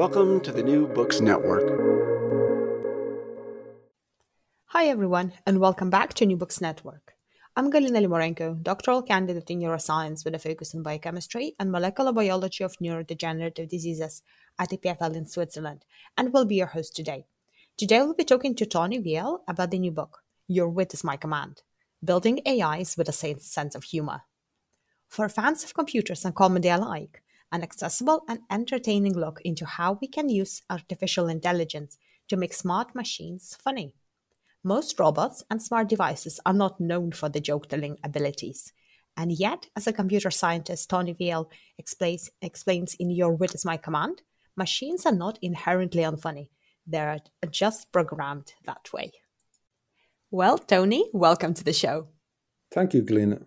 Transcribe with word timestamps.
Welcome 0.00 0.40
to 0.44 0.50
the 0.50 0.62
New 0.62 0.86
Books 0.86 1.20
Network. 1.20 1.68
Hi, 4.68 4.86
everyone, 4.86 5.34
and 5.46 5.60
welcome 5.60 5.90
back 5.90 6.14
to 6.14 6.24
New 6.24 6.38
Books 6.38 6.58
Network. 6.58 7.12
I'm 7.54 7.70
Galina 7.70 8.02
Limorenko, 8.02 8.62
doctoral 8.62 9.02
candidate 9.02 9.50
in 9.50 9.60
neuroscience 9.60 10.24
with 10.24 10.34
a 10.34 10.38
focus 10.38 10.74
on 10.74 10.82
biochemistry 10.82 11.54
and 11.58 11.70
molecular 11.70 12.14
biology 12.14 12.64
of 12.64 12.78
neurodegenerative 12.78 13.68
diseases 13.68 14.22
at 14.58 14.70
EPFL 14.70 15.16
in 15.16 15.26
Switzerland, 15.26 15.84
and 16.16 16.32
will 16.32 16.46
be 16.46 16.54
your 16.54 16.68
host 16.68 16.96
today. 16.96 17.26
Today, 17.76 17.98
we'll 17.98 18.14
be 18.14 18.24
talking 18.24 18.54
to 18.54 18.64
Tony 18.64 19.02
Veale 19.02 19.40
about 19.46 19.70
the 19.70 19.78
new 19.78 19.90
book, 19.90 20.22
Your 20.48 20.70
Wit 20.70 20.94
is 20.94 21.04
My 21.04 21.18
Command 21.18 21.60
Building 22.02 22.40
AIs 22.48 22.96
with 22.96 23.10
a 23.10 23.12
Sense 23.12 23.74
of 23.74 23.84
Humor. 23.84 24.22
For 25.08 25.28
fans 25.28 25.62
of 25.62 25.74
computers 25.74 26.24
and 26.24 26.34
comedy 26.34 26.70
alike, 26.70 27.22
an 27.52 27.62
accessible 27.62 28.22
and 28.28 28.40
entertaining 28.50 29.14
look 29.14 29.40
into 29.44 29.66
how 29.66 29.98
we 30.00 30.08
can 30.08 30.28
use 30.28 30.62
artificial 30.70 31.28
intelligence 31.28 31.98
to 32.28 32.36
make 32.36 32.52
smart 32.54 32.94
machines 32.94 33.56
funny. 33.62 33.92
Most 34.62 34.98
robots 34.98 35.42
and 35.50 35.62
smart 35.62 35.88
devices 35.88 36.38
are 36.44 36.52
not 36.52 36.80
known 36.80 37.12
for 37.12 37.28
their 37.28 37.42
joke 37.42 37.68
telling 37.68 37.98
abilities. 38.04 38.72
And 39.16 39.32
yet, 39.32 39.66
as 39.76 39.86
a 39.86 39.92
computer 39.92 40.30
scientist, 40.30 40.88
Tony 40.88 41.14
Veale 41.14 41.50
explains, 41.78 42.30
explains 42.40 42.94
in 42.94 43.10
Your 43.10 43.32
Wit 43.32 43.54
is 43.54 43.64
My 43.64 43.76
Command, 43.76 44.22
machines 44.56 45.04
are 45.04 45.14
not 45.14 45.38
inherently 45.42 46.02
unfunny. 46.02 46.50
They're 46.86 47.18
just 47.50 47.90
programmed 47.92 48.52
that 48.66 48.92
way. 48.92 49.12
Well, 50.30 50.58
Tony, 50.58 51.10
welcome 51.12 51.54
to 51.54 51.64
the 51.64 51.72
show. 51.72 52.08
Thank 52.72 52.94
you, 52.94 53.02
Galina. 53.02 53.46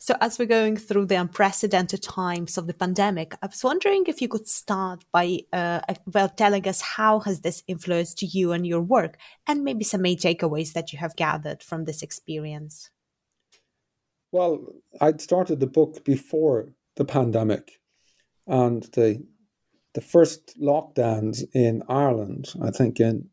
So, 0.00 0.14
as 0.20 0.38
we're 0.38 0.46
going 0.46 0.76
through 0.76 1.06
the 1.06 1.16
unprecedented 1.16 2.02
times 2.04 2.56
of 2.56 2.68
the 2.68 2.74
pandemic, 2.74 3.34
I 3.42 3.46
was 3.46 3.64
wondering 3.64 4.04
if 4.06 4.22
you 4.22 4.28
could 4.28 4.46
start 4.46 5.04
by 5.12 5.40
uh, 5.52 5.80
well 6.06 6.28
telling 6.28 6.68
us 6.68 6.80
how 6.80 7.18
has 7.20 7.40
this 7.40 7.64
influenced 7.66 8.22
you 8.22 8.52
and 8.52 8.64
your 8.64 8.80
work, 8.80 9.18
and 9.48 9.64
maybe 9.64 9.82
some 9.82 10.02
main 10.02 10.16
takeaways 10.16 10.72
that 10.74 10.92
you 10.92 11.00
have 11.00 11.16
gathered 11.16 11.64
from 11.64 11.84
this 11.84 12.00
experience. 12.00 12.90
Well, 14.30 14.72
I'd 15.00 15.20
started 15.20 15.58
the 15.58 15.66
book 15.66 16.04
before 16.04 16.68
the 16.94 17.04
pandemic, 17.04 17.80
and 18.46 18.84
the 18.92 19.26
the 19.94 20.00
first 20.00 20.60
lockdowns 20.60 21.42
in 21.52 21.82
Ireland, 21.88 22.52
I 22.62 22.70
think 22.70 23.00
in 23.00 23.30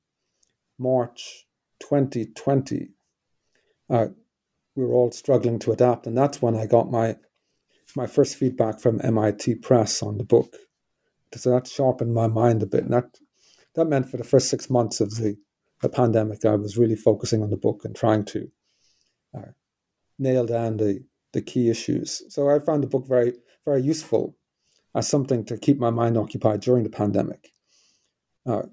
March 0.79 1.45
2020. 1.79 2.89
Uh, 3.87 4.07
we 4.75 4.83
were 4.83 4.93
all 4.93 5.11
struggling 5.11 5.59
to 5.59 5.71
adapt, 5.71 6.07
and 6.07 6.17
that's 6.17 6.41
when 6.41 6.55
I 6.55 6.65
got 6.65 6.91
my 6.91 7.17
my 7.95 8.07
first 8.07 8.35
feedback 8.35 8.79
from 8.79 8.99
MIT 9.03 9.55
Press 9.55 10.03
on 10.03 10.17
the 10.17 10.23
book. 10.23 10.55
So 11.33 11.51
that 11.51 11.67
sharpened 11.67 12.13
my 12.13 12.27
mind 12.27 12.63
a 12.63 12.65
bit, 12.65 12.83
and 12.83 12.93
that 12.93 13.19
that 13.75 13.85
meant 13.85 14.09
for 14.09 14.17
the 14.17 14.23
first 14.23 14.49
six 14.49 14.69
months 14.69 15.01
of 15.01 15.15
the, 15.15 15.37
the 15.81 15.89
pandemic, 15.89 16.45
I 16.45 16.55
was 16.55 16.77
really 16.77 16.95
focusing 16.95 17.43
on 17.43 17.49
the 17.49 17.57
book 17.57 17.83
and 17.83 17.93
trying 17.95 18.23
to 18.25 18.51
uh, 19.37 19.51
nail 20.17 20.45
down 20.45 20.77
the 20.77 21.03
the 21.33 21.41
key 21.41 21.69
issues. 21.69 22.23
So 22.29 22.49
I 22.49 22.59
found 22.59 22.83
the 22.83 22.87
book 22.87 23.07
very 23.07 23.33
very 23.65 23.81
useful 23.81 24.35
as 24.93 25.07
something 25.07 25.43
to 25.45 25.57
keep 25.57 25.77
my 25.77 25.89
mind 25.89 26.17
occupied 26.17 26.61
during 26.61 26.83
the 26.83 26.89
pandemic. 26.89 27.51
Uh, 28.45 28.63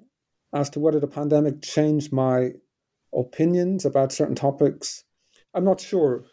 as 0.54 0.70
to 0.70 0.80
whether 0.80 1.00
the 1.00 1.08
pandemic 1.08 1.62
changed 1.62 2.12
my 2.12 2.52
opinions 3.12 3.84
about 3.84 4.12
certain 4.12 4.34
topics, 4.34 5.04
I'm 5.54 5.64
not 5.64 5.80
sure. 5.80 6.24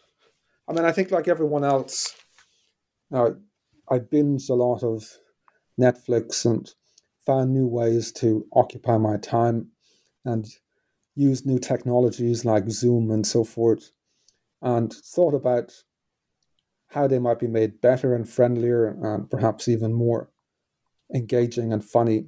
I 0.68 0.72
mean, 0.72 0.84
I 0.84 0.92
think 0.92 1.10
like 1.10 1.28
everyone 1.28 1.64
else, 1.64 2.14
uh, 3.12 3.30
I 3.90 3.98
binged 3.98 4.50
a 4.50 4.54
lot 4.54 4.82
of 4.82 5.04
Netflix 5.80 6.44
and 6.44 6.70
found 7.26 7.52
new 7.52 7.66
ways 7.66 8.12
to 8.12 8.46
occupy 8.52 8.96
my 8.96 9.16
time 9.16 9.68
and 10.24 10.46
use 11.16 11.44
new 11.44 11.58
technologies 11.58 12.44
like 12.44 12.70
Zoom 12.70 13.10
and 13.10 13.26
so 13.26 13.44
forth, 13.44 13.90
and 14.62 14.92
thought 14.92 15.34
about 15.34 15.72
how 16.88 17.06
they 17.06 17.18
might 17.18 17.38
be 17.38 17.46
made 17.46 17.80
better 17.80 18.14
and 18.14 18.28
friendlier 18.28 18.86
and 18.88 19.30
perhaps 19.30 19.68
even 19.68 19.92
more 19.92 20.30
engaging 21.14 21.72
and 21.72 21.84
funny. 21.84 22.26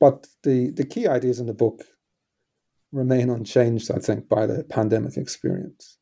But 0.00 0.26
the, 0.42 0.70
the 0.70 0.84
key 0.84 1.08
ideas 1.08 1.40
in 1.40 1.46
the 1.46 1.54
book 1.54 1.82
remain 2.92 3.30
unchanged, 3.30 3.90
I 3.90 3.98
think, 3.98 4.28
by 4.28 4.46
the 4.46 4.64
pandemic 4.64 5.16
experience. 5.16 5.98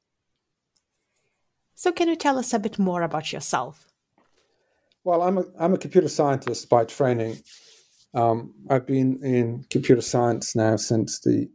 So, 1.74 1.92
can 1.92 2.08
you 2.08 2.16
tell 2.16 2.38
us 2.38 2.54
a 2.54 2.58
bit 2.58 2.78
more 2.78 3.02
about 3.02 3.32
yourself? 3.32 3.86
Well, 5.04 5.22
I'm 5.22 5.38
a, 5.38 5.44
I'm 5.58 5.74
a 5.74 5.78
computer 5.78 6.08
scientist 6.08 6.68
by 6.68 6.84
training. 6.84 7.38
Um, 8.14 8.54
I've 8.70 8.86
been 8.86 9.22
in 9.22 9.64
computer 9.70 10.00
science 10.00 10.56
now 10.56 10.76
since 10.76 11.20
the, 11.20 11.48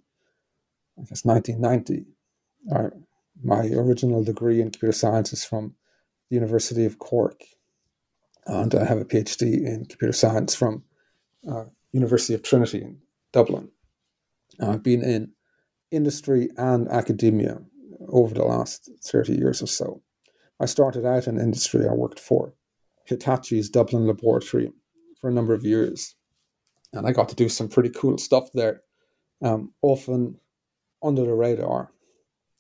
I 0.98 1.04
guess, 1.04 1.26
1990. 1.26 2.06
Uh, 2.72 2.90
my 3.44 3.68
original 3.70 4.24
degree 4.24 4.62
in 4.62 4.70
computer 4.70 4.94
science 4.94 5.34
is 5.34 5.44
from 5.44 5.74
the 6.30 6.36
University 6.36 6.86
of 6.86 7.00
Cork, 7.00 7.42
and 8.46 8.74
I 8.76 8.86
have 8.86 9.00
a 9.00 9.06
PhD 9.06 9.66
in 9.66 9.86
computer 9.86 10.14
science 10.14 10.54
from 10.54 10.84
uh, 11.50 11.66
University 11.92 12.36
of 12.36 12.44
Trinity 12.44 12.82
in 12.82 13.00
Dublin. 13.34 13.70
I've 14.70 14.84
been 14.84 15.04
in 15.04 15.32
industry 15.92 16.50
and 16.58 16.88
academia 16.90 17.60
over 18.10 18.34
the 18.34 18.44
last 18.44 18.90
30 19.04 19.34
years 19.34 19.62
or 19.62 19.68
so. 19.68 20.02
I 20.60 20.66
started 20.66 21.06
out 21.06 21.28
in 21.28 21.40
industry. 21.40 21.88
I 21.88 21.94
worked 21.94 22.20
for 22.20 22.54
Hitachi's 23.10 23.70
Dublin 23.70 24.08
laboratory 24.08 24.72
for 25.20 25.30
a 25.30 25.34
number 25.34 25.54
of 25.54 25.66
years. 25.66 26.16
And 26.94 27.08
I 27.08 27.12
got 27.12 27.30
to 27.30 27.36
do 27.36 27.50
some 27.50 27.70
pretty 27.70 27.90
cool 27.90 28.18
stuff 28.18 28.52
there, 28.54 28.82
um, 29.42 29.74
often 29.82 30.40
under 31.02 31.24
the 31.24 31.34
radar. 31.34 31.92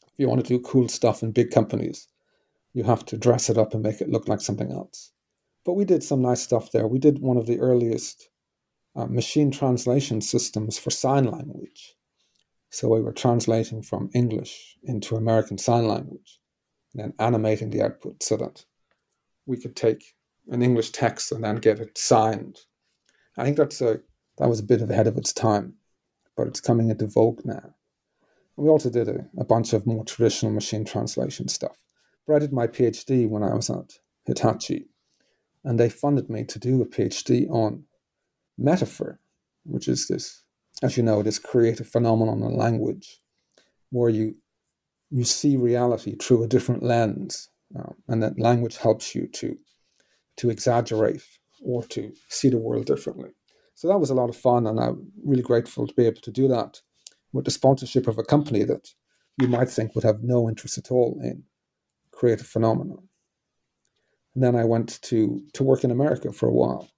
If 0.07 0.13
you 0.17 0.29
want 0.29 0.43
to 0.43 0.47
do 0.47 0.59
cool 0.59 0.87
stuff 0.87 1.21
in 1.21 1.31
big 1.31 1.51
companies, 1.51 2.07
you 2.73 2.83
have 2.83 3.05
to 3.07 3.17
dress 3.17 3.49
it 3.49 3.57
up 3.57 3.73
and 3.73 3.83
make 3.83 4.01
it 4.01 4.09
look 4.09 4.27
like 4.27 4.41
something 4.41 4.71
else. 4.71 5.11
But 5.65 5.73
we 5.73 5.85
did 5.85 6.03
some 6.03 6.21
nice 6.21 6.41
stuff 6.41 6.71
there. 6.71 6.87
We 6.87 6.99
did 6.99 7.19
one 7.19 7.37
of 7.37 7.45
the 7.45 7.59
earliest 7.59 8.29
uh, 8.95 9.05
machine 9.05 9.51
translation 9.51 10.21
systems 10.21 10.77
for 10.77 10.89
sign 10.91 11.25
language. 11.25 11.95
So 12.69 12.87
we 12.87 13.01
were 13.01 13.13
translating 13.13 13.81
from 13.81 14.09
English 14.13 14.77
into 14.83 15.15
American 15.15 15.57
Sign 15.57 15.87
Language 15.87 16.39
and 16.93 17.03
then 17.03 17.13
animating 17.19 17.69
the 17.69 17.81
output 17.81 18.23
so 18.23 18.37
that 18.37 18.65
we 19.45 19.57
could 19.57 19.75
take 19.75 20.13
an 20.47 20.61
English 20.61 20.91
text 20.91 21.31
and 21.31 21.43
then 21.43 21.57
get 21.57 21.79
it 21.79 21.97
signed 21.97 22.59
I 23.37 23.43
think 23.43 23.57
that's 23.57 23.81
a 23.81 24.01
that 24.37 24.49
was 24.49 24.59
a 24.59 24.63
bit 24.63 24.81
ahead 24.81 25.07
of 25.07 25.17
its 25.17 25.33
time, 25.33 25.75
but 26.35 26.47
it's 26.47 26.61
coming 26.61 26.89
into 26.89 27.07
vogue 27.07 27.41
now. 27.45 27.75
We 28.57 28.69
also 28.69 28.89
did 28.89 29.07
a, 29.07 29.25
a 29.37 29.45
bunch 29.45 29.73
of 29.73 29.87
more 29.87 30.03
traditional 30.03 30.51
machine 30.51 30.85
translation 30.85 31.47
stuff. 31.47 31.77
But 32.27 32.35
I 32.35 32.39
did 32.39 32.53
my 32.53 32.67
PhD 32.67 33.29
when 33.29 33.43
I 33.43 33.53
was 33.53 33.69
at 33.69 33.99
Hitachi, 34.25 34.87
and 35.63 35.79
they 35.79 35.89
funded 35.89 36.29
me 36.29 36.43
to 36.45 36.59
do 36.59 36.81
a 36.81 36.85
PhD 36.85 37.49
on 37.49 37.85
metaphor, 38.61 39.19
which 39.63 39.87
is 39.87 40.07
this, 40.07 40.43
as 40.83 40.97
you 40.97 41.03
know, 41.03 41.21
this 41.21 41.39
creative 41.39 41.87
phenomenon 41.87 42.43
in 42.43 42.57
language, 42.57 43.21
where 43.89 44.09
you 44.09 44.35
you 45.09 45.25
see 45.25 45.57
reality 45.57 46.15
through 46.15 46.43
a 46.43 46.47
different 46.47 46.83
lens, 46.83 47.49
um, 47.77 47.95
and 48.07 48.23
that 48.23 48.39
language 48.39 48.77
helps 48.77 49.13
you 49.13 49.27
to 49.27 49.57
to 50.37 50.49
exaggerate 50.49 51.23
or 51.63 51.83
to 51.83 52.11
see 52.29 52.49
the 52.49 52.57
world 52.57 52.85
differently. 52.85 53.29
So 53.75 53.87
that 53.87 53.99
was 53.99 54.09
a 54.09 54.15
lot 54.15 54.29
of 54.29 54.35
fun, 54.37 54.67
and 54.67 54.79
I'm 54.79 55.11
really 55.23 55.43
grateful 55.43 55.87
to 55.87 55.93
be 55.93 56.05
able 56.05 56.21
to 56.21 56.31
do 56.31 56.47
that 56.47 56.81
with 57.33 57.45
the 57.45 57.51
sponsorship 57.51 58.07
of 58.07 58.17
a 58.17 58.23
company 58.23 58.63
that 58.63 58.89
you 59.39 59.47
might 59.47 59.69
think 59.69 59.95
would 59.95 60.03
have 60.03 60.23
no 60.23 60.49
interest 60.49 60.77
at 60.77 60.91
all 60.91 61.19
in 61.23 61.43
creative 62.11 62.47
phenomena. 62.47 62.95
And 64.35 64.43
then 64.43 64.55
I 64.55 64.65
went 64.65 65.01
to 65.03 65.41
to 65.53 65.63
work 65.63 65.83
in 65.83 65.91
America 65.91 66.31
for 66.31 66.47
a 66.47 66.53
while 66.53 66.89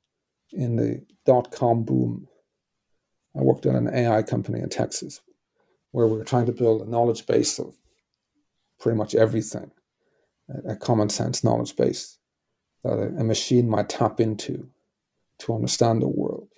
in 0.52 0.76
the 0.76 1.06
dot 1.26 1.52
com 1.52 1.84
boom. 1.84 2.28
I 3.36 3.42
worked 3.42 3.66
at 3.66 3.76
an 3.76 3.94
AI 3.94 4.22
company 4.24 4.60
in 4.60 4.70
Texas 4.70 5.22
where 5.92 6.08
we 6.08 6.18
were 6.18 6.24
trying 6.24 6.46
to 6.48 6.52
build 6.52 6.82
a 6.82 6.90
knowledge 6.90 7.26
base 7.26 7.60
of 7.60 7.76
pretty 8.80 8.98
much 8.98 9.16
everything, 9.16 9.72
a, 10.68 10.76
common 10.76 11.10
sense 11.10 11.44
knowledge 11.44 11.76
base 11.76 12.18
that 12.84 13.16
a, 13.18 13.24
machine 13.24 13.70
might 13.70 13.90
tap 13.90 14.20
into 14.20 14.70
to 15.40 15.54
understand 15.54 16.02
the 16.02 16.08
world. 16.08 16.50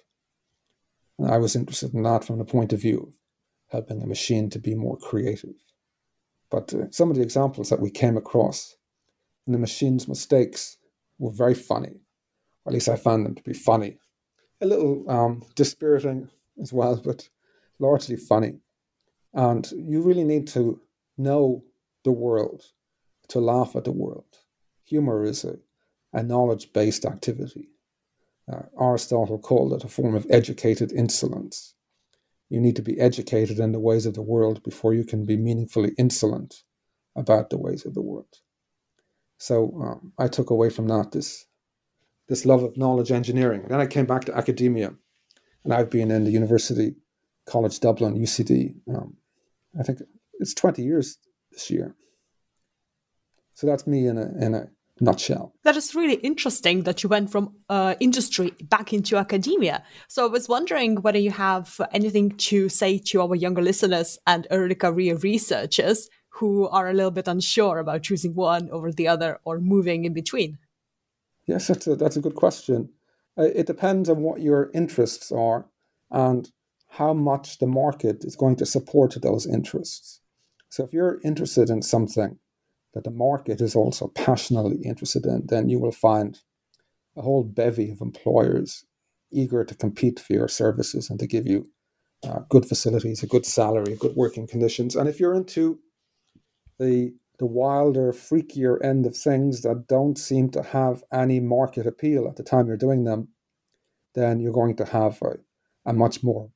And 1.20 1.30
I 1.30 1.38
was 1.38 1.56
interested 1.56 1.94
in 1.94 2.04
that 2.04 2.24
from 2.24 2.40
the 2.40 2.46
point 2.46 2.74
of 2.74 2.82
view 2.82 2.98
of 3.08 3.14
helping 3.70 4.02
a 4.02 4.08
machine 4.08 4.50
to 4.50 4.60
be 4.60 4.74
more 4.74 4.98
creative. 4.98 5.56
But 6.50 6.74
uh, 6.74 6.90
some 6.92 7.10
of 7.10 7.16
the 7.16 7.24
examples 7.24 7.70
that 7.70 7.82
we 7.82 7.90
came 7.90 8.18
across 8.18 8.76
and 9.46 9.54
the 9.54 9.60
machine's 9.60 10.08
mistakes 10.08 10.78
were 11.20 11.32
very 11.32 11.54
funny, 11.54 12.02
or 12.64 12.72
at 12.72 12.74
least 12.74 12.90
I 12.90 12.96
found 12.96 13.26
them 13.26 13.36
to 13.36 13.44
be 13.44 13.54
funny. 13.54 14.00
A 14.62 14.66
little 14.66 15.10
um, 15.10 15.44
dispiriting 15.56 16.30
as 16.62 16.72
well, 16.72 17.02
but 17.04 17.30
largely 17.80 18.16
funny. 18.16 18.60
And 19.34 19.70
you 19.72 20.02
really 20.02 20.24
need 20.24 20.48
to 20.50 20.80
know 21.18 21.64
the 22.04 22.12
world 22.12 22.64
to 23.30 23.40
laugh 23.40 23.76
at 23.76 23.84
the 23.84 23.92
world. 23.92 24.38
Humor 24.86 25.26
is 25.26 25.44
a, 25.44 25.58
a 26.14 26.24
knowledge 26.24 26.72
based 26.72 27.06
activity. 27.06 27.70
Uh, 28.52 28.64
Aristotle 28.80 29.40
called 29.40 29.74
it 29.74 29.84
a 29.84 29.90
form 29.90 30.16
of 30.16 30.28
educated 30.30 30.92
insolence. 30.92 31.74
You 32.50 32.62
need 32.62 32.76
to 32.76 32.84
be 32.84 33.00
educated 33.00 33.60
in 33.60 33.72
the 33.72 33.80
ways 33.80 34.06
of 34.06 34.14
the 34.14 34.22
world 34.22 34.64
before 34.64 34.94
you 34.94 35.04
can 35.04 35.26
be 35.26 35.36
meaningfully 35.36 35.94
insolent 35.98 36.64
about 37.16 37.50
the 37.50 37.58
ways 37.58 37.86
of 37.86 37.96
the 37.96 38.04
world. 38.04 38.40
So 39.38 39.82
um, 39.82 40.14
I 40.18 40.28
took 40.28 40.50
away 40.52 40.70
from 40.70 40.88
that 40.88 41.12
this 41.12 41.46
this 42.28 42.46
love 42.46 42.64
of 42.64 42.78
knowledge 42.78 43.12
engineering. 43.12 43.66
Then 43.70 43.80
I 43.80 43.86
came 43.86 44.06
back 44.06 44.26
to 44.26 44.36
academia, 44.36 44.94
and 45.64 45.74
I've 45.74 45.90
been 45.90 46.12
in 46.12 46.24
the 46.24 46.32
University 46.32 46.96
College 47.46 47.80
Dublin 47.80 48.16
(UCD). 48.16 48.76
Um, 48.94 49.18
I 49.80 49.84
think 49.84 50.00
it's 50.40 50.54
twenty 50.54 50.84
years 50.84 51.18
this 51.52 51.70
year. 51.70 51.96
So 53.54 53.68
that's 53.68 53.88
me 53.88 54.08
in 54.08 54.18
a 54.18 54.46
in 54.46 54.54
a 54.54 54.70
nutshell. 55.00 55.54
That 55.64 55.76
is 55.76 55.94
really 55.94 56.16
interesting 56.16 56.84
that 56.84 57.04
you 57.04 57.10
went 57.10 57.30
from 57.30 57.56
uh, 57.70 57.96
industry 58.00 58.54
back 58.64 58.94
into 58.94 59.18
academia. 59.18 59.84
So 60.08 60.26
I 60.26 60.30
was 60.30 60.48
wondering 60.48 61.02
whether 61.02 61.20
you 61.20 61.32
have 61.32 61.80
anything 61.92 62.32
to 62.50 62.70
say 62.70 62.98
to 62.98 63.22
our 63.22 63.36
younger 63.36 63.62
listeners 63.62 64.18
and 64.26 64.48
early 64.52 64.76
career 64.76 65.18
researchers 65.18 66.10
who 66.30 66.68
are 66.68 66.90
a 66.90 66.94
little 66.94 67.12
bit 67.12 67.28
unsure 67.28 67.80
about 67.80 68.04
choosing 68.04 68.36
one 68.36 68.70
over 68.70 68.92
the 68.92 69.08
other 69.08 69.40
or 69.46 69.60
moving 69.60 70.06
in 70.06 70.14
between. 70.14 70.58
Yes, 71.48 71.68
that's 71.68 71.88
a, 71.88 71.96
that's 71.96 72.18
a 72.18 72.22
good 72.22 72.36
question. 72.36 72.90
Uh, 73.38 73.44
it 73.44 73.68
depends 73.68 74.10
on 74.10 74.22
what 74.22 74.42
your 74.42 74.72
interests 74.74 75.32
are 75.32 75.68
and 76.10 76.52
how 76.90 77.14
much 77.14 77.60
the 77.60 77.68
market 77.68 78.24
is 78.24 78.36
going 78.36 78.56
to 78.56 78.66
support 78.66 79.18
those 79.22 79.46
interests. 79.46 80.22
So 80.70 80.84
if 80.84 80.94
you're 80.94 81.20
interested 81.24 81.70
in 81.70 81.82
something 81.82 82.40
that 82.94 83.04
the 83.04 83.12
market 83.12 83.62
is 83.62 83.76
also 83.76 84.08
passionately 84.16 84.82
interested 84.84 85.26
in, 85.26 85.48
then 85.48 85.70
you 85.70 85.80
will 85.80 85.92
find 85.92 86.40
a 87.16 87.22
whole 87.22 87.44
bevy 87.44 87.92
of 87.92 88.02
employers 88.02 88.86
eager 89.32 89.64
to 89.64 89.76
compete 89.76 90.20
for 90.20 90.34
your 90.34 90.48
services 90.48 91.10
and 91.10 91.20
to 91.20 91.28
give 91.28 91.46
you 91.46 91.68
uh, 92.24 92.40
good 92.50 92.66
facilities, 92.66 93.22
a 93.22 93.28
good 93.28 93.46
salary, 93.46 93.96
good 93.96 94.16
working 94.16 94.48
conditions. 94.48 94.96
And 94.96 95.08
if 95.10 95.20
you're 95.20 95.36
into 95.36 95.80
the 96.80 97.14
the 97.38 97.46
wilder, 97.46 98.12
freakier 98.12 98.84
end 98.84 99.06
of 99.06 99.16
things 99.16 99.62
that 99.62 99.88
don't 99.88 100.18
seem 100.18 100.50
to 100.52 100.64
have 100.64 101.04
any 101.12 101.40
market 101.40 101.86
appeal 101.86 102.28
at 102.28 102.36
the 102.36 102.44
time 102.44 102.68
you're 102.68 102.78
doing 102.78 103.04
them, 103.04 103.30
then 104.14 104.40
you're 104.40 104.54
going 104.54 104.76
to 104.78 104.86
have 104.86 105.22
a, 105.22 105.38
a 105.86 105.94
much 105.94 106.24
more 106.24 106.50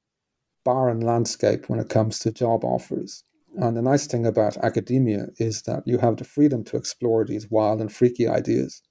barren 0.66 1.00
landscape 1.00 1.70
when 1.70 1.80
it 1.80 1.90
comes 1.90 2.20
to 2.20 2.32
job 2.32 2.64
offers. 2.64 3.24
And 3.58 3.76
the 3.76 3.82
nice 3.82 4.08
thing 4.08 4.26
about 4.26 4.58
academia 4.58 5.28
is 5.38 5.64
that 5.64 5.84
you 5.86 5.98
have 5.98 6.18
the 6.18 6.24
freedom 6.24 6.64
to 6.66 6.78
explore 6.78 7.26
these 7.26 7.50
wild 7.50 7.82
and 7.82 7.92
freaky 7.92 8.28
ideas 8.28 8.82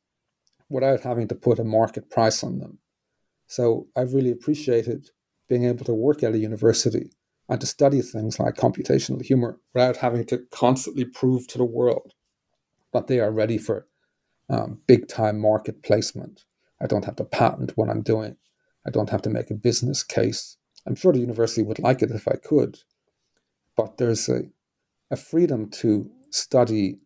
without 0.68 1.00
having 1.00 1.28
to 1.28 1.34
put 1.34 1.58
a 1.58 1.64
market 1.64 2.10
price 2.10 2.42
on 2.42 2.58
them. 2.58 2.78
So 3.46 3.86
I've 3.96 4.14
really 4.14 4.30
appreciated 4.30 5.10
being 5.48 5.64
able 5.64 5.84
to 5.86 5.94
work 5.94 6.22
at 6.22 6.34
a 6.34 6.38
university 6.38 7.10
and 7.48 7.60
to 7.60 7.66
study 7.66 8.02
things 8.02 8.38
like 8.38 8.54
computational 8.54 9.22
humor 9.22 9.58
without 9.72 9.96
having 9.98 10.24
to 10.26 10.38
constantly 10.50 11.04
prove 11.04 11.46
to 11.48 11.58
the 11.58 11.64
world 11.64 12.12
that 12.92 13.06
they 13.06 13.20
are 13.20 13.30
ready 13.30 13.58
for 13.58 13.86
um, 14.50 14.80
big 14.86 15.08
time 15.08 15.40
market 15.40 15.82
placement. 15.82 16.44
I 16.80 16.86
don't 16.86 17.04
have 17.04 17.16
to 17.16 17.24
patent 17.24 17.72
what 17.76 17.88
I'm 17.88 18.02
doing. 18.02 18.36
I 18.86 18.90
don't 18.90 19.10
have 19.10 19.22
to 19.22 19.30
make 19.30 19.50
a 19.50 19.54
business 19.54 20.02
case. 20.02 20.56
I'm 20.86 20.94
sure 20.94 21.12
the 21.12 21.18
university 21.18 21.62
would 21.62 21.78
like 21.78 22.02
it 22.02 22.10
if 22.10 22.28
I 22.28 22.36
could, 22.36 22.78
but 23.76 23.98
there's 23.98 24.28
a, 24.28 24.42
a 25.10 25.16
freedom 25.16 25.68
to 25.70 26.10
study 26.30 27.00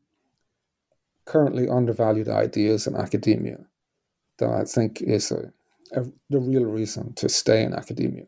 currently 1.25 1.69
undervalued 1.69 2.29
ideas 2.29 2.87
in 2.87 2.97
academia 2.97 3.59
that 4.39 4.51
I 4.51 4.65
think 4.65 5.01
is 5.01 5.31
a, 5.31 5.53
a, 5.93 6.05
the 6.31 6.41
real 6.41 6.65
reason 6.65 7.15
to 7.15 7.29
stay 7.29 7.63
in 7.63 7.73
academia. 7.75 8.27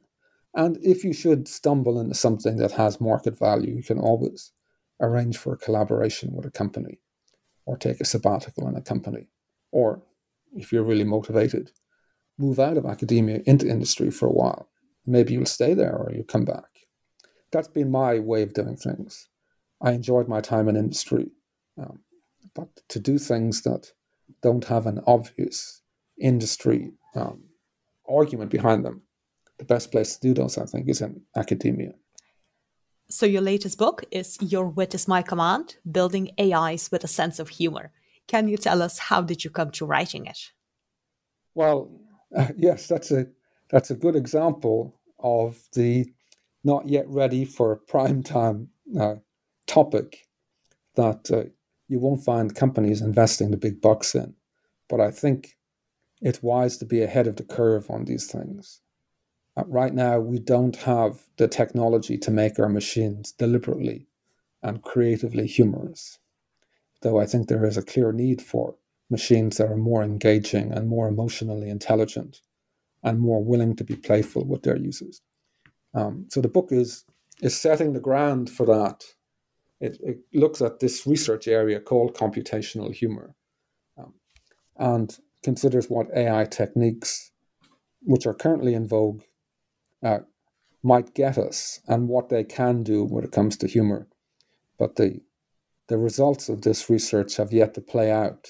And 0.54 0.78
if 0.82 1.04
you 1.04 1.12
should 1.12 1.48
stumble 1.48 2.00
into 2.00 2.14
something 2.14 2.56
that 2.56 2.72
has 2.72 3.00
market 3.00 3.38
value, 3.38 3.74
you 3.74 3.82
can 3.82 3.98
always 3.98 4.52
arrange 5.00 5.36
for 5.36 5.52
a 5.52 5.58
collaboration 5.58 6.32
with 6.32 6.46
a 6.46 6.50
company 6.50 7.00
or 7.66 7.76
take 7.76 8.00
a 8.00 8.04
sabbatical 8.04 8.68
in 8.68 8.76
a 8.76 8.80
company. 8.80 9.28
Or 9.72 10.02
if 10.54 10.72
you're 10.72 10.84
really 10.84 11.04
motivated, 11.04 11.72
move 12.38 12.60
out 12.60 12.76
of 12.76 12.86
academia 12.86 13.40
into 13.46 13.68
industry 13.68 14.10
for 14.10 14.26
a 14.26 14.32
while. 14.32 14.68
Maybe 15.06 15.32
you'll 15.32 15.46
stay 15.46 15.74
there 15.74 15.96
or 15.96 16.12
you'll 16.12 16.24
come 16.24 16.44
back 16.44 16.74
that's 17.54 17.68
been 17.68 17.90
my 17.90 18.18
way 18.18 18.42
of 18.42 18.52
doing 18.52 18.76
things. 18.76 19.28
I 19.80 19.92
enjoyed 19.92 20.28
my 20.28 20.40
time 20.40 20.68
in 20.68 20.76
industry, 20.76 21.30
um, 21.78 22.00
but 22.52 22.68
to 22.88 22.98
do 22.98 23.16
things 23.16 23.62
that 23.62 23.92
don't 24.42 24.64
have 24.64 24.86
an 24.86 25.00
obvious 25.06 25.82
industry 26.20 26.92
um, 27.14 27.44
argument 28.08 28.50
behind 28.50 28.84
them, 28.84 29.02
the 29.58 29.64
best 29.64 29.90
place 29.90 30.16
to 30.16 30.20
do 30.20 30.34
those, 30.34 30.58
I 30.58 30.66
think, 30.66 30.88
is 30.88 31.00
in 31.00 31.22
academia. 31.36 31.92
So, 33.10 33.26
your 33.26 33.42
latest 33.42 33.78
book 33.78 34.04
is 34.10 34.38
Your 34.40 34.66
Wit 34.66 34.94
is 34.94 35.06
My 35.06 35.22
Command 35.22 35.76
Building 35.90 36.30
AIs 36.40 36.90
with 36.90 37.04
a 37.04 37.08
Sense 37.08 37.38
of 37.38 37.50
Humor. 37.50 37.92
Can 38.26 38.48
you 38.48 38.56
tell 38.56 38.82
us 38.82 38.98
how 38.98 39.20
did 39.20 39.44
you 39.44 39.50
come 39.50 39.70
to 39.72 39.86
writing 39.86 40.26
it? 40.26 40.38
Well, 41.54 41.90
uh, 42.34 42.48
yes, 42.56 42.86
that's 42.88 43.10
a 43.10 43.26
that's 43.70 43.90
a 43.90 43.96
good 43.96 44.16
example 44.16 44.94
of 45.18 45.62
the 45.74 46.06
not 46.64 46.88
yet 46.88 47.06
ready 47.08 47.44
for 47.44 47.76
prime 47.76 48.22
time 48.22 48.68
uh, 48.98 49.16
topic 49.66 50.26
that 50.96 51.30
uh, 51.30 51.44
you 51.88 51.98
won't 51.98 52.24
find 52.24 52.54
companies 52.54 53.02
investing 53.02 53.50
the 53.50 53.56
big 53.56 53.80
bucks 53.80 54.14
in. 54.14 54.34
But 54.88 55.00
I 55.00 55.10
think 55.10 55.56
it's 56.20 56.42
wise 56.42 56.78
to 56.78 56.86
be 56.86 57.02
ahead 57.02 57.26
of 57.26 57.36
the 57.36 57.44
curve 57.44 57.90
on 57.90 58.04
these 58.04 58.26
things. 58.26 58.80
Uh, 59.56 59.64
right 59.66 59.94
now, 59.94 60.18
we 60.18 60.38
don't 60.38 60.76
have 60.76 61.22
the 61.36 61.48
technology 61.48 62.18
to 62.18 62.30
make 62.30 62.58
our 62.58 62.68
machines 62.68 63.32
deliberately 63.32 64.06
and 64.62 64.82
creatively 64.82 65.46
humorous. 65.46 66.18
Though 67.02 67.20
I 67.20 67.26
think 67.26 67.48
there 67.48 67.64
is 67.64 67.76
a 67.76 67.82
clear 67.82 68.12
need 68.12 68.42
for 68.42 68.76
machines 69.10 69.58
that 69.58 69.70
are 69.70 69.76
more 69.76 70.02
engaging 70.02 70.72
and 70.72 70.88
more 70.88 71.06
emotionally 71.06 71.68
intelligent 71.68 72.40
and 73.02 73.20
more 73.20 73.44
willing 73.44 73.76
to 73.76 73.84
be 73.84 73.94
playful 73.94 74.44
with 74.44 74.62
their 74.62 74.76
users. 74.76 75.20
Um, 75.92 76.26
so 76.30 76.40
the 76.40 76.48
book 76.48 76.68
is 76.72 77.04
is 77.42 77.60
setting 77.60 77.92
the 77.92 78.00
ground 78.00 78.48
for 78.48 78.64
that. 78.66 79.04
It, 79.80 79.98
it 80.02 80.18
looks 80.32 80.62
at 80.62 80.80
this 80.80 81.06
research 81.06 81.46
area 81.46 81.80
called 81.80 82.16
computational 82.16 82.94
humor, 82.94 83.34
um, 83.98 84.14
and 84.76 85.16
considers 85.42 85.90
what 85.90 86.16
AI 86.16 86.44
techniques 86.44 87.32
which 88.00 88.26
are 88.26 88.34
currently 88.34 88.74
in 88.74 88.86
vogue, 88.86 89.22
uh, 90.04 90.18
might 90.82 91.14
get 91.14 91.38
us 91.38 91.80
and 91.88 92.08
what 92.08 92.28
they 92.28 92.44
can 92.44 92.82
do 92.82 93.04
when 93.04 93.24
it 93.24 93.32
comes 93.32 93.56
to 93.56 93.66
humor. 93.66 94.06
But 94.78 94.96
the, 94.96 95.22
the 95.88 95.98
results 95.98 96.48
of 96.48 96.62
this 96.62 96.90
research 96.90 97.36
have 97.36 97.52
yet 97.52 97.74
to 97.74 97.80
play 97.80 98.12
out 98.12 98.48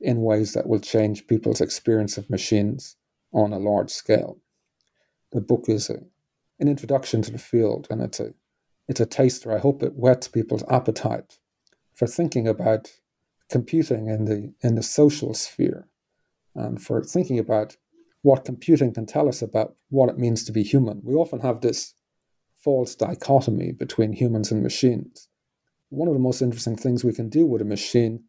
in 0.00 0.22
ways 0.22 0.52
that 0.52 0.68
will 0.68 0.80
change 0.80 1.26
people's 1.26 1.60
experience 1.60 2.16
of 2.16 2.30
machines 2.30 2.96
on 3.32 3.52
a 3.52 3.58
large 3.58 3.90
scale. 3.90 4.38
The 5.32 5.40
book 5.40 5.64
is 5.68 5.90
a, 5.90 6.04
an 6.60 6.68
introduction 6.68 7.20
to 7.22 7.32
the 7.32 7.38
field 7.38 7.88
and 7.90 8.00
it's 8.00 8.20
a, 8.20 8.34
it's 8.88 9.00
a 9.00 9.06
taster. 9.06 9.52
I 9.52 9.58
hope 9.58 9.82
it 9.82 9.94
whets 9.96 10.28
people's 10.28 10.64
appetite 10.70 11.38
for 11.94 12.06
thinking 12.06 12.46
about 12.46 12.92
computing 13.50 14.08
in 14.08 14.24
the, 14.26 14.54
in 14.60 14.76
the 14.76 14.82
social 14.82 15.34
sphere 15.34 15.88
and 16.54 16.80
for 16.80 17.02
thinking 17.02 17.38
about 17.38 17.76
what 18.22 18.44
computing 18.44 18.94
can 18.94 19.06
tell 19.06 19.28
us 19.28 19.42
about 19.42 19.74
what 19.90 20.08
it 20.08 20.18
means 20.18 20.44
to 20.44 20.52
be 20.52 20.62
human. 20.62 21.00
We 21.04 21.14
often 21.14 21.40
have 21.40 21.60
this 21.60 21.94
false 22.56 22.94
dichotomy 22.94 23.72
between 23.72 24.12
humans 24.12 24.52
and 24.52 24.62
machines. 24.62 25.28
One 25.90 26.08
of 26.08 26.14
the 26.14 26.20
most 26.20 26.40
interesting 26.40 26.76
things 26.76 27.04
we 27.04 27.12
can 27.12 27.28
do 27.28 27.44
with 27.44 27.60
a 27.60 27.66
machine 27.66 28.24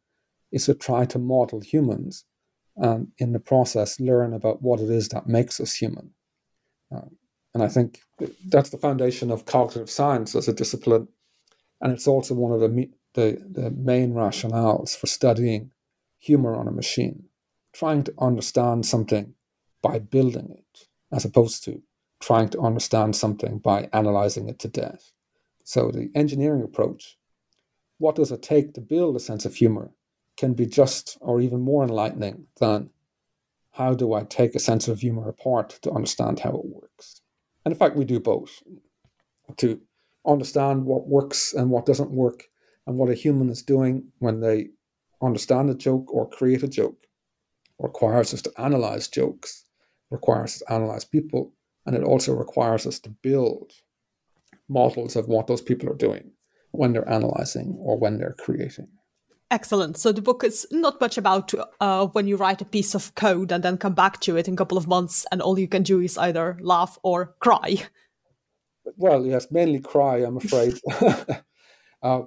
is 0.51 0.65
to 0.65 0.73
try 0.73 1.05
to 1.05 1.19
model 1.19 1.61
humans 1.61 2.25
and 2.75 3.09
in 3.19 3.33
the 3.33 3.39
process 3.39 3.99
learn 3.99 4.33
about 4.33 4.61
what 4.61 4.79
it 4.79 4.89
is 4.89 5.09
that 5.09 5.27
makes 5.27 5.59
us 5.59 5.75
human. 5.75 6.11
Uh, 6.93 7.01
and 7.53 7.61
I 7.61 7.67
think 7.67 7.99
that's 8.49 8.71
the 8.71 8.77
foundation 8.79 9.29
of 9.29 9.45
cognitive 9.45 9.89
science 9.89 10.35
as 10.35 10.47
a 10.47 10.53
discipline. 10.53 11.07
And 11.81 11.93
it's 11.93 12.07
also 12.07 12.33
one 12.33 12.51
of 12.51 12.59
the, 12.59 12.89
the, 13.13 13.43
the 13.47 13.69
main 13.69 14.13
rationales 14.13 14.97
for 14.97 15.05
studying 15.05 15.69
humor 16.17 16.55
on 16.55 16.67
a 16.67 16.71
machine, 16.71 17.25
trying 17.73 18.03
to 18.05 18.13
understand 18.17 18.87
something 18.87 19.35
by 19.83 19.99
building 19.99 20.49
it, 20.49 20.87
as 21.11 21.25
opposed 21.25 21.63
to 21.65 21.83
trying 22.19 22.49
to 22.49 22.61
understand 22.61 23.15
something 23.15 23.59
by 23.59 23.89
analyzing 23.93 24.49
it 24.49 24.57
to 24.57 24.67
death. 24.67 25.11
So 25.63 25.91
the 25.91 26.09
engineering 26.15 26.63
approach, 26.63 27.17
what 27.99 28.15
does 28.15 28.31
it 28.31 28.41
take 28.41 28.73
to 28.73 28.81
build 28.81 29.15
a 29.15 29.19
sense 29.19 29.45
of 29.45 29.55
humor, 29.55 29.91
can 30.37 30.53
be 30.53 30.65
just 30.65 31.17
or 31.21 31.41
even 31.41 31.61
more 31.61 31.83
enlightening 31.83 32.47
than 32.59 32.89
how 33.71 33.93
do 33.93 34.13
I 34.13 34.23
take 34.23 34.55
a 34.55 34.59
sense 34.59 34.87
of 34.87 35.01
humor 35.01 35.27
apart 35.27 35.79
to 35.81 35.91
understand 35.91 36.39
how 36.39 36.51
it 36.51 36.65
works. 36.65 37.21
And 37.65 37.73
in 37.73 37.77
fact, 37.77 37.95
we 37.95 38.05
do 38.05 38.19
both 38.19 38.63
to 39.57 39.81
understand 40.25 40.85
what 40.85 41.07
works 41.07 41.53
and 41.53 41.69
what 41.69 41.85
doesn't 41.85 42.11
work 42.11 42.45
and 42.87 42.97
what 42.97 43.09
a 43.09 43.15
human 43.15 43.49
is 43.49 43.61
doing 43.61 44.11
when 44.19 44.39
they 44.39 44.69
understand 45.21 45.69
a 45.69 45.75
joke 45.75 46.13
or 46.13 46.29
create 46.29 46.63
a 46.63 46.67
joke 46.67 47.07
requires 47.79 48.33
us 48.33 48.41
to 48.43 48.53
analyze 48.57 49.07
jokes 49.07 49.65
requires 50.09 50.55
us 50.55 50.59
to 50.59 50.73
analyze 50.73 51.05
people, 51.05 51.53
and 51.85 51.95
it 51.95 52.03
also 52.03 52.33
requires 52.33 52.85
us 52.85 52.99
to 52.99 53.09
build 53.09 53.71
models 54.69 55.15
of 55.15 55.27
what 55.27 55.47
those 55.47 55.61
people 55.61 55.89
are 55.89 55.95
doing 55.95 56.31
when 56.71 56.93
they're 56.93 57.09
analyzing 57.09 57.75
or 57.79 57.97
when 57.97 58.17
they're 58.17 58.35
creating. 58.39 58.87
Excellent. 59.51 59.97
So 59.97 60.11
the 60.11 60.21
book 60.21 60.43
is 60.43 60.65
not 60.71 60.99
much 60.99 61.17
about 61.17 61.53
uh, 61.79 62.07
when 62.07 62.27
you 62.27 62.37
write 62.37 62.61
a 62.61 62.65
piece 62.65 62.95
of 62.95 63.13
code 63.13 63.51
and 63.51 63.63
then 63.63 63.77
come 63.77 63.93
back 63.93 64.19
to 64.21 64.35
it 64.35 64.47
in 64.47 64.55
a 64.55 64.57
couple 64.57 64.77
of 64.79 64.87
months, 64.87 65.27
and 65.31 65.41
all 65.41 65.59
you 65.59 65.67
can 65.67 65.83
do 65.83 65.99
is 65.99 66.17
either 66.17 66.57
laugh 66.61 66.97
or 67.03 67.35
cry. 67.39 67.77
Well, 68.97 69.25
yes, 69.25 69.51
mainly 69.51 69.79
cry. 69.79 70.17
I'm 70.17 70.37
afraid. 70.37 70.79
uh, 72.01 72.21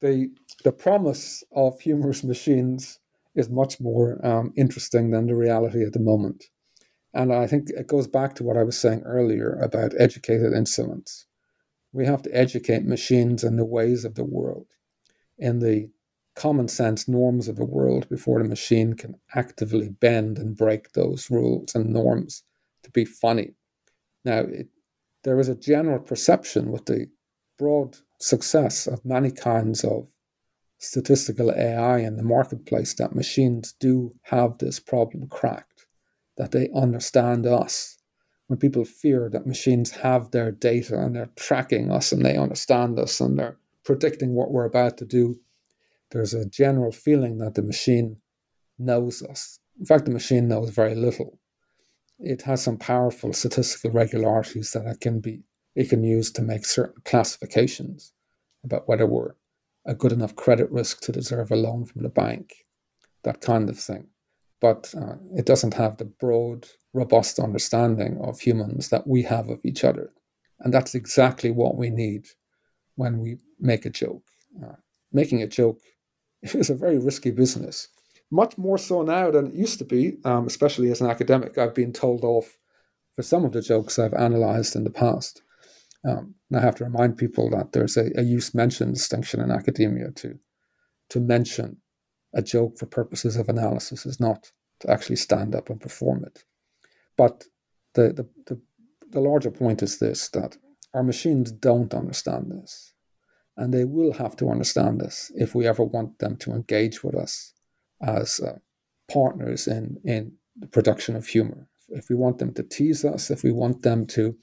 the 0.00 0.30
the 0.64 0.72
promise 0.72 1.44
of 1.54 1.80
humorous 1.80 2.24
machines 2.24 2.98
is 3.34 3.50
much 3.50 3.80
more 3.80 4.24
um, 4.26 4.52
interesting 4.56 5.10
than 5.10 5.26
the 5.26 5.34
reality 5.34 5.84
at 5.84 5.92
the 5.92 6.00
moment. 6.00 6.44
And 7.14 7.32
I 7.32 7.46
think 7.46 7.70
it 7.70 7.86
goes 7.86 8.08
back 8.08 8.34
to 8.34 8.42
what 8.42 8.56
I 8.56 8.64
was 8.64 8.76
saying 8.76 9.02
earlier 9.04 9.52
about 9.62 9.94
educated 9.96 10.52
insolence. 10.52 11.26
We 11.92 12.06
have 12.06 12.22
to 12.22 12.36
educate 12.36 12.84
machines 12.84 13.44
in 13.44 13.56
the 13.56 13.64
ways 13.64 14.04
of 14.04 14.16
the 14.16 14.24
world, 14.24 14.66
in 15.38 15.60
the 15.60 15.90
common 16.34 16.66
sense 16.66 17.06
norms 17.06 17.46
of 17.46 17.54
the 17.54 17.64
world 17.64 18.08
before 18.08 18.42
the 18.42 18.48
machine 18.48 18.94
can 18.94 19.14
actively 19.36 19.88
bend 19.88 20.38
and 20.38 20.56
break 20.56 20.92
those 20.92 21.30
rules 21.30 21.76
and 21.76 21.90
norms 21.90 22.42
to 22.82 22.90
be 22.90 23.04
funny. 23.04 23.54
Now, 24.24 24.40
it, 24.40 24.68
there 25.22 25.38
is 25.38 25.48
a 25.48 25.54
general 25.54 26.00
perception 26.00 26.72
with 26.72 26.86
the 26.86 27.06
broad 27.56 27.96
success 28.18 28.88
of 28.88 29.04
many 29.04 29.30
kinds 29.30 29.84
of 29.84 30.08
statistical 30.78 31.52
AI 31.52 31.98
in 31.98 32.16
the 32.16 32.24
marketplace 32.24 32.94
that 32.94 33.14
machines 33.14 33.72
do 33.78 34.12
have 34.22 34.58
this 34.58 34.80
problem 34.80 35.28
cracked 35.28 35.73
that 36.36 36.52
they 36.52 36.68
understand 36.74 37.46
us. 37.46 37.98
When 38.46 38.58
people 38.58 38.84
fear 38.84 39.30
that 39.30 39.46
machines 39.46 39.90
have 39.92 40.30
their 40.30 40.50
data 40.50 40.98
and 40.98 41.16
they're 41.16 41.30
tracking 41.36 41.90
us 41.90 42.12
and 42.12 42.24
they 42.24 42.36
understand 42.36 42.98
us 42.98 43.20
and 43.20 43.38
they're 43.38 43.56
predicting 43.84 44.34
what 44.34 44.50
we're 44.50 44.66
about 44.66 44.98
to 44.98 45.06
do, 45.06 45.40
there's 46.10 46.34
a 46.34 46.48
general 46.48 46.92
feeling 46.92 47.38
that 47.38 47.54
the 47.54 47.62
machine 47.62 48.18
knows 48.78 49.22
us. 49.22 49.58
In 49.78 49.86
fact, 49.86 50.04
the 50.04 50.10
machine 50.10 50.48
knows 50.48 50.70
very 50.70 50.94
little. 50.94 51.38
It 52.18 52.42
has 52.42 52.62
some 52.62 52.76
powerful 52.76 53.32
statistical 53.32 53.90
regularities 53.90 54.72
that 54.72 54.86
it 54.86 55.00
can 55.00 55.20
be 55.20 55.42
it 55.74 55.88
can 55.88 56.04
use 56.04 56.30
to 56.30 56.42
make 56.42 56.64
certain 56.64 57.02
classifications 57.04 58.12
about 58.62 58.86
whether 58.86 59.06
we're 59.06 59.34
a 59.84 59.92
good 59.92 60.12
enough 60.12 60.36
credit 60.36 60.70
risk 60.70 61.00
to 61.00 61.10
deserve 61.10 61.50
a 61.50 61.56
loan 61.56 61.84
from 61.84 62.04
the 62.04 62.08
bank, 62.08 62.64
that 63.24 63.40
kind 63.40 63.68
of 63.68 63.76
thing 63.76 64.06
but 64.64 64.94
uh, 64.96 65.16
it 65.36 65.44
doesn't 65.44 65.74
have 65.74 65.98
the 65.98 66.06
broad, 66.06 66.66
robust 66.94 67.38
understanding 67.38 68.18
of 68.22 68.40
humans 68.40 68.88
that 68.88 69.06
we 69.06 69.20
have 69.22 69.50
of 69.50 69.60
each 69.62 69.84
other. 69.84 70.10
And 70.60 70.72
that's 70.72 70.94
exactly 70.94 71.50
what 71.50 71.76
we 71.76 71.90
need 71.90 72.28
when 72.94 73.18
we 73.18 73.36
make 73.60 73.84
a 73.84 73.90
joke. 73.90 74.22
Uh, 74.64 74.76
making 75.12 75.42
a 75.42 75.46
joke 75.46 75.80
is 76.42 76.70
a 76.70 76.74
very 76.74 76.96
risky 76.96 77.30
business, 77.30 77.88
much 78.30 78.56
more 78.56 78.78
so 78.78 79.02
now 79.02 79.30
than 79.30 79.48
it 79.48 79.54
used 79.54 79.78
to 79.80 79.84
be, 79.84 80.16
um, 80.24 80.46
especially 80.46 80.90
as 80.90 81.02
an 81.02 81.10
academic. 81.10 81.58
I've 81.58 81.74
been 81.74 81.92
told 81.92 82.24
off 82.24 82.56
for 83.16 83.22
some 83.22 83.44
of 83.44 83.52
the 83.52 83.60
jokes 83.60 83.98
I've 83.98 84.14
analyzed 84.14 84.76
in 84.76 84.84
the 84.84 84.98
past. 85.04 85.42
Um, 86.08 86.36
and 86.48 86.58
I 86.58 86.62
have 86.62 86.76
to 86.76 86.84
remind 86.84 87.18
people 87.18 87.50
that 87.50 87.72
there's 87.72 87.98
a, 87.98 88.10
a 88.18 88.22
use 88.22 88.54
mention 88.54 88.94
distinction 88.94 89.42
in 89.42 89.50
academia 89.50 90.10
to, 90.12 90.38
to 91.10 91.20
mention 91.20 91.82
a 92.34 92.42
joke 92.42 92.78
for 92.78 92.86
purposes 92.86 93.36
of 93.36 93.48
analysis 93.48 94.04
is 94.04 94.20
not 94.20 94.50
to 94.80 94.90
actually 94.90 95.16
stand 95.16 95.54
up 95.54 95.70
and 95.70 95.80
perform 95.80 96.24
it. 96.24 96.44
But 97.16 97.44
the, 97.94 98.12
the, 98.12 98.28
the, 98.46 98.60
the 99.10 99.20
larger 99.20 99.50
point 99.50 99.82
is 99.82 99.98
this 99.98 100.28
that 100.30 100.56
our 100.92 101.02
machines 101.02 101.50
don't 101.52 101.94
understand 101.94 102.50
this. 102.50 102.92
And 103.56 103.72
they 103.72 103.84
will 103.84 104.14
have 104.14 104.36
to 104.36 104.50
understand 104.50 105.00
this 105.00 105.30
if 105.36 105.54
we 105.54 105.66
ever 105.66 105.84
want 105.84 106.18
them 106.18 106.36
to 106.38 106.52
engage 106.52 107.04
with 107.04 107.14
us 107.14 107.52
as 108.02 108.40
uh, 108.40 108.58
partners 109.08 109.68
in, 109.68 109.98
in 110.04 110.32
the 110.58 110.66
production 110.66 111.14
of 111.14 111.26
humor. 111.26 111.68
If 111.88 112.08
we 112.08 112.16
want 112.16 112.38
them 112.38 112.52
to 112.54 112.64
tease 112.64 113.04
us, 113.04 113.30
if 113.30 113.44
we 113.44 113.52
want 113.52 113.82
them 113.82 114.06
to 114.08 114.36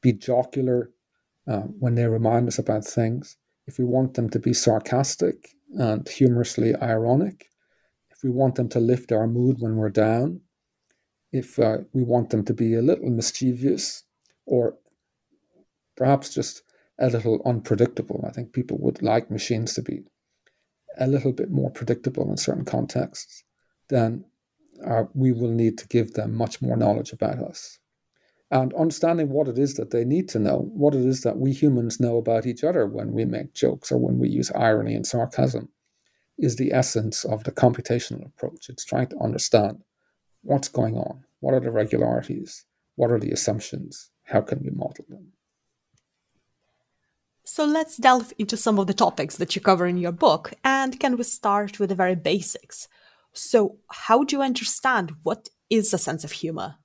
be 0.00 0.12
jocular 0.12 0.90
uh, 1.46 1.60
when 1.60 1.94
they 1.94 2.06
remind 2.06 2.48
us 2.48 2.58
about 2.58 2.84
things, 2.84 3.36
if 3.72 3.78
we 3.78 3.86
want 3.86 4.12
them 4.12 4.28
to 4.28 4.38
be 4.38 4.52
sarcastic 4.52 5.56
and 5.78 6.06
humorously 6.06 6.74
ironic, 6.76 7.48
if 8.10 8.22
we 8.22 8.28
want 8.28 8.54
them 8.56 8.68
to 8.68 8.78
lift 8.78 9.12
our 9.12 9.26
mood 9.26 9.56
when 9.60 9.76
we're 9.76 9.88
down, 9.88 10.42
if 11.32 11.58
uh, 11.58 11.78
we 11.94 12.02
want 12.02 12.28
them 12.28 12.44
to 12.44 12.52
be 12.52 12.74
a 12.74 12.82
little 12.82 13.08
mischievous 13.08 14.04
or 14.44 14.76
perhaps 15.96 16.34
just 16.34 16.62
a 16.98 17.08
little 17.08 17.40
unpredictable. 17.46 18.22
I 18.28 18.30
think 18.30 18.52
people 18.52 18.76
would 18.80 19.00
like 19.00 19.30
machines 19.30 19.72
to 19.74 19.82
be 19.82 20.02
a 20.98 21.06
little 21.06 21.32
bit 21.32 21.50
more 21.50 21.70
predictable 21.70 22.30
in 22.30 22.36
certain 22.36 22.66
contexts, 22.66 23.42
then 23.88 24.26
uh, 24.86 25.04
we 25.14 25.32
will 25.32 25.50
need 25.50 25.78
to 25.78 25.88
give 25.88 26.12
them 26.12 26.34
much 26.34 26.60
more 26.60 26.76
knowledge 26.76 27.14
about 27.14 27.38
us 27.38 27.78
and 28.52 28.74
understanding 28.74 29.30
what 29.30 29.48
it 29.48 29.58
is 29.58 29.74
that 29.74 29.90
they 29.90 30.04
need 30.04 30.28
to 30.28 30.38
know, 30.38 30.70
what 30.74 30.94
it 30.94 31.06
is 31.06 31.22
that 31.22 31.38
we 31.38 31.52
humans 31.52 31.98
know 31.98 32.18
about 32.18 32.44
each 32.44 32.62
other 32.62 32.86
when 32.86 33.12
we 33.12 33.24
make 33.24 33.54
jokes 33.54 33.90
or 33.90 33.96
when 33.96 34.18
we 34.18 34.28
use 34.28 34.52
irony 34.54 34.94
and 34.94 35.06
sarcasm, 35.06 35.70
is 36.38 36.56
the 36.56 36.70
essence 36.70 37.24
of 37.24 37.44
the 37.44 37.50
computational 37.50 38.26
approach. 38.26 38.68
It's 38.68 38.84
trying 38.84 39.06
to 39.06 39.18
understand 39.18 39.82
what's 40.42 40.68
going 40.68 40.96
on, 40.96 41.24
what 41.40 41.54
are 41.54 41.60
the 41.60 41.70
regularities, 41.70 42.66
what 42.96 43.10
are 43.10 43.18
the 43.18 43.30
assumptions, 43.30 44.10
how 44.24 44.42
can 44.42 44.60
we 44.62 44.68
model 44.70 45.06
them. 45.08 45.32
So 47.44 47.64
let's 47.64 47.96
delve 47.96 48.34
into 48.38 48.58
some 48.58 48.78
of 48.78 48.86
the 48.86 48.94
topics 48.94 49.38
that 49.38 49.56
you 49.56 49.62
cover 49.62 49.86
in 49.86 49.96
your 49.96 50.12
book, 50.12 50.52
and 50.62 51.00
can 51.00 51.16
we 51.16 51.24
start 51.24 51.80
with 51.80 51.88
the 51.88 51.94
very 51.94 52.16
basics? 52.16 52.86
So, 53.32 53.78
how 53.90 54.24
do 54.24 54.36
you 54.36 54.42
understand 54.42 55.12
what 55.22 55.48
is 55.70 55.94
a 55.94 55.98
sense 55.98 56.22
of 56.22 56.32
humor? 56.32 56.76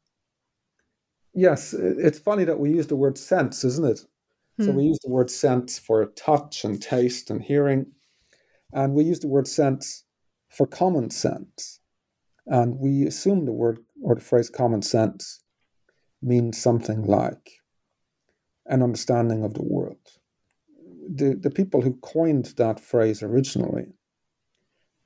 Yes, 1.37 1.73
it's 1.73 2.19
funny 2.19 2.43
that 2.43 2.59
we 2.59 2.71
use 2.71 2.87
the 2.87 2.95
word 2.95 3.17
sense, 3.17 3.63
isn't 3.63 3.85
it? 3.85 4.01
Hmm. 4.57 4.65
So 4.65 4.71
we 4.71 4.83
use 4.83 4.99
the 5.03 5.11
word 5.11 5.29
sense 5.29 5.77
for 5.77 6.05
touch 6.07 6.65
and 6.65 6.81
taste 6.81 7.29
and 7.29 7.41
hearing, 7.41 7.85
and 8.73 8.93
we 8.93 9.03
use 9.03 9.19
the 9.19 9.27
word 9.27 9.47
sense 9.47 10.03
for 10.49 10.65
common 10.65 11.11
sense. 11.11 11.79
And 12.47 12.79
we 12.79 13.05
assume 13.05 13.45
the 13.45 13.51
word 13.51 13.79
or 14.01 14.15
the 14.15 14.21
phrase 14.21 14.49
common 14.49 14.81
sense 14.81 15.39
means 16.21 16.57
something 16.57 17.03
like 17.03 17.51
an 18.65 18.81
understanding 18.81 19.43
of 19.43 19.53
the 19.53 19.63
world. 19.63 19.97
The, 21.13 21.35
the 21.35 21.51
people 21.51 21.81
who 21.81 21.93
coined 22.01 22.53
that 22.57 22.79
phrase 22.79 23.21
originally, 23.21 23.87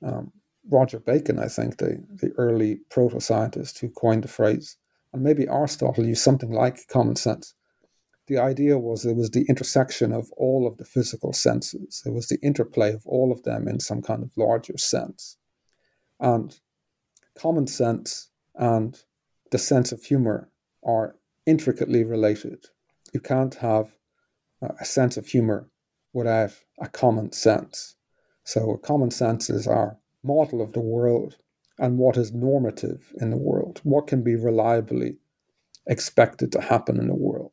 um, 0.04 0.32
Roger 0.70 0.98
Bacon, 0.98 1.38
I 1.38 1.48
think, 1.48 1.78
the, 1.78 2.02
the 2.14 2.32
early 2.38 2.80
proto 2.90 3.20
scientist 3.20 3.80
who 3.80 3.88
coined 3.88 4.24
the 4.24 4.28
phrase, 4.28 4.76
and 5.12 5.22
maybe 5.22 5.48
Aristotle 5.48 6.06
used 6.06 6.22
something 6.22 6.50
like 6.50 6.86
common 6.88 7.16
sense. 7.16 7.54
The 8.28 8.38
idea 8.38 8.78
was 8.78 9.04
it 9.04 9.16
was 9.16 9.30
the 9.30 9.44
intersection 9.48 10.12
of 10.12 10.30
all 10.36 10.66
of 10.66 10.78
the 10.78 10.84
physical 10.84 11.32
senses, 11.32 12.02
it 12.06 12.12
was 12.12 12.28
the 12.28 12.38
interplay 12.40 12.92
of 12.92 13.06
all 13.06 13.32
of 13.32 13.42
them 13.42 13.68
in 13.68 13.80
some 13.80 14.02
kind 14.02 14.22
of 14.22 14.30
larger 14.36 14.78
sense. 14.78 15.36
And 16.20 16.58
common 17.36 17.66
sense 17.66 18.30
and 18.54 18.98
the 19.50 19.58
sense 19.58 19.92
of 19.92 20.02
humor 20.02 20.50
are 20.84 21.16
intricately 21.46 22.04
related. 22.04 22.66
You 23.12 23.20
can't 23.20 23.54
have 23.56 23.92
a 24.62 24.84
sense 24.84 25.16
of 25.16 25.26
humor 25.26 25.68
without 26.12 26.52
a 26.80 26.88
common 26.88 27.32
sense. 27.32 27.96
So, 28.44 28.76
common 28.76 29.10
sense 29.10 29.50
is 29.50 29.66
our 29.66 29.98
model 30.22 30.60
of 30.60 30.72
the 30.72 30.80
world 30.80 31.36
and 31.78 31.98
what 31.98 32.16
is 32.16 32.32
normative 32.32 33.12
in 33.20 33.30
the 33.30 33.36
world, 33.36 33.80
what 33.82 34.06
can 34.06 34.22
be 34.22 34.36
reliably 34.36 35.16
expected 35.86 36.52
to 36.52 36.60
happen 36.60 36.98
in 36.98 37.08
the 37.08 37.14
world. 37.14 37.52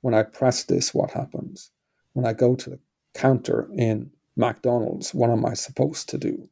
When 0.00 0.14
I 0.14 0.22
press 0.22 0.64
this, 0.64 0.94
what 0.94 1.10
happens? 1.10 1.70
When 2.12 2.24
I 2.24 2.32
go 2.32 2.54
to 2.54 2.70
the 2.70 2.78
counter 3.14 3.68
in 3.76 4.10
McDonald's, 4.36 5.12
what 5.12 5.30
am 5.30 5.44
I 5.44 5.54
supposed 5.54 6.08
to 6.10 6.18
do? 6.18 6.48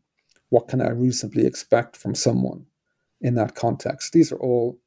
What 0.50 0.68
can 0.68 0.80
I 0.80 0.90
reasonably 0.90 1.46
expect 1.46 1.96
from 1.96 2.14
someone 2.14 2.66
in 3.20 3.34
that 3.36 3.54
context? 3.54 4.12
These 4.12 4.32
are 4.32 4.38
all 4.38 4.78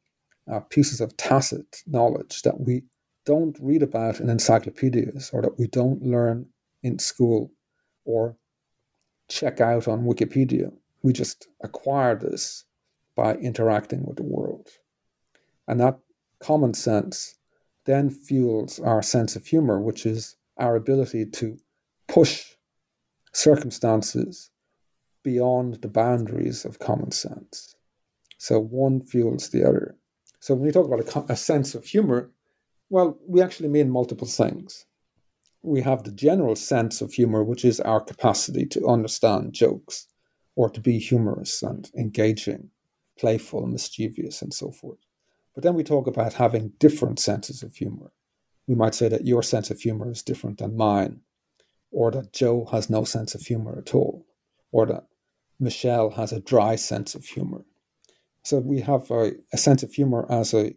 uh, 0.51 0.59
pieces 0.61 1.01
of 1.01 1.15
tacit 1.17 1.83
knowledge 1.87 2.41
that 2.43 2.59
we 2.59 2.83
don't 3.25 3.57
read 3.61 3.83
about 3.83 4.19
in 4.19 4.29
encyclopedias 4.29 5.29
or 5.31 5.41
that 5.41 5.57
we 5.59 5.67
don't 5.67 6.01
learn 6.01 6.47
in 6.83 6.99
school 6.99 7.51
or 8.05 8.35
check 9.27 9.61
out 9.61 9.87
on 9.87 10.05
Wikipedia. 10.05 10.71
We 11.01 11.13
just 11.13 11.47
acquire 11.61 12.15
this 12.15 12.65
by 13.15 13.35
interacting 13.35 14.05
with 14.05 14.17
the 14.17 14.23
world. 14.23 14.67
And 15.67 15.79
that 15.79 15.99
common 16.39 16.73
sense 16.73 17.37
then 17.85 18.09
fuels 18.09 18.79
our 18.79 19.01
sense 19.01 19.35
of 19.35 19.45
humor, 19.45 19.81
which 19.81 20.05
is 20.05 20.35
our 20.57 20.75
ability 20.75 21.25
to 21.25 21.57
push 22.07 22.55
circumstances 23.33 24.51
beyond 25.23 25.75
the 25.75 25.87
boundaries 25.87 26.65
of 26.65 26.79
common 26.79 27.11
sense. 27.11 27.75
So 28.37 28.59
one 28.59 29.01
fuels 29.01 29.49
the 29.49 29.67
other. 29.67 29.95
So 30.39 30.53
when 30.53 30.65
we 30.65 30.71
talk 30.71 30.85
about 30.85 31.29
a, 31.29 31.33
a 31.33 31.35
sense 31.35 31.75
of 31.75 31.85
humor, 31.85 32.31
well, 32.89 33.17
we 33.27 33.41
actually 33.41 33.69
mean 33.69 33.89
multiple 33.89 34.27
things 34.27 34.85
we 35.61 35.81
have 35.81 36.03
the 36.03 36.11
general 36.11 36.55
sense 36.55 37.01
of 37.01 37.13
humor, 37.13 37.43
which 37.43 37.65
is 37.65 37.79
our 37.81 37.99
capacity 37.99 38.65
to 38.65 38.87
understand 38.87 39.53
jokes 39.53 40.07
or 40.59 40.69
to 40.69 40.81
be 40.81 40.99
humorous 40.99 41.63
and 41.63 41.89
engaging, 41.95 42.69
playful, 43.17 43.65
mischievous, 43.65 44.41
and 44.41 44.53
so 44.53 44.69
forth. 44.69 44.97
But 45.55 45.63
then 45.63 45.73
we 45.73 45.85
talk 45.85 46.05
about 46.05 46.33
having 46.33 46.73
different 46.79 47.17
senses 47.17 47.63
of 47.63 47.77
humor. 47.77 48.11
We 48.67 48.75
might 48.75 48.93
say 48.93 49.07
that 49.07 49.25
your 49.25 49.41
sense 49.41 49.71
of 49.71 49.79
humor 49.79 50.11
is 50.11 50.21
different 50.21 50.57
than 50.57 50.75
mine, 50.75 51.21
or 51.91 52.11
that 52.11 52.33
Joe 52.33 52.67
has 52.73 52.89
no 52.89 53.05
sense 53.05 53.33
of 53.35 53.43
humor 53.43 53.77
at 53.77 53.95
all, 53.95 54.25
or 54.73 54.85
that 54.87 55.05
Michelle 55.61 56.09
has 56.09 56.33
a 56.33 56.41
dry 56.41 56.75
sense 56.75 57.15
of 57.15 57.23
humor. 57.23 57.63
So 58.43 58.57
we 58.59 58.81
have 58.81 59.09
a, 59.11 59.35
a 59.53 59.57
sense 59.57 59.81
of 59.81 59.93
humor 59.93 60.29
as 60.29 60.53
a, 60.53 60.75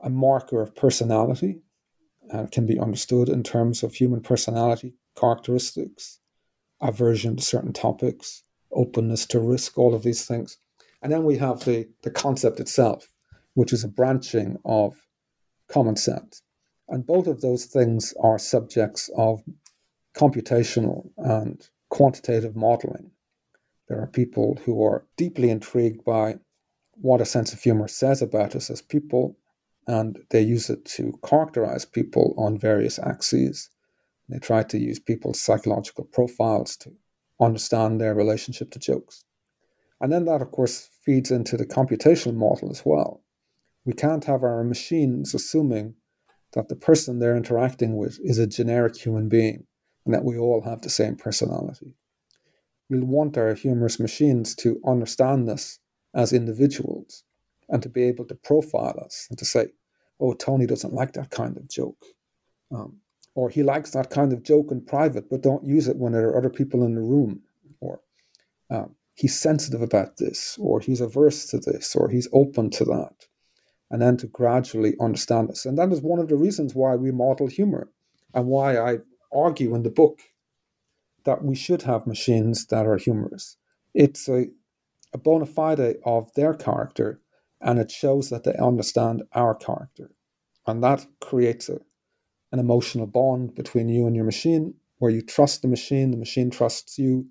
a 0.00 0.10
marker 0.10 0.60
of 0.60 0.74
personality 0.74 1.60
uh, 2.32 2.46
can 2.50 2.66
be 2.66 2.80
understood 2.80 3.28
in 3.28 3.44
terms 3.44 3.84
of 3.84 3.94
human 3.94 4.20
personality 4.20 4.94
characteristics, 5.16 6.18
aversion 6.80 7.36
to 7.36 7.42
certain 7.44 7.72
topics, 7.72 8.42
openness 8.72 9.26
to 9.26 9.40
risk, 9.40 9.78
all 9.78 9.94
of 9.94 10.02
these 10.02 10.26
things. 10.26 10.58
And 11.02 11.12
then 11.12 11.24
we 11.24 11.38
have 11.38 11.64
the, 11.64 11.88
the 12.02 12.10
concept 12.10 12.60
itself, 12.60 13.12
which 13.54 13.72
is 13.72 13.84
a 13.84 13.88
branching 13.88 14.58
of 14.64 14.94
common 15.68 15.96
sense. 15.96 16.42
And 16.88 17.06
both 17.06 17.26
of 17.26 17.40
those 17.40 17.66
things 17.66 18.14
are 18.20 18.38
subjects 18.38 19.10
of 19.16 19.42
computational 20.16 21.10
and 21.16 21.68
quantitative 21.90 22.56
modeling. 22.56 23.10
There 23.88 24.00
are 24.00 24.06
people 24.06 24.58
who 24.64 24.82
are 24.84 25.06
deeply 25.16 25.50
intrigued 25.50 26.04
by 26.04 26.36
what 26.92 27.20
a 27.20 27.26
sense 27.26 27.52
of 27.52 27.60
humor 27.60 27.88
says 27.88 28.22
about 28.22 28.56
us 28.56 28.70
as 28.70 28.82
people 28.82 29.36
and 29.86 30.18
they 30.30 30.40
use 30.40 30.68
it 30.68 30.84
to 30.84 31.18
characterize 31.24 31.84
people 31.84 32.34
on 32.36 32.58
various 32.58 32.98
axes. 32.98 33.70
They 34.28 34.38
try 34.38 34.64
to 34.64 34.78
use 34.78 34.98
people's 34.98 35.40
psychological 35.40 36.04
profiles 36.04 36.76
to 36.78 36.92
understand 37.40 38.00
their 38.00 38.14
relationship 38.14 38.70
to 38.72 38.78
jokes. 38.78 39.24
And 40.00 40.12
then 40.12 40.24
that, 40.26 40.42
of 40.42 40.50
course, 40.50 40.90
feeds 41.04 41.30
into 41.30 41.56
the 41.56 41.66
computational 41.66 42.34
model 42.34 42.70
as 42.70 42.82
well. 42.84 43.22
We 43.84 43.92
can't 43.92 44.24
have 44.24 44.42
our 44.42 44.64
machines 44.64 45.34
assuming 45.34 45.94
that 46.52 46.68
the 46.68 46.76
person 46.76 47.18
they're 47.18 47.36
interacting 47.36 47.96
with 47.96 48.18
is 48.22 48.38
a 48.38 48.46
generic 48.46 48.96
human 48.96 49.28
being 49.28 49.66
and 50.04 50.14
that 50.14 50.24
we 50.24 50.38
all 50.38 50.62
have 50.62 50.82
the 50.82 50.90
same 50.90 51.16
personality. 51.16 51.94
We'll 52.88 53.04
want 53.04 53.36
our 53.36 53.54
humorous 53.54 53.98
machines 53.98 54.54
to 54.56 54.80
understand 54.86 55.48
us 55.48 55.78
as 56.14 56.32
individuals 56.32 57.24
and 57.68 57.82
to 57.82 57.88
be 57.88 58.04
able 58.04 58.24
to 58.26 58.34
profile 58.34 59.00
us 59.04 59.26
and 59.28 59.38
to 59.38 59.44
say, 59.44 59.68
oh, 60.20 60.32
Tony 60.34 60.66
doesn't 60.66 60.94
like 60.94 61.12
that 61.14 61.30
kind 61.30 61.56
of 61.56 61.68
joke. 61.68 62.02
Um, 62.72 63.00
or 63.36 63.50
he 63.50 63.62
likes 63.62 63.90
that 63.90 64.08
kind 64.08 64.32
of 64.32 64.42
joke 64.42 64.70
in 64.70 64.80
private, 64.80 65.28
but 65.28 65.42
don't 65.42 65.62
use 65.62 65.88
it 65.88 65.98
when 65.98 66.12
there 66.12 66.30
are 66.30 66.38
other 66.38 66.48
people 66.48 66.82
in 66.82 66.94
the 66.94 67.02
room. 67.02 67.42
Or 67.80 68.00
um, 68.70 68.96
he's 69.14 69.38
sensitive 69.38 69.82
about 69.82 70.16
this, 70.16 70.56
or 70.58 70.80
he's 70.80 71.02
averse 71.02 71.44
to 71.48 71.58
this, 71.58 71.94
or 71.94 72.08
he's 72.08 72.28
open 72.32 72.70
to 72.70 72.84
that. 72.86 73.26
And 73.90 74.00
then 74.00 74.16
to 74.16 74.26
gradually 74.26 74.94
understand 74.98 75.50
this. 75.50 75.66
And 75.66 75.76
that 75.76 75.92
is 75.92 76.00
one 76.00 76.18
of 76.18 76.28
the 76.28 76.34
reasons 76.34 76.74
why 76.74 76.96
we 76.96 77.12
model 77.12 77.46
humor 77.46 77.90
and 78.32 78.46
why 78.46 78.78
I 78.78 78.98
argue 79.30 79.74
in 79.74 79.82
the 79.82 79.90
book 79.90 80.20
that 81.24 81.44
we 81.44 81.54
should 81.54 81.82
have 81.82 82.06
machines 82.06 82.66
that 82.68 82.86
are 82.86 82.96
humorous. 82.96 83.58
It's 83.92 84.28
a, 84.28 84.46
a 85.12 85.18
bona 85.18 85.46
fide 85.46 85.96
of 86.06 86.32
their 86.34 86.54
character 86.54 87.20
and 87.60 87.78
it 87.78 87.90
shows 87.90 88.30
that 88.30 88.44
they 88.44 88.54
understand 88.54 89.24
our 89.34 89.54
character. 89.54 90.10
And 90.66 90.82
that 90.82 91.06
creates 91.20 91.68
a, 91.68 91.80
an 92.52 92.58
emotional 92.58 93.06
bond 93.06 93.54
between 93.54 93.88
you 93.88 94.06
and 94.06 94.14
your 94.14 94.24
machine 94.24 94.74
where 94.98 95.10
you 95.10 95.22
trust 95.22 95.62
the 95.62 95.68
machine, 95.68 96.10
the 96.10 96.16
machine 96.16 96.50
trusts 96.50 96.98
you, 96.98 97.26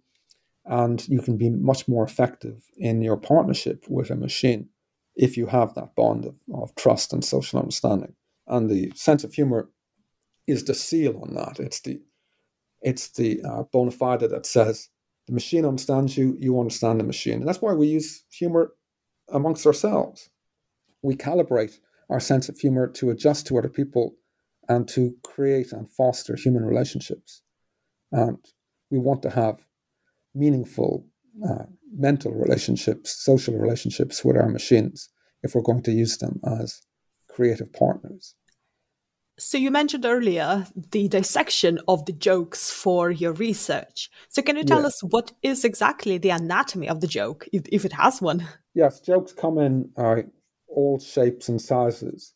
and 0.65 1.07
you 1.07 1.21
can 1.21 1.37
be 1.37 1.49
much 1.49 1.87
more 1.87 2.03
effective 2.03 2.63
in 2.77 3.01
your 3.01 3.17
partnership 3.17 3.85
with 3.87 4.09
a 4.09 4.15
machine 4.15 4.69
if 5.15 5.37
you 5.37 5.47
have 5.47 5.73
that 5.75 5.95
bond 5.95 6.25
of, 6.25 6.35
of 6.53 6.75
trust 6.75 7.13
and 7.13 7.23
social 7.23 7.59
understanding. 7.59 8.13
And 8.47 8.69
the 8.69 8.91
sense 8.95 9.23
of 9.23 9.33
humor 9.33 9.69
is 10.47 10.63
the 10.65 10.73
seal 10.73 11.19
on 11.21 11.33
that. 11.35 11.59
It's 11.59 11.79
the 11.79 12.01
it's 12.81 13.07
the 13.09 13.41
uh, 13.41 13.63
bona 13.63 13.89
fide 13.91 14.19
that 14.19 14.45
says 14.45 14.89
the 15.25 15.33
machine 15.33 15.65
understands 15.65 16.17
you, 16.17 16.37
you 16.39 16.59
understand 16.59 16.99
the 16.99 17.03
machine. 17.03 17.39
And 17.39 17.47
that's 17.47 17.61
why 17.61 17.73
we 17.73 17.87
use 17.87 18.23
humor 18.29 18.73
amongst 19.29 19.65
ourselves. 19.65 20.29
We 21.01 21.15
calibrate 21.15 21.79
our 22.11 22.19
sense 22.19 22.47
of 22.47 22.59
humor 22.59 22.87
to 22.89 23.09
adjust 23.09 23.47
to 23.47 23.57
other 23.57 23.69
people 23.69 24.15
and 24.67 24.87
to 24.89 25.15
create 25.23 25.71
and 25.71 25.89
foster 25.89 26.35
human 26.35 26.65
relationships. 26.65 27.41
And 28.11 28.37
we 28.89 28.97
want 28.97 29.21
to 29.23 29.29
have 29.29 29.65
meaningful 30.33 31.07
uh, 31.47 31.65
mental 31.93 32.33
relationships, 32.33 33.11
social 33.23 33.57
relationships 33.57 34.23
with 34.23 34.37
our 34.37 34.49
machines 34.49 35.09
if 35.43 35.53
we're 35.53 35.61
going 35.61 35.83
to 35.83 35.91
use 35.91 36.17
them 36.17 36.39
as 36.45 36.81
creative 37.29 37.71
partners. 37.73 38.35
So 39.37 39.57
you 39.57 39.69
mentioned 39.69 40.05
earlier 40.05 40.65
the 40.91 41.09
dissection 41.09 41.79
of 41.89 42.05
the 42.05 42.13
jokes 42.13 42.71
for 42.71 43.11
your 43.11 43.33
research. 43.33 44.09
So 44.29 44.41
can 44.41 44.55
you 44.55 44.63
tell 44.63 44.81
yeah. 44.81 44.87
us 44.87 45.03
what 45.03 45.33
is 45.43 45.65
exactly 45.65 46.17
the 46.17 46.29
anatomy 46.29 46.87
of 46.87 47.01
the 47.01 47.07
joke, 47.07 47.45
if, 47.51 47.63
if 47.69 47.83
it 47.83 47.93
has 47.93 48.21
one? 48.21 48.47
Yes, 48.73 49.01
jokes 49.01 49.33
come 49.33 49.57
in 49.57 49.89
uh, 49.97 50.21
all 50.69 50.99
shapes 50.99 51.49
and 51.49 51.61
sizes. 51.61 52.33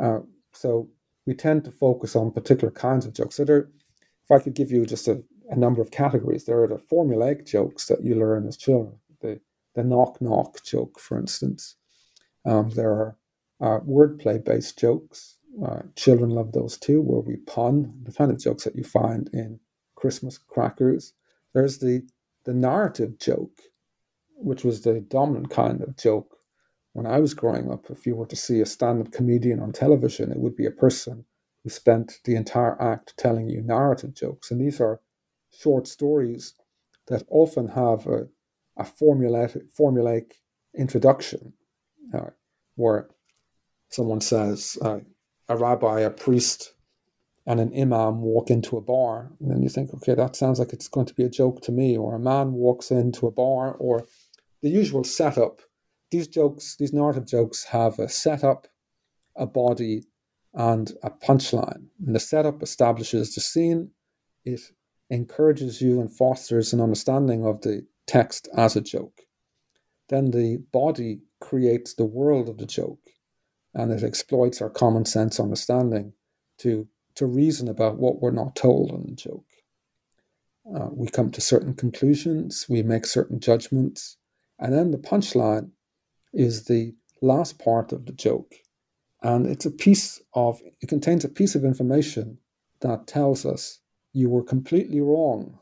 Uh, 0.00 0.20
so 0.52 0.88
we 1.26 1.34
tend 1.34 1.64
to 1.64 1.72
focus 1.72 2.16
on 2.16 2.30
particular 2.32 2.70
kinds 2.72 3.06
of 3.06 3.12
jokes. 3.12 3.36
So 3.36 3.44
there, 3.44 3.68
if 4.24 4.30
I 4.30 4.38
could 4.38 4.54
give 4.54 4.70
you 4.70 4.86
just 4.86 5.08
a, 5.08 5.22
a 5.50 5.56
number 5.56 5.82
of 5.82 5.90
categories, 5.90 6.44
there 6.44 6.62
are 6.62 6.68
the 6.68 6.76
formulaic 6.76 7.46
jokes 7.46 7.86
that 7.86 8.04
you 8.04 8.14
learn 8.14 8.46
as 8.46 8.56
children. 8.56 8.98
The 9.20 9.40
the 9.74 9.84
knock 9.84 10.20
knock 10.22 10.62
joke, 10.64 10.98
for 10.98 11.18
instance. 11.18 11.76
Um, 12.44 12.70
there 12.70 12.92
are 12.92 13.16
uh, 13.60 13.80
wordplay 13.80 14.42
based 14.42 14.78
jokes 14.78 15.36
uh, 15.64 15.82
children 15.94 16.30
love 16.30 16.52
those 16.52 16.76
too, 16.76 17.00
where 17.00 17.20
we 17.20 17.36
pun 17.36 18.00
the 18.02 18.12
kind 18.12 18.30
of 18.30 18.38
jokes 18.38 18.64
that 18.64 18.76
you 18.76 18.84
find 18.84 19.30
in 19.32 19.58
Christmas 19.94 20.38
crackers. 20.38 21.14
There's 21.54 21.78
the 21.78 22.06
the 22.44 22.54
narrative 22.54 23.18
joke, 23.18 23.60
which 24.34 24.64
was 24.64 24.82
the 24.82 25.00
dominant 25.00 25.50
kind 25.50 25.80
of 25.82 25.96
joke 25.96 26.35
when 26.96 27.06
I 27.06 27.20
was 27.20 27.34
growing 27.34 27.70
up, 27.70 27.90
if 27.90 28.06
you 28.06 28.14
were 28.14 28.26
to 28.26 28.36
see 28.36 28.62
a 28.62 28.66
stand 28.66 29.02
up 29.02 29.12
comedian 29.12 29.60
on 29.60 29.72
television, 29.72 30.32
it 30.32 30.38
would 30.38 30.56
be 30.56 30.64
a 30.64 30.70
person 30.70 31.26
who 31.62 31.68
spent 31.68 32.20
the 32.24 32.36
entire 32.36 32.80
act 32.80 33.14
telling 33.18 33.50
you 33.50 33.60
narrative 33.60 34.14
jokes. 34.14 34.50
And 34.50 34.62
these 34.62 34.80
are 34.80 35.02
short 35.50 35.86
stories 35.86 36.54
that 37.08 37.24
often 37.28 37.68
have 37.68 38.06
a, 38.06 38.28
a 38.78 38.84
formulaic, 38.84 39.60
formulaic 39.78 40.32
introduction 40.74 41.52
uh, 42.14 42.30
where 42.76 43.10
someone 43.90 44.22
says, 44.22 44.78
uh, 44.80 45.00
a 45.50 45.56
rabbi, 45.56 46.00
a 46.00 46.08
priest, 46.08 46.72
and 47.46 47.60
an 47.60 47.78
imam 47.78 48.22
walk 48.22 48.48
into 48.48 48.78
a 48.78 48.80
bar, 48.80 49.32
and 49.38 49.50
then 49.50 49.62
you 49.62 49.68
think, 49.68 49.92
okay, 49.92 50.14
that 50.14 50.34
sounds 50.34 50.58
like 50.58 50.72
it's 50.72 50.88
going 50.88 51.06
to 51.06 51.14
be 51.14 51.24
a 51.24 51.28
joke 51.28 51.60
to 51.60 51.72
me, 51.72 51.94
or 51.94 52.14
a 52.14 52.18
man 52.18 52.54
walks 52.54 52.90
into 52.90 53.26
a 53.26 53.30
bar, 53.30 53.74
or 53.74 54.06
the 54.62 54.70
usual 54.70 55.04
setup. 55.04 55.60
These 56.10 56.28
jokes, 56.28 56.76
these 56.76 56.92
narrative 56.92 57.26
jokes, 57.26 57.64
have 57.64 57.98
a 57.98 58.08
setup, 58.08 58.68
a 59.34 59.46
body, 59.46 60.04
and 60.54 60.92
a 61.02 61.10
punchline. 61.10 61.86
And 62.04 62.14
the 62.14 62.20
setup 62.20 62.62
establishes 62.62 63.34
the 63.34 63.40
scene, 63.40 63.90
it 64.44 64.60
encourages 65.10 65.80
you 65.80 66.00
and 66.00 66.10
fosters 66.10 66.72
an 66.72 66.80
understanding 66.80 67.44
of 67.44 67.60
the 67.60 67.86
text 68.06 68.48
as 68.56 68.76
a 68.76 68.80
joke. 68.80 69.22
Then 70.08 70.30
the 70.30 70.58
body 70.72 71.20
creates 71.40 71.94
the 71.94 72.04
world 72.04 72.48
of 72.48 72.58
the 72.58 72.66
joke 72.66 73.00
and 73.74 73.92
it 73.92 74.02
exploits 74.02 74.62
our 74.62 74.70
common 74.70 75.04
sense 75.04 75.38
understanding 75.38 76.12
to, 76.58 76.88
to 77.16 77.26
reason 77.26 77.68
about 77.68 77.98
what 77.98 78.20
we're 78.20 78.30
not 78.30 78.56
told 78.56 78.90
in 78.90 79.06
the 79.06 79.14
joke. 79.14 79.44
Uh, 80.74 80.88
we 80.90 81.08
come 81.08 81.30
to 81.30 81.40
certain 81.40 81.74
conclusions, 81.74 82.66
we 82.68 82.82
make 82.82 83.06
certain 83.06 83.38
judgments, 83.38 84.16
and 84.58 84.72
then 84.72 84.90
the 84.90 84.98
punchline 84.98 85.70
is 86.36 86.64
the 86.64 86.94
last 87.22 87.58
part 87.58 87.92
of 87.92 88.06
the 88.06 88.12
joke. 88.12 88.54
And 89.22 89.46
it's 89.46 89.66
a 89.66 89.70
piece 89.70 90.22
of, 90.34 90.60
it 90.80 90.88
contains 90.88 91.24
a 91.24 91.28
piece 91.28 91.54
of 91.54 91.64
information 91.64 92.38
that 92.80 93.06
tells 93.06 93.44
us 93.46 93.80
you 94.12 94.28
were 94.28 94.42
completely 94.42 95.00
wrong 95.00 95.58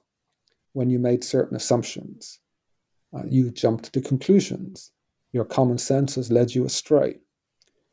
when 0.72 0.90
you 0.90 0.98
made 0.98 1.24
certain 1.24 1.56
assumptions. 1.56 2.40
Uh, 3.14 3.22
you 3.28 3.50
jumped 3.50 3.92
to 3.92 4.00
conclusions. 4.00 4.90
Your 5.32 5.44
common 5.44 5.78
sense 5.78 6.16
has 6.16 6.30
led 6.30 6.54
you 6.54 6.64
astray. 6.64 7.20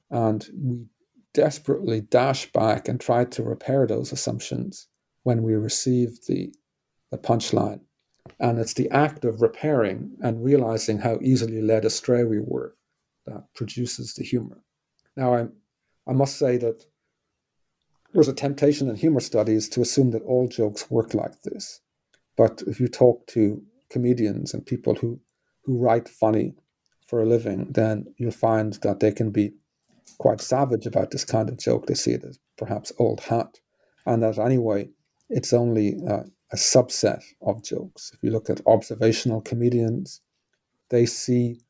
And 0.09 0.45
we 0.53 0.85
desperately 1.33 2.01
dash 2.01 2.51
back 2.51 2.87
and 2.87 2.99
try 2.99 3.25
to 3.25 3.43
repair 3.43 3.87
those 3.87 4.11
assumptions 4.11 4.87
when 5.23 5.43
we 5.43 5.53
receive 5.53 6.25
the, 6.27 6.53
the 7.11 7.17
punchline. 7.17 7.81
And 8.39 8.59
it's 8.59 8.73
the 8.73 8.89
act 8.89 9.25
of 9.25 9.41
repairing 9.41 10.17
and 10.21 10.43
realizing 10.43 10.99
how 10.99 11.19
easily 11.21 11.61
led 11.61 11.85
astray 11.85 12.23
we 12.23 12.39
were 12.39 12.75
that 13.25 13.53
produces 13.53 14.13
the 14.13 14.23
humor. 14.23 14.63
Now, 15.15 15.33
I, 15.35 15.47
I 16.07 16.13
must 16.13 16.37
say 16.37 16.57
that 16.57 16.85
there's 18.13 18.27
a 18.27 18.33
temptation 18.33 18.89
in 18.89 18.95
humor 18.95 19.19
studies 19.19 19.69
to 19.69 19.81
assume 19.81 20.11
that 20.11 20.23
all 20.23 20.47
jokes 20.47 20.89
work 20.89 21.13
like 21.13 21.41
this. 21.43 21.81
But 22.35 22.63
if 22.67 22.79
you 22.79 22.87
talk 22.87 23.27
to 23.27 23.63
comedians 23.89 24.53
and 24.53 24.65
people 24.65 24.95
who, 24.95 25.19
who 25.63 25.77
write 25.77 26.09
funny 26.09 26.55
for 27.07 27.21
a 27.21 27.25
living, 27.25 27.67
then 27.71 28.13
you'll 28.17 28.31
find 28.31 28.73
that 28.81 28.99
they 28.99 29.11
can 29.11 29.31
be 29.31 29.53
quite 30.17 30.41
savage 30.41 30.85
about 30.85 31.11
this 31.11 31.25
kind 31.25 31.49
of 31.49 31.57
joke. 31.57 31.87
They 31.87 31.93
see 31.93 32.11
it 32.11 32.23
as 32.23 32.39
perhaps 32.57 32.91
old 32.97 33.21
hat, 33.21 33.59
and 34.05 34.23
that 34.23 34.37
anyway, 34.37 34.89
it's 35.29 35.53
only 35.53 35.99
uh, 36.07 36.23
a 36.51 36.55
subset 36.55 37.23
of 37.41 37.63
jokes. 37.63 38.11
If 38.13 38.23
you 38.23 38.31
look 38.31 38.49
at 38.49 38.61
observational 38.65 39.41
comedians, 39.41 40.21
they 40.89 41.05
see 41.05 41.61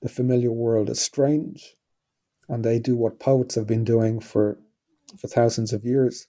the 0.00 0.08
familiar 0.08 0.52
world 0.52 0.90
as 0.90 1.00
strange, 1.00 1.76
and 2.48 2.64
they 2.64 2.78
do 2.78 2.96
what 2.96 3.20
poets 3.20 3.54
have 3.54 3.66
been 3.66 3.84
doing 3.84 4.20
for 4.20 4.58
for 5.18 5.28
thousands 5.28 5.72
of 5.72 5.84
years. 5.84 6.26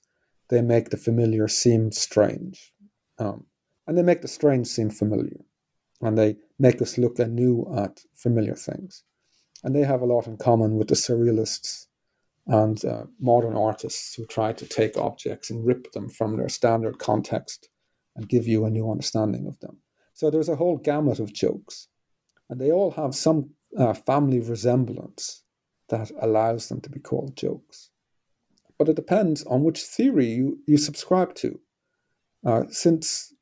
They 0.49 0.61
make 0.61 0.89
the 0.89 0.97
familiar 0.97 1.47
seem 1.47 1.91
strange, 1.91 2.73
um, 3.17 3.45
and 3.87 3.97
they 3.97 4.03
make 4.03 4.21
the 4.21 4.27
strange 4.27 4.67
seem 4.67 4.89
familiar, 4.89 5.45
and 6.01 6.17
they 6.17 6.37
make 6.59 6.81
us 6.81 6.97
look 6.97 7.19
anew 7.19 7.71
at 7.75 8.01
familiar 8.13 8.55
things 8.55 9.03
and 9.63 9.73
they 9.73 9.83
have 9.83 10.01
a 10.01 10.05
lot 10.05 10.27
in 10.27 10.37
common 10.37 10.75
with 10.75 10.89
the 10.89 10.95
surrealists 10.95 11.87
and 12.47 12.83
uh, 12.83 13.05
modern 13.19 13.55
artists 13.55 14.13
who 14.15 14.25
try 14.25 14.51
to 14.51 14.67
take 14.67 14.97
objects 14.97 15.49
and 15.49 15.65
rip 15.65 15.91
them 15.93 16.09
from 16.09 16.35
their 16.35 16.49
standard 16.49 16.99
context 16.99 17.69
and 18.15 18.29
give 18.29 18.47
you 18.47 18.65
a 18.65 18.69
new 18.69 18.89
understanding 18.89 19.47
of 19.47 19.59
them. 19.59 19.77
So 20.13 20.29
there's 20.29 20.49
a 20.49 20.55
whole 20.55 20.77
gamut 20.77 21.19
of 21.19 21.33
jokes, 21.33 21.87
and 22.49 22.59
they 22.59 22.71
all 22.71 22.91
have 22.91 23.15
some 23.15 23.51
uh, 23.77 23.93
family 23.93 24.39
resemblance 24.39 25.43
that 25.89 26.11
allows 26.21 26.69
them 26.69 26.81
to 26.81 26.89
be 26.89 26.99
called 26.99 27.35
jokes. 27.35 27.89
But 28.77 28.89
it 28.89 28.95
depends 28.95 29.43
on 29.43 29.63
which 29.63 29.81
theory 29.81 30.27
you, 30.27 30.59
you 30.67 30.77
subscribe 30.77 31.35
to. 31.35 31.59
Uh, 32.45 32.63
since 32.69 33.33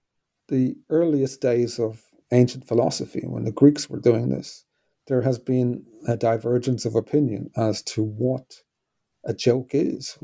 the 0.47 0.75
earliest 0.89 1.41
days 1.41 1.79
of 1.79 2.03
ancient 2.31 2.67
philosophy, 2.67 3.23
when 3.25 3.45
the 3.45 3.51
Greeks 3.51 3.89
were 3.89 3.99
doing 3.99 4.29
this, 4.29 4.65
there 5.07 5.21
has 5.21 5.39
been 5.39 5.85
a 6.07 6.15
divergence 6.15 6.85
of 6.85 6.95
opinion 6.95 7.49
as 7.57 7.81
to 7.81 8.03
what 8.03 8.61
a 9.25 9.33
joke 9.33 9.71
is. 9.73 10.17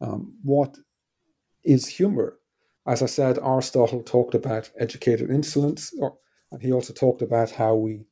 Um, 0.00 0.38
what 0.42 0.76
is 1.64 1.86
humor? 1.86 2.38
As 2.86 3.02
I 3.02 3.06
said, 3.06 3.38
Aristotle 3.38 4.02
talked 4.02 4.34
about 4.34 4.70
educated 4.78 5.30
insolence, 5.30 5.92
or, 5.98 6.18
and 6.52 6.62
he 6.62 6.72
also 6.72 6.92
talked 6.92 7.22
about 7.22 7.50
how 7.50 7.74
we 7.74 8.04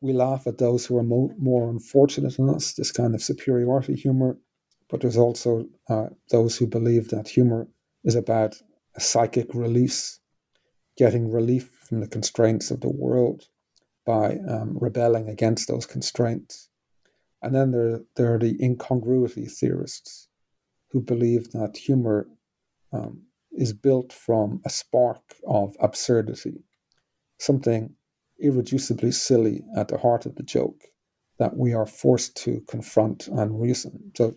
we 0.00 0.12
laugh 0.12 0.46
at 0.46 0.58
those 0.58 0.86
who 0.86 0.96
are 0.96 1.02
mo- 1.02 1.34
more 1.36 1.68
unfortunate 1.68 2.36
than 2.36 2.48
us. 2.48 2.72
This 2.72 2.92
kind 2.92 3.14
of 3.14 3.22
superiority 3.22 3.94
humor, 3.96 4.38
but 4.88 5.00
there's 5.00 5.16
also 5.16 5.66
uh, 5.88 6.06
those 6.30 6.56
who 6.56 6.66
believe 6.68 7.08
that 7.08 7.28
humor 7.28 7.66
is 8.04 8.14
about 8.14 8.62
a 8.94 9.00
psychic 9.00 9.52
release, 9.54 10.20
getting 10.96 11.30
relief 11.30 11.70
from 11.88 12.00
the 12.00 12.06
constraints 12.06 12.70
of 12.70 12.80
the 12.80 12.88
world 12.88 13.48
by 14.06 14.38
um, 14.48 14.78
rebelling 14.80 15.28
against 15.28 15.66
those 15.66 15.84
constraints. 15.84 16.68
And 17.42 17.54
then 17.54 17.72
there, 17.72 18.00
there 18.16 18.34
are 18.34 18.38
the 18.38 18.56
incongruity 18.62 19.46
theorists 19.46 20.28
who 20.90 21.00
believe 21.00 21.50
that 21.50 21.76
humor 21.76 22.28
um, 22.92 23.22
is 23.52 23.72
built 23.72 24.12
from 24.12 24.60
a 24.64 24.70
spark 24.70 25.20
of 25.46 25.76
absurdity, 25.80 26.64
something 27.38 27.94
irreducibly 28.42 29.12
silly 29.12 29.64
at 29.76 29.88
the 29.88 29.98
heart 29.98 30.26
of 30.26 30.36
the 30.36 30.42
joke 30.42 30.84
that 31.38 31.56
we 31.56 31.72
are 31.72 31.86
forced 31.86 32.36
to 32.36 32.62
confront 32.68 33.28
and 33.28 33.60
reason. 33.60 34.12
So 34.16 34.36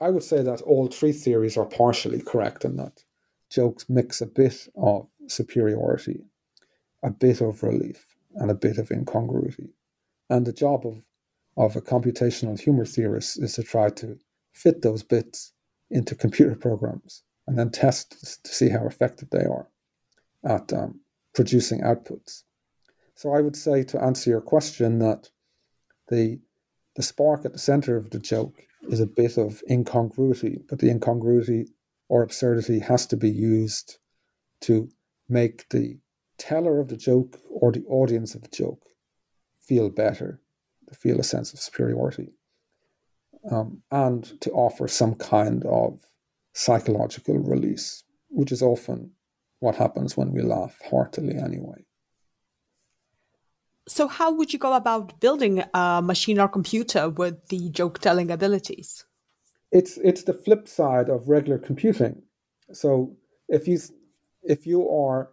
I 0.00 0.10
would 0.10 0.22
say 0.22 0.42
that 0.42 0.62
all 0.62 0.88
three 0.88 1.12
theories 1.12 1.56
are 1.56 1.64
partially 1.64 2.22
correct 2.22 2.64
in 2.64 2.76
that 2.76 3.04
jokes 3.50 3.88
mix 3.88 4.20
a 4.20 4.26
bit 4.26 4.68
of 4.76 5.08
superiority, 5.28 6.24
a 7.02 7.10
bit 7.10 7.40
of 7.40 7.62
relief, 7.62 8.06
and 8.34 8.50
a 8.50 8.54
bit 8.54 8.78
of 8.78 8.90
incongruity. 8.90 9.74
And 10.28 10.44
the 10.44 10.52
job 10.52 10.86
of, 10.86 11.02
of 11.56 11.76
a 11.76 11.80
computational 11.80 12.58
humor 12.60 12.84
theorist 12.84 13.40
is 13.40 13.54
to 13.54 13.62
try 13.62 13.90
to 13.90 14.18
fit 14.52 14.82
those 14.82 15.02
bits 15.02 15.52
into 15.90 16.14
computer 16.14 16.56
programs 16.56 17.22
and 17.46 17.58
then 17.58 17.70
test 17.70 18.42
to 18.44 18.52
see 18.52 18.68
how 18.68 18.86
effective 18.86 19.30
they 19.30 19.44
are 19.44 19.68
at 20.44 20.72
um, 20.72 21.00
producing 21.34 21.80
outputs. 21.80 22.42
So 23.14 23.32
I 23.32 23.40
would 23.40 23.56
say 23.56 23.82
to 23.84 24.02
answer 24.02 24.30
your 24.30 24.40
question 24.40 24.98
that 24.98 25.30
the 26.08 26.40
the 26.96 27.02
spark 27.02 27.44
at 27.44 27.52
the 27.52 27.58
center 27.58 27.96
of 27.96 28.08
the 28.10 28.18
joke 28.18 28.66
is 28.88 29.00
a 29.00 29.06
bit 29.06 29.36
of 29.36 29.62
incongruity, 29.70 30.60
but 30.68 30.78
the 30.78 30.88
incongruity 30.88 31.66
or 32.08 32.22
absurdity 32.22 32.78
has 32.78 33.06
to 33.06 33.16
be 33.18 33.30
used 33.30 33.98
to 34.62 34.88
make 35.28 35.68
the 35.68 35.98
teller 36.38 36.80
of 36.80 36.88
the 36.88 36.96
joke 36.96 37.38
or 37.50 37.70
the 37.70 37.84
audience 37.86 38.34
of 38.34 38.42
the 38.42 38.48
joke 38.48 38.82
feel 39.60 39.90
better, 39.90 40.40
to 40.88 40.94
feel 40.94 41.20
a 41.20 41.24
sense 41.24 41.52
of 41.52 41.60
superiority, 41.60 42.32
um, 43.50 43.82
and 43.90 44.40
to 44.40 44.50
offer 44.52 44.88
some 44.88 45.14
kind 45.14 45.64
of 45.64 46.00
psychological 46.56 47.38
release, 47.38 48.02
which 48.28 48.50
is 48.50 48.62
often 48.62 49.10
what 49.60 49.76
happens 49.76 50.16
when 50.16 50.32
we 50.32 50.40
laugh 50.40 50.80
heartily 50.90 51.36
anyway. 51.36 51.84
So, 53.86 54.08
how 54.08 54.32
would 54.32 54.52
you 54.54 54.58
go 54.58 54.72
about 54.72 55.20
building 55.20 55.62
a 55.74 56.00
machine 56.02 56.40
or 56.40 56.48
computer 56.48 57.10
with 57.10 57.48
the 57.48 57.68
joke 57.70 57.98
telling 57.98 58.30
abilities? 58.30 59.04
It's 59.70 59.98
it's 59.98 60.22
the 60.22 60.32
flip 60.32 60.66
side 60.66 61.08
of 61.10 61.28
regular 61.28 61.58
computing. 61.58 62.22
So, 62.72 63.16
if 63.48 63.68
you 63.68 63.78
if 64.42 64.66
you 64.66 64.88
are 64.88 65.30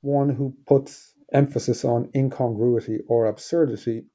one 0.00 0.30
who 0.30 0.56
puts 0.66 1.14
emphasis 1.32 1.84
on 1.84 2.10
incongruity 2.14 2.98
or 3.06 3.26
absurdity, 3.26 4.06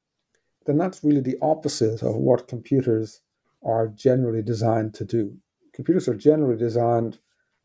then 0.66 0.78
that's 0.78 1.04
really 1.04 1.22
the 1.22 1.38
opposite 1.42 2.04
of 2.04 2.16
what 2.16 2.50
computers 2.50 3.22
are 3.64 3.88
generally 3.88 4.42
designed 4.42 4.94
to 4.96 5.06
do. 5.06 5.38
Computers 5.80 6.10
are 6.10 6.14
generally 6.14 6.58
designed 6.58 7.20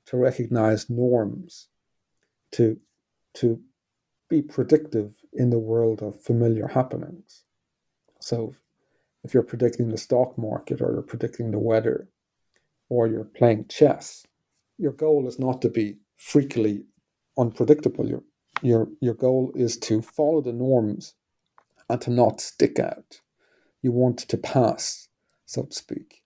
to 0.07 0.17
recognize 0.17 0.89
norms, 0.89 1.67
to, 2.53 2.79
to 3.33 3.61
be 4.31 4.41
predictive 4.41 5.17
in 5.33 5.51
the 5.51 5.59
world 5.59 6.01
of 6.01 6.23
familiar 6.23 6.69
happenings. 6.69 7.43
So 8.21 8.55
if 9.25 9.35
you're 9.35 9.43
predicting 9.43 9.89
the 9.89 9.99
stock 9.99 10.39
market 10.39 10.81
or 10.81 10.93
you're 10.93 11.03
predicting 11.03 11.51
the 11.51 11.59
weather 11.59 12.09
or 12.89 13.09
you're 13.09 13.25
playing 13.25 13.67
chess, 13.67 14.25
your 14.79 14.93
goal 14.93 15.27
is 15.27 15.41
not 15.41 15.61
to 15.63 15.69
be 15.69 15.97
freakily 16.17 16.85
unpredictable. 17.37 18.09
Your, 18.09 18.23
your, 18.63 18.91
your 19.01 19.15
goal 19.15 19.51
is 19.57 19.77
to 19.79 20.01
follow 20.03 20.41
the 20.41 20.53
norms 20.53 21.15
and 21.91 22.01
to 22.03 22.13
not 22.13 22.41
stick 22.41 22.79
out. 22.79 23.23
You 23.83 23.91
want 23.91 24.19
to 24.19 24.37
pass, 24.37 25.09
so 25.47 25.65
to 25.65 25.75
speak. 25.75 26.23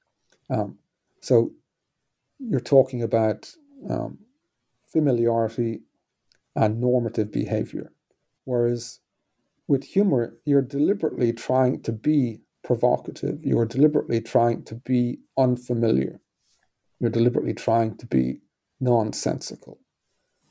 Um, 0.50 0.76
so 1.22 1.52
you're 2.38 2.60
talking 2.60 3.02
about 3.02 3.52
um, 3.88 4.18
familiarity 4.86 5.82
and 6.54 6.80
normative 6.80 7.32
behavior. 7.32 7.92
Whereas 8.44 9.00
with 9.66 9.84
humor, 9.84 10.36
you're 10.44 10.62
deliberately 10.62 11.32
trying 11.32 11.82
to 11.82 11.92
be 11.92 12.40
provocative, 12.64 13.44
you're 13.44 13.66
deliberately 13.66 14.20
trying 14.20 14.64
to 14.64 14.74
be 14.74 15.18
unfamiliar, 15.36 16.20
you're 16.98 17.10
deliberately 17.10 17.54
trying 17.54 17.96
to 17.98 18.06
be 18.06 18.40
nonsensical. 18.80 19.78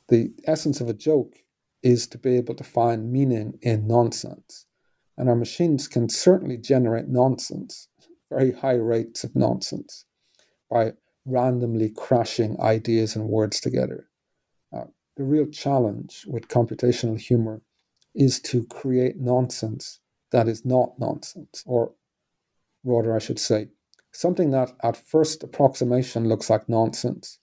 The 0.08 0.32
essence 0.46 0.80
of 0.80 0.88
a 0.88 0.94
joke 0.94 1.36
is 1.82 2.06
to 2.08 2.18
be 2.18 2.36
able 2.36 2.54
to 2.54 2.64
find 2.64 3.12
meaning 3.12 3.58
in 3.62 3.86
nonsense. 3.86 4.66
And 5.16 5.28
our 5.28 5.36
machines 5.36 5.88
can 5.88 6.08
certainly 6.08 6.56
generate 6.56 7.08
nonsense, 7.08 7.88
very 8.30 8.52
high 8.52 8.74
rates 8.74 9.24
of 9.24 9.34
nonsense, 9.34 10.04
by 10.70 10.92
randomly 11.24 11.90
crashing 11.90 12.60
ideas 12.60 13.16
and 13.16 13.28
words 13.28 13.60
together. 13.60 14.08
Uh, 14.74 14.84
the 15.16 15.24
real 15.24 15.46
challenge 15.46 16.24
with 16.26 16.48
computational 16.48 17.20
humor 17.20 17.60
is 18.14 18.40
to 18.40 18.64
create 18.66 19.18
nonsense 19.18 20.00
that 20.30 20.48
is 20.48 20.64
not 20.64 20.98
nonsense, 20.98 21.62
or 21.66 21.92
rather, 22.84 23.14
I 23.14 23.18
should 23.18 23.38
say, 23.38 23.68
something 24.12 24.50
that 24.50 24.72
at 24.82 24.96
first 24.96 25.42
approximation 25.42 26.28
looks 26.28 26.50
like 26.50 26.68
nonsense, 26.68 27.38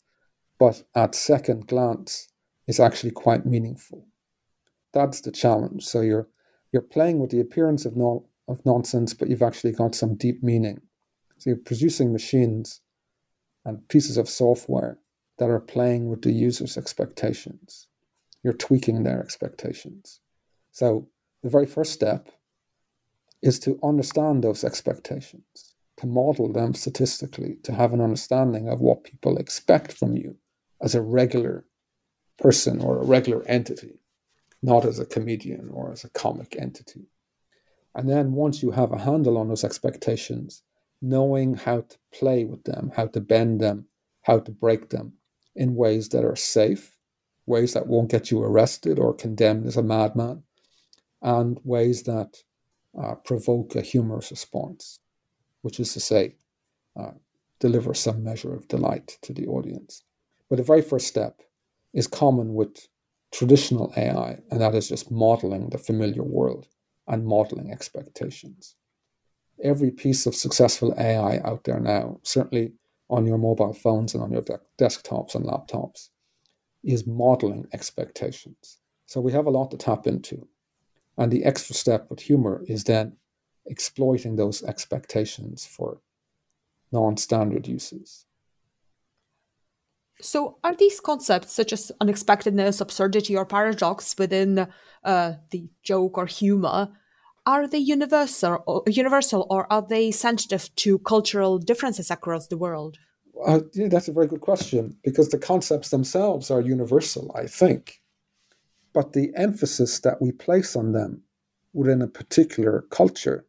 but 0.60 0.84
at 0.94 1.16
second 1.16 1.68
glance 1.68 2.30
is 2.68 2.80
actually 2.80 3.12
quite 3.12 3.46
meaningful. 3.46 4.08
That's 4.94 5.22
the 5.22 5.32
challenge. 5.32 5.86
So 5.86 6.02
you're 6.02 6.28
you're 6.72 6.82
playing 6.82 7.20
with 7.20 7.32
the 7.32 7.40
appearance 7.40 7.86
of 7.86 7.96
non, 7.96 8.24
of 8.48 8.66
nonsense, 8.66 9.14
but 9.14 9.30
you've 9.30 9.42
actually 9.42 9.72
got 9.72 9.96
some 9.96 10.16
deep 10.16 10.44
meaning. 10.44 10.82
So 11.38 11.50
you're 11.50 11.58
producing 11.58 12.12
machines 12.12 12.82
and 13.66 13.88
pieces 13.90 14.18
of 14.18 14.30
software 14.30 15.00
that 15.38 15.50
are 15.50 15.60
playing 15.60 16.10
with 16.10 16.22
the 16.22 16.32
user's 16.32 16.78
expectations. 16.78 17.88
You're 18.44 18.54
tweaking 18.54 19.04
their 19.04 19.22
expectations. 19.22 20.20
So 20.72 21.08
the 21.42 21.50
very 21.50 21.66
first 21.66 21.92
step 21.94 22.30
is 23.42 23.60
to 23.60 23.80
understand 23.84 24.44
those 24.44 24.64
expectations, 24.64 25.76
to 25.98 26.08
model 26.08 26.52
them 26.52 26.74
statistically, 26.74 27.58
to 27.64 27.74
have 27.74 27.94
an 27.94 28.02
understanding 28.02 28.70
of 28.70 28.82
what 28.82 29.04
people 29.04 29.38
expect 29.38 29.92
from 29.92 30.16
you 30.16 30.38
as 30.82 30.96
a 30.96 31.02
regular 31.02 31.66
person 32.38 32.82
or 32.82 33.00
a 33.00 33.06
regular 33.06 33.44
entity, 33.48 34.00
not 34.62 34.86
as 34.86 35.00
a 35.00 35.06
comedian 35.06 35.70
or 35.72 35.92
as 35.92 36.04
a 36.04 36.10
comic 36.10 36.56
entity. 36.60 37.08
And 37.94 38.10
then 38.10 38.34
once 38.34 38.62
you 38.62 38.72
have 38.72 38.92
a 38.92 39.00
handle 39.00 39.38
on 39.38 39.48
those 39.48 39.64
expectations, 39.64 40.64
knowing 41.06 41.54
how 41.54 41.82
to 41.82 41.98
play 42.12 42.46
with 42.46 42.64
them, 42.64 42.92
how 42.96 43.06
to 43.06 43.22
bend 43.22 43.62
them, 43.62 43.86
how 44.24 44.40
to 44.40 44.52
break 44.52 44.90
them 44.90 45.14
in 45.56 45.76
ways 45.76 46.10
that 46.10 46.26
are 46.26 46.36
safe, 46.36 46.98
ways 47.46 47.74
that 47.74 47.86
won't 47.86 48.10
get 48.10 48.32
you 48.32 48.42
arrested 48.42 48.98
or 48.98 49.14
condemned 49.14 49.68
as 49.68 49.78
a 49.78 49.84
madman, 49.84 50.42
and 51.22 51.60
ways 51.64 52.04
that 52.04 52.38
uh, 53.00 53.14
provoke 53.16 53.76
a 53.76 53.82
humorous 53.82 54.32
response, 54.32 55.00
which 55.62 55.80
is 55.80 55.94
to 55.94 56.00
say, 56.00 56.36
uh, 57.00 57.12
deliver 57.60 57.94
some 57.94 58.24
measure 58.24 58.54
of 58.54 58.68
delight 58.68 59.20
to 59.22 59.32
the 59.32 59.46
audience. 59.46 60.04
But 60.50 60.58
the 60.58 60.64
very 60.64 60.82
first 60.82 61.08
step 61.08 61.42
is 61.94 62.08
common 62.08 62.56
with 62.56 62.88
traditional 63.32 63.94
AI, 63.96 64.40
and 64.50 64.60
that 64.60 64.74
is 64.74 64.90
just 64.90 65.12
modeling 65.12 65.70
the 65.70 65.78
familiar 65.78 66.24
world 66.24 66.68
and 67.08 67.28
modeling 67.28 67.72
expectations 67.72 68.76
every 69.64 69.92
piece 69.92 70.26
of 70.26 70.36
successful 70.36 70.94
AI 70.98 71.40
out 71.44 71.64
there 71.64 71.80
now, 71.80 72.20
certainly 72.24 72.74
on 73.10 73.26
your 73.26 73.38
mobile 73.38 73.74
phones 73.74 74.14
and 74.14 74.24
on 74.24 74.32
your 74.32 74.42
de- 74.42 74.60
desktops 74.80 75.36
and 75.36 75.46
laptops, 75.46 76.10
is 76.84 77.08
modeling 77.08 77.68
expectations. 77.74 78.80
So 79.06 79.22
we 79.22 79.32
have 79.32 79.46
a 79.46 79.52
lot 79.52 79.72
to 79.72 79.78
tap 79.78 80.08
into. 80.08 80.48
And 81.18 81.32
the 81.32 81.46
extra 81.46 81.76
step 81.76 82.10
with 82.10 82.20
humor 82.20 82.64
is 82.68 82.84
then 82.84 83.18
exploiting 83.66 84.36
those 84.36 84.64
expectations 84.64 85.66
for 85.66 86.02
non 86.92 87.18
standard 87.18 87.68
uses. 87.68 88.26
So, 90.22 90.58
are 90.64 90.76
these 90.76 91.00
concepts 91.02 91.52
such 91.52 91.74
as 91.74 91.92
unexpectedness, 92.00 92.80
absurdity, 92.80 93.36
or 93.36 93.46
paradox 93.46 94.16
within 94.18 94.68
uh, 95.04 95.34
the 95.52 95.68
joke 95.84 96.18
or 96.18 96.26
humor 96.26 96.90
are 97.46 97.68
they 97.68 97.78
universal 97.78 98.64
or, 98.66 98.84
universal 98.88 99.46
or 99.50 99.72
are 99.72 99.86
they 99.88 100.12
sensitive 100.12 100.74
to 100.76 101.00
cultural 101.00 101.60
differences 101.60 102.10
across 102.10 102.48
the 102.48 102.58
world? 102.58 102.98
Uh, 103.46 103.60
yeah, 103.74 103.88
that's 103.88 104.08
a 104.08 104.14
very 104.14 104.28
good 104.28 104.42
question 104.42 104.96
because 105.04 105.30
the 105.30 105.38
concepts 105.38 105.90
themselves 105.90 106.50
are 106.50 106.62
universal, 106.62 107.32
I 107.36 107.48
think. 107.48 108.02
But 108.94 109.14
the 109.14 109.32
emphasis 109.36 110.00
that 110.00 110.22
we 110.22 110.32
place 110.32 110.76
on 110.76 110.94
them 110.94 111.22
within 111.74 112.02
a 112.02 112.08
particular 112.08 112.86
culture 112.90 113.46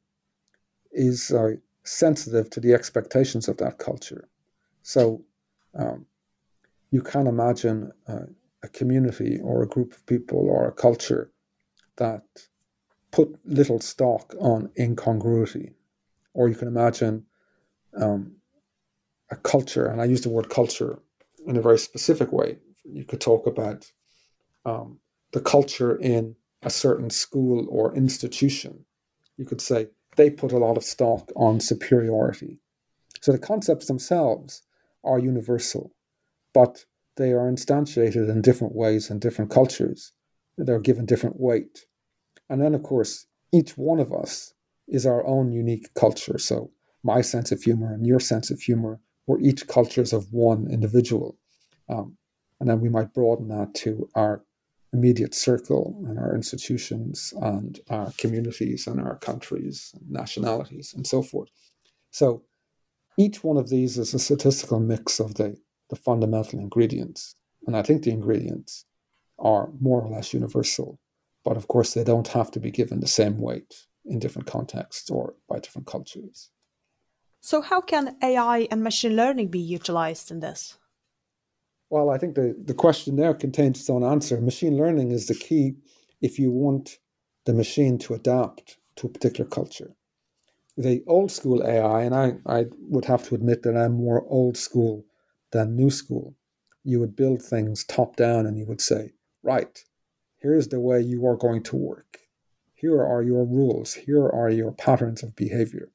is 0.91 1.31
uh, 1.31 1.53
sensitive 1.85 2.51
to 2.51 2.61
the 2.61 2.75
expectations 2.75 3.49
of 3.49 3.59
that 3.59 3.79
culture. 3.79 4.29
So 4.83 5.23
um, 5.79 6.07
you 6.91 7.03
can't 7.03 7.29
imagine 7.29 7.93
uh, 8.09 8.27
a 8.63 8.69
community 8.69 9.39
or 9.43 9.63
a 9.63 9.69
group 9.69 9.93
of 9.93 10.05
people 10.07 10.49
or 10.49 10.67
a 10.67 10.73
culture 10.73 11.31
that 11.97 12.25
put 13.17 13.39
little 13.47 13.81
stock 13.81 14.35
on 14.39 14.71
incongruity. 14.79 15.73
Or 16.35 16.49
you 16.51 16.55
can 16.55 16.69
imagine 16.69 17.25
um, 17.97 18.37
a 19.31 19.37
culture, 19.37 19.87
and 19.87 20.03
I 20.03 20.05
use 20.05 20.21
the 20.21 20.29
word 20.29 20.51
culture 20.51 20.99
in 21.47 21.57
a 21.57 21.63
very 21.63 21.79
specific 21.79 22.31
way. 22.31 22.59
You 22.85 23.05
could 23.05 23.23
talk 23.23 23.47
about 23.47 23.91
um, 24.67 24.99
the 25.33 25.41
culture 25.41 25.97
in 25.97 26.37
a 26.63 26.69
certain 26.69 27.09
school 27.09 27.67
or 27.71 27.97
institution. 27.97 28.85
You 29.39 29.47
could 29.47 29.63
say 29.63 29.89
they 30.17 30.29
put 30.29 30.53
a 30.53 30.59
lot 30.59 30.77
of 30.77 30.85
stock 30.85 31.33
on 31.37 31.61
superiority. 31.61 32.61
So 33.23 33.33
the 33.33 33.39
concepts 33.39 33.87
themselves 33.87 34.63
are 35.05 35.19
universal, 35.19 35.95
but 36.53 36.85
they 37.17 37.33
are 37.33 37.51
instantiated 37.51 38.29
in 38.29 38.43
different 38.43 38.75
ways 38.75 39.11
in 39.11 39.21
different 39.21 39.51
cultures. 39.51 40.13
They're 40.59 40.81
given 40.81 41.07
different 41.07 41.41
weight. 41.41 41.87
And 42.49 42.61
then, 42.61 42.75
of 42.75 42.83
course, 42.83 43.27
each 43.53 43.77
one 43.77 44.01
of 44.01 44.13
us 44.13 44.55
is 44.89 45.07
our 45.07 45.27
own 45.27 45.53
unique 45.53 45.93
culture. 45.95 46.39
So, 46.39 46.71
my 47.03 47.21
sense 47.21 47.53
of 47.53 47.63
humor 47.63 47.93
and 47.93 48.07
your 48.07 48.21
sense 48.21 48.51
of 48.51 48.61
humor, 48.61 49.01
we're 49.27 49.41
each 49.41 49.67
cultures 49.67 50.13
of 50.13 50.33
one 50.33 50.69
individual. 50.71 51.37
Um, 51.89 52.17
and 52.61 52.69
then 52.69 52.81
we 52.81 52.89
might 52.89 53.15
broaden 53.15 53.49
that 53.49 53.75
to 53.75 54.09
our 54.15 54.43
immediate 54.93 55.35
circle 55.35 56.03
and 56.07 56.19
our 56.19 56.35
institutions 56.35 57.33
and 57.43 57.81
our 57.91 58.13
communities 58.19 58.87
and 58.87 59.01
our 59.01 59.17
countries 59.17 59.93
and 59.95 60.11
nationalities 60.11 60.95
and 60.95 61.07
so 61.07 61.23
forth. 61.23 61.51
So, 62.11 62.43
each 63.19 63.43
one 63.43 63.57
of 63.57 63.71
these 63.71 63.99
is 63.99 64.15
a 64.15 64.19
statistical 64.19 64.79
mix 64.79 65.21
of 65.21 65.35
the, 65.35 65.57
the 65.91 65.97
fundamental 65.97 66.59
ingredients. 66.59 67.35
And 67.67 67.77
I 67.77 67.83
think 67.83 68.03
the 68.03 68.11
ingredients 68.11 68.85
are 69.39 69.71
more 69.81 70.03
or 70.03 70.11
less 70.11 70.35
universal 70.35 70.99
but 71.47 71.57
of 71.57 71.69
course, 71.69 71.95
they 71.95 72.03
don't 72.03 72.27
have 72.39 72.51
to 72.51 72.59
be 72.59 72.73
given 72.73 72.99
the 72.99 73.07
same 73.07 73.39
weight 73.39 73.87
in 74.05 74.19
different 74.19 74.49
contexts 74.49 75.09
or 75.09 75.35
by 75.49 75.61
different 75.61 75.87
cultures. 75.87 76.51
So, 77.41 77.61
how 77.61 77.81
can 77.81 78.17
AI 78.21 78.67
and 78.69 78.83
machine 78.83 79.15
learning 79.15 79.49
be 79.53 79.61
utilized 79.61 80.33
in 80.33 80.41
this? 80.41 80.77
Well, 81.89 82.11
I 82.11 82.19
think 82.19 82.35
the, 82.35 82.57
the 82.61 82.75
question 82.75 83.15
there 83.15 83.33
contains 83.33 83.79
its 83.79 83.89
own 83.89 84.03
answer. 84.03 84.41
Machine 84.41 84.77
learning 84.77 85.13
is 85.13 85.29
the 85.29 85.37
key 85.37 85.77
if 86.21 86.37
you 86.41 86.51
want 86.51 86.99
the 87.45 87.55
machine 87.55 87.97
to 87.99 88.15
adapt 88.15 88.79
to 88.97 89.07
a 89.07 89.11
particular 89.11 89.49
culture. 89.49 89.95
The 90.77 91.05
old 91.07 91.31
school 91.31 91.63
AI, 91.65 92.03
and 92.03 92.15
I, 92.15 92.39
I 92.45 92.65
would 92.91 93.05
have 93.05 93.23
to 93.29 93.37
admit 93.37 93.63
that 93.63 93.77
I'm 93.77 93.93
more 93.93 94.27
old 94.27 94.57
school 94.57 95.05
than 95.53 95.77
new 95.77 95.91
school, 95.91 96.35
you 96.83 96.99
would 96.99 97.15
build 97.15 97.41
things 97.41 97.85
top 97.85 98.17
down 98.17 98.47
and 98.47 98.59
you 98.59 98.67
would 98.67 98.81
say, 98.81 99.13
right, 99.45 99.79
Here's 100.47 100.69
the 100.69 100.79
way 100.79 101.01
you 101.01 101.27
are 101.27 101.37
going 101.37 101.65
to 101.65 101.77
work. 101.77 102.21
Here 102.73 103.03
are 103.03 103.21
your 103.21 103.45
rules. 103.45 103.95
Here 103.95 104.29
are 104.29 104.49
your 104.49 104.71
patterns 104.71 105.25
of 105.25 105.35
behavior. 105.35 105.91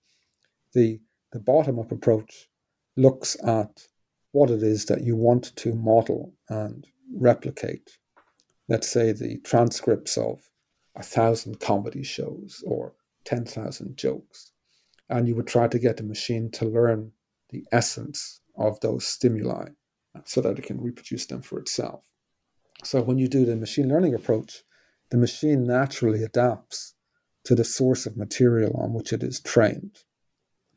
The, 0.74 1.00
the 1.32 1.40
bottom 1.40 1.80
up 1.80 1.90
approach 1.90 2.50
looks 2.98 3.38
at 3.48 3.88
what 4.34 4.50
it 4.50 4.62
is 4.62 4.88
that 4.88 5.06
you 5.06 5.16
want 5.16 5.56
to 5.56 5.74
model 5.74 6.34
and 6.50 6.86
replicate. 7.16 7.98
Let's 8.68 8.90
say 8.90 9.14
the 9.14 9.38
transcripts 9.38 10.18
of 10.18 10.50
a 10.98 11.04
thousand 11.04 11.62
comedy 11.62 12.04
shows 12.04 12.62
or 12.68 12.96
10,000 13.24 13.96
jokes. 13.96 14.52
And 15.10 15.30
you 15.30 15.36
would 15.38 15.48
try 15.48 15.70
to 15.70 15.80
get 15.80 15.96
the 15.96 16.04
machine 16.04 16.52
to 16.52 16.66
learn 16.66 17.14
the 17.52 17.64
essence 17.72 18.42
of 18.58 18.82
those 18.82 19.08
stimuli 19.08 19.70
so 20.26 20.42
that 20.42 20.60
it 20.60 20.66
can 20.66 20.82
reproduce 20.82 21.26
them 21.26 21.42
for 21.42 21.58
itself. 21.58 22.11
So 22.84 23.02
when 23.02 23.20
you 23.20 23.28
do 23.28 23.46
the 23.46 23.56
machine 23.56 23.90
learning 23.90 24.16
approach, 24.16 24.64
the 25.12 25.18
machine 25.18 25.66
naturally 25.66 26.24
adapts 26.24 26.96
to 27.44 27.56
the 27.56 27.64
source 27.64 28.06
of 28.06 28.18
material 28.18 28.76
on 28.78 28.94
which 28.94 29.14
it 29.14 29.24
is 29.24 29.40
trained. 29.40 30.00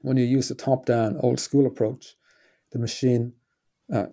When 0.01 0.17
you 0.17 0.25
use 0.25 0.49
the 0.49 0.55
top 0.55 0.87
down 0.87 1.17
old 1.21 1.41
school 1.41 1.67
approach, 1.67 2.17
the 2.73 2.79
machine 2.79 3.35
uh, 3.93 4.07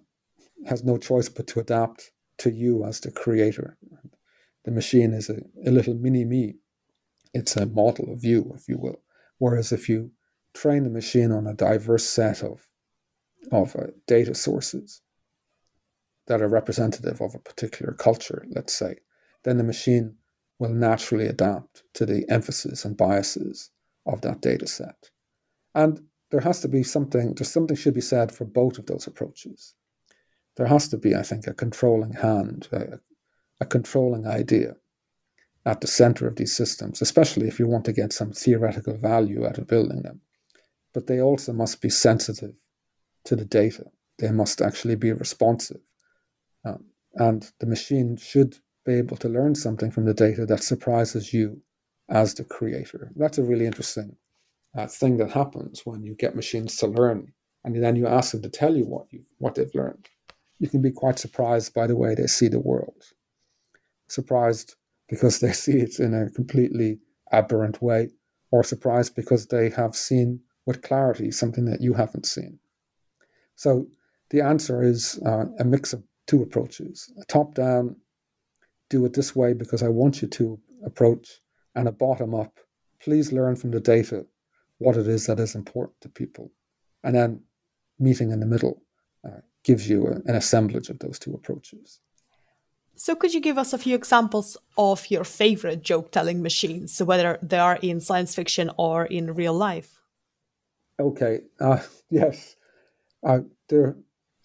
has 0.67 0.83
no 0.83 0.97
choice 0.97 1.27
but 1.27 1.47
to 1.47 1.59
adapt 1.59 2.11
to 2.39 2.51
you 2.51 2.85
as 2.85 2.99
the 2.99 3.11
creator. 3.11 3.77
The 4.63 4.71
machine 4.71 5.13
is 5.13 5.29
a, 5.29 5.41
a 5.65 5.71
little 5.71 5.95
mini 5.95 6.23
me. 6.23 6.57
It's 7.33 7.57
a 7.57 7.65
model 7.65 8.11
of 8.13 8.23
you, 8.23 8.51
if 8.55 8.67
you 8.67 8.77
will. 8.77 9.01
Whereas 9.37 9.71
if 9.71 9.89
you 9.89 10.11
train 10.53 10.83
the 10.83 10.89
machine 10.89 11.31
on 11.31 11.47
a 11.47 11.53
diverse 11.53 12.07
set 12.07 12.43
of, 12.43 12.67
of 13.51 13.75
uh, 13.75 13.87
data 14.07 14.35
sources 14.35 15.01
that 16.31 16.41
are 16.41 16.47
representative 16.47 17.19
of 17.19 17.35
a 17.35 17.39
particular 17.39 17.91
culture, 17.91 18.45
let's 18.55 18.73
say, 18.73 18.95
then 19.43 19.57
the 19.57 19.65
machine 19.65 20.15
will 20.59 20.69
naturally 20.69 21.27
adapt 21.27 21.83
to 21.93 22.05
the 22.05 22.23
emphasis 22.29 22.85
and 22.85 22.95
biases 22.95 23.71
of 24.05 24.21
that 24.21 24.39
data 24.39 24.65
set. 24.65 25.09
And 25.75 25.99
there 26.29 26.39
has 26.39 26.61
to 26.61 26.69
be 26.69 26.83
something, 26.83 27.33
there's 27.33 27.51
something 27.51 27.75
should 27.75 27.95
be 27.95 27.99
said 27.99 28.31
for 28.31 28.45
both 28.45 28.77
of 28.77 28.85
those 28.85 29.07
approaches. 29.07 29.73
There 30.55 30.67
has 30.67 30.87
to 30.89 30.97
be, 30.97 31.13
I 31.15 31.21
think, 31.21 31.47
a 31.47 31.53
controlling 31.53 32.13
hand, 32.13 32.69
a, 32.71 33.01
a 33.59 33.65
controlling 33.65 34.25
idea 34.25 34.77
at 35.65 35.81
the 35.81 35.87
center 35.87 36.27
of 36.27 36.37
these 36.37 36.55
systems, 36.55 37.01
especially 37.01 37.49
if 37.49 37.59
you 37.59 37.67
want 37.67 37.83
to 37.85 37.93
get 37.93 38.13
some 38.13 38.31
theoretical 38.31 38.95
value 38.95 39.45
out 39.45 39.57
of 39.57 39.67
building 39.67 40.03
them. 40.03 40.21
But 40.93 41.07
they 41.07 41.19
also 41.19 41.51
must 41.51 41.81
be 41.81 41.89
sensitive 41.89 42.53
to 43.25 43.35
the 43.35 43.43
data. 43.43 43.87
They 44.19 44.31
must 44.31 44.61
actually 44.61 44.95
be 44.95 45.11
responsive. 45.11 45.81
Um, 46.65 46.85
and 47.15 47.51
the 47.59 47.65
machine 47.65 48.17
should 48.17 48.57
be 48.85 48.93
able 48.93 49.17
to 49.17 49.29
learn 49.29 49.55
something 49.55 49.91
from 49.91 50.05
the 50.05 50.13
data 50.13 50.45
that 50.45 50.63
surprises 50.63 51.33
you 51.33 51.61
as 52.09 52.33
the 52.33 52.43
creator. 52.43 53.11
That's 53.15 53.37
a 53.37 53.43
really 53.43 53.65
interesting 53.65 54.15
uh, 54.77 54.87
thing 54.87 55.17
that 55.17 55.31
happens 55.31 55.85
when 55.85 56.03
you 56.03 56.15
get 56.15 56.35
machines 56.35 56.77
to 56.77 56.87
learn, 56.87 57.33
and 57.63 57.81
then 57.81 57.95
you 57.95 58.07
ask 58.07 58.31
them 58.31 58.41
to 58.41 58.49
tell 58.49 58.75
you 58.75 58.85
what 58.85 59.07
you 59.11 59.23
what 59.37 59.55
they've 59.55 59.75
learned. 59.75 60.07
You 60.59 60.69
can 60.69 60.81
be 60.81 60.91
quite 60.91 61.19
surprised 61.19 61.73
by 61.73 61.87
the 61.87 61.95
way 61.95 62.15
they 62.15 62.27
see 62.27 62.47
the 62.47 62.59
world. 62.59 63.03
Surprised 64.07 64.75
because 65.09 65.39
they 65.41 65.51
see 65.51 65.77
it 65.79 65.99
in 65.99 66.13
a 66.13 66.29
completely 66.29 66.99
aberrant 67.31 67.81
way, 67.81 68.09
or 68.51 68.63
surprised 68.63 69.15
because 69.15 69.47
they 69.47 69.69
have 69.69 69.95
seen 69.95 70.41
with 70.65 70.81
clarity 70.81 71.31
something 71.31 71.65
that 71.65 71.81
you 71.81 71.93
haven't 71.93 72.25
seen. 72.25 72.59
So 73.55 73.87
the 74.29 74.41
answer 74.41 74.81
is 74.81 75.19
uh, 75.25 75.45
a 75.59 75.65
mix 75.65 75.93
of 75.93 76.03
two 76.31 76.41
approaches: 76.41 77.11
a 77.21 77.25
top-down 77.25 77.95
do 78.89 79.05
it 79.05 79.13
this 79.13 79.35
way 79.35 79.53
because 79.53 79.81
I 79.83 79.87
want 79.87 80.21
you 80.21 80.27
to 80.27 80.59
approach, 80.85 81.27
and 81.75 81.87
a 81.87 81.91
bottom 81.91 82.33
up. 82.35 82.53
Please 83.05 83.31
learn 83.31 83.55
from 83.55 83.71
the 83.71 83.79
data 83.79 84.25
what 84.77 84.97
it 84.97 85.07
is 85.07 85.25
that 85.25 85.39
is 85.39 85.55
important 85.55 85.99
to 86.01 86.09
people. 86.09 86.51
And 87.03 87.15
then 87.15 87.41
meeting 87.99 88.31
in 88.31 88.39
the 88.39 88.45
middle 88.45 88.81
uh, 89.25 89.41
gives 89.63 89.89
you 89.89 90.07
a, 90.07 90.11
an 90.29 90.35
assemblage 90.35 90.89
of 90.89 90.99
those 90.99 91.17
two 91.19 91.33
approaches. 91.33 92.01
So, 92.95 93.15
could 93.15 93.33
you 93.33 93.41
give 93.41 93.57
us 93.57 93.73
a 93.73 93.77
few 93.77 93.95
examples 93.95 94.57
of 94.77 95.09
your 95.09 95.23
favorite 95.23 95.81
joke 95.81 96.11
telling 96.11 96.41
machines, 96.41 97.01
whether 97.01 97.39
they 97.41 97.57
are 97.57 97.79
in 97.81 97.99
science 97.99 98.35
fiction 98.35 98.69
or 98.77 99.05
in 99.05 99.33
real 99.33 99.53
life? 99.53 100.01
Okay, 100.99 101.41
uh, 101.59 101.79
yes. 102.09 102.55
Uh, 103.23 103.39
there, 103.69 103.95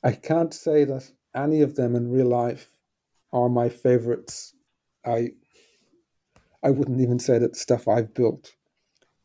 I 0.03 0.13
can't 0.13 0.55
say 0.55 0.85
that 0.85 1.11
any 1.37 1.61
of 1.61 1.77
them 1.77 1.95
in 1.95 2.11
real 2.11 2.27
life 2.27 2.73
are 3.33 3.49
my 3.49 3.69
favorites. 3.69 4.55
I 5.05 5.33
I 6.63 6.71
wouldn't 6.71 7.01
even 7.01 7.19
say 7.19 7.39
that 7.39 7.55
stuff 7.55 7.87
I've 7.87 8.15
built 8.15 8.55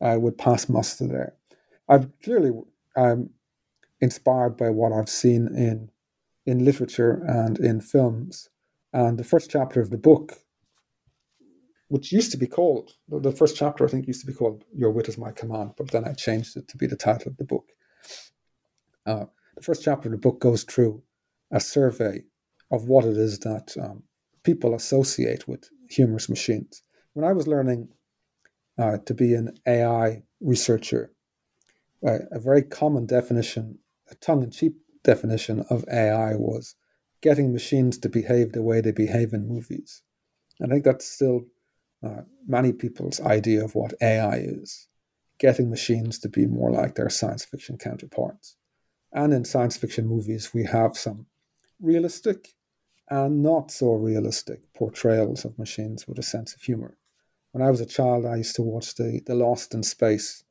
uh, 0.00 0.16
would 0.20 0.38
pass 0.38 0.68
muster 0.68 1.08
there. 1.08 1.34
I've 1.88 2.08
clearly 2.22 2.52
um, 2.94 3.30
inspired 4.00 4.56
by 4.56 4.70
what 4.70 4.92
I've 4.92 5.08
seen 5.08 5.48
in 5.56 5.90
in 6.46 6.64
literature 6.64 7.22
and 7.26 7.58
in 7.58 7.80
films. 7.80 8.48
And 8.92 9.18
the 9.18 9.24
first 9.24 9.50
chapter 9.50 9.80
of 9.80 9.90
the 9.90 9.96
book, 9.96 10.34
which 11.88 12.12
used 12.12 12.30
to 12.32 12.36
be 12.36 12.46
called 12.46 12.90
the 13.08 13.32
first 13.32 13.56
chapter, 13.56 13.84
I 13.84 13.88
think 13.88 14.06
used 14.06 14.20
to 14.20 14.26
be 14.26 14.34
called 14.34 14.64
"Your 14.74 14.90
Wit 14.90 15.08
Is 15.08 15.18
My 15.18 15.32
Command," 15.32 15.72
but 15.78 15.90
then 15.90 16.04
I 16.04 16.12
changed 16.12 16.56
it 16.56 16.68
to 16.68 16.76
be 16.76 16.86
the 16.86 16.96
title 16.96 17.28
of 17.28 17.38
the 17.38 17.44
book. 17.44 17.70
Uh, 19.06 19.24
the 19.56 19.62
first 19.62 19.82
chapter 19.82 20.08
of 20.08 20.12
the 20.12 20.18
book 20.18 20.40
goes 20.40 20.62
through 20.64 21.02
a 21.52 21.60
survey 21.60 22.24
of 22.70 22.88
what 22.88 23.04
it 23.04 23.16
is 23.16 23.38
that 23.40 23.74
um, 23.80 24.02
people 24.42 24.74
associate 24.74 25.46
with 25.46 25.68
humorous 25.88 26.28
machines. 26.28 26.82
When 27.12 27.24
I 27.24 27.32
was 27.32 27.46
learning 27.46 27.88
uh, 28.78 28.98
to 29.04 29.14
be 29.14 29.34
an 29.34 29.54
AI 29.66 30.22
researcher, 30.40 31.12
uh, 32.06 32.20
a 32.30 32.40
very 32.40 32.62
common 32.62 33.06
definition, 33.06 33.78
a 34.10 34.14
tongue 34.16 34.42
in 34.42 34.50
cheek 34.50 34.72
definition 35.04 35.64
of 35.68 35.84
AI 35.92 36.34
was 36.34 36.74
getting 37.20 37.52
machines 37.52 37.98
to 37.98 38.08
behave 38.08 38.52
the 38.52 38.62
way 38.62 38.80
they 38.80 38.92
behave 38.92 39.32
in 39.32 39.46
movies. 39.46 40.02
I 40.62 40.66
think 40.66 40.84
that's 40.84 41.06
still 41.06 41.42
uh, 42.04 42.22
many 42.46 42.72
people's 42.72 43.20
idea 43.20 43.64
of 43.64 43.74
what 43.74 43.94
AI 44.00 44.38
is 44.38 44.88
getting 45.38 45.70
machines 45.70 46.18
to 46.20 46.28
be 46.28 46.46
more 46.46 46.70
like 46.70 46.94
their 46.94 47.10
science 47.10 47.44
fiction 47.44 47.76
counterparts. 47.76 48.56
And 49.12 49.32
in 49.32 49.44
science 49.44 49.76
fiction 49.76 50.06
movies, 50.06 50.54
we 50.54 50.64
have 50.64 50.96
some 50.96 51.26
realistic 51.82 52.54
and 53.10 53.42
not 53.42 53.70
so 53.70 53.92
realistic 53.92 54.72
portrayals 54.72 55.44
of 55.44 55.58
machines 55.58 56.06
with 56.08 56.18
a 56.18 56.22
sense 56.22 56.54
of 56.54 56.62
humor. 56.62 56.96
When 57.50 57.62
I 57.62 57.70
was 57.70 57.80
a 57.80 57.86
child, 57.86 58.24
I 58.24 58.36
used 58.36 58.56
to 58.56 58.62
watch 58.62 58.94
the, 58.94 59.20
the 59.26 59.34
Lost 59.34 59.74
in 59.74 59.82
Space 59.82 60.44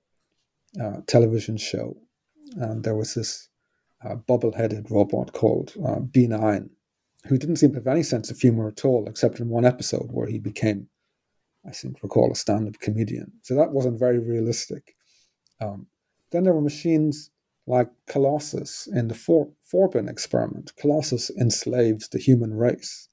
uh, 0.80 0.98
television 1.08 1.58
show, 1.58 1.98
and 2.56 2.84
there 2.84 2.96
was 2.96 3.16
this 3.16 3.50
uh, 4.04 4.16
bubble 4.16 4.54
headed 4.54 4.92
robot 4.92 5.34
called 5.34 5.74
uh, 5.84 6.00
B9 6.00 6.70
who 7.28 7.38
didn't 7.38 7.58
seem 7.58 7.72
to 7.72 7.78
have 7.78 7.88
any 7.88 8.04
sense 8.04 8.32
of 8.32 8.40
humor 8.40 8.68
at 8.68 8.84
all, 8.84 9.08
except 9.08 9.40
in 9.40 9.50
one 9.50 9.66
episode 9.66 10.10
where 10.12 10.28
he 10.28 10.40
became, 10.40 10.88
I 11.68 11.72
seem 11.72 11.94
to 11.94 12.00
recall, 12.04 12.32
a 12.32 12.36
stand 12.36 12.68
up 12.68 12.80
comedian. 12.80 13.32
So 13.44 13.56
that 13.56 13.72
wasn't 13.72 14.00
very 14.00 14.20
realistic. 14.20 14.96
Um, 15.60 15.88
then 16.32 16.44
there 16.44 16.54
were 16.54 16.62
machines 16.62 17.30
like 17.68 17.90
Colossus 18.08 18.88
in 18.88 19.08
the 19.08 19.16
For- 19.16 19.52
Forbin 19.64 20.10
experiment. 20.10 20.74
Colossus 20.76 21.30
enslaves 21.30 22.08
the 22.08 22.20
human 22.20 22.54
race 22.54 23.08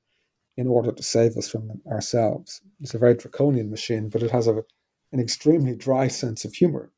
in 0.57 0.67
order 0.67 0.91
to 0.91 1.03
save 1.03 1.37
us 1.37 1.49
from 1.49 1.81
ourselves. 1.87 2.61
It's 2.81 2.95
a 2.95 2.99
very 2.99 3.15
draconian 3.15 3.71
machine, 3.71 4.09
but 4.09 4.23
it 4.23 4.31
has 4.31 4.49
a, 4.49 4.65
an 5.13 5.21
extremely 5.21 5.77
dry 5.77 6.09
sense 6.09 6.45
of 6.45 6.55
humor. 6.55 6.91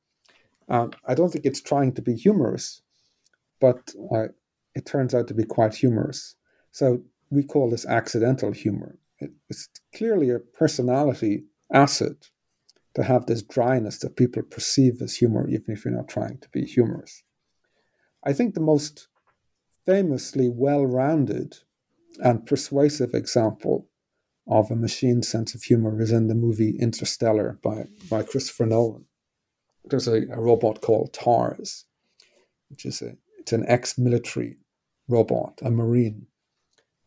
Um, 0.68 0.92
I 1.06 1.14
don't 1.14 1.30
think 1.30 1.44
it's 1.44 1.60
trying 1.60 1.92
to 1.94 2.02
be 2.02 2.14
humorous, 2.14 2.82
but 3.60 3.92
uh, 4.14 4.28
it 4.74 4.86
turns 4.86 5.14
out 5.14 5.28
to 5.28 5.34
be 5.34 5.44
quite 5.44 5.74
humorous. 5.74 6.36
So 6.70 7.02
we 7.28 7.42
call 7.42 7.68
this 7.68 7.84
accidental 7.84 8.52
humor. 8.52 8.98
It, 9.18 9.32
it's 9.50 9.68
clearly 9.94 10.30
a 10.30 10.38
personality 10.38 11.44
asset 11.72 12.30
to 12.94 13.02
have 13.02 13.26
this 13.26 13.42
dryness 13.42 13.98
that 13.98 14.16
people 14.16 14.42
perceive 14.42 15.02
as 15.02 15.16
humor, 15.16 15.48
even 15.48 15.66
if 15.68 15.84
you're 15.84 15.94
not 15.94 16.08
trying 16.08 16.38
to 16.38 16.48
be 16.48 16.64
humorous. 16.64 17.22
I 18.24 18.33
think 18.33 18.54
the 18.54 18.61
most 18.61 19.09
famously 19.87 20.48
well 20.48 20.85
rounded 20.85 21.59
and 22.22 22.46
persuasive 22.46 23.14
example 23.14 23.88
of 24.46 24.70
a 24.70 24.76
machine 24.76 25.22
sense 25.22 25.55
of 25.55 25.62
humor 25.62 26.01
is 26.01 26.11
in 26.11 26.26
the 26.28 26.34
movie 26.34 26.76
Interstellar 26.78 27.59
by, 27.62 27.86
by 28.11 28.22
Christopher 28.22 28.66
Nolan. 28.66 29.05
There's 29.84 30.09
a, 30.09 30.22
a 30.30 30.40
robot 30.40 30.80
called 30.80 31.12
TARS, 31.12 31.86
which 32.68 32.84
is 32.84 33.01
a, 33.01 33.16
it's 33.38 33.53
an 33.53 33.64
ex 33.66 33.97
military 33.97 34.59
robot, 35.09 35.61
a 35.62 35.70
Marine. 35.70 36.26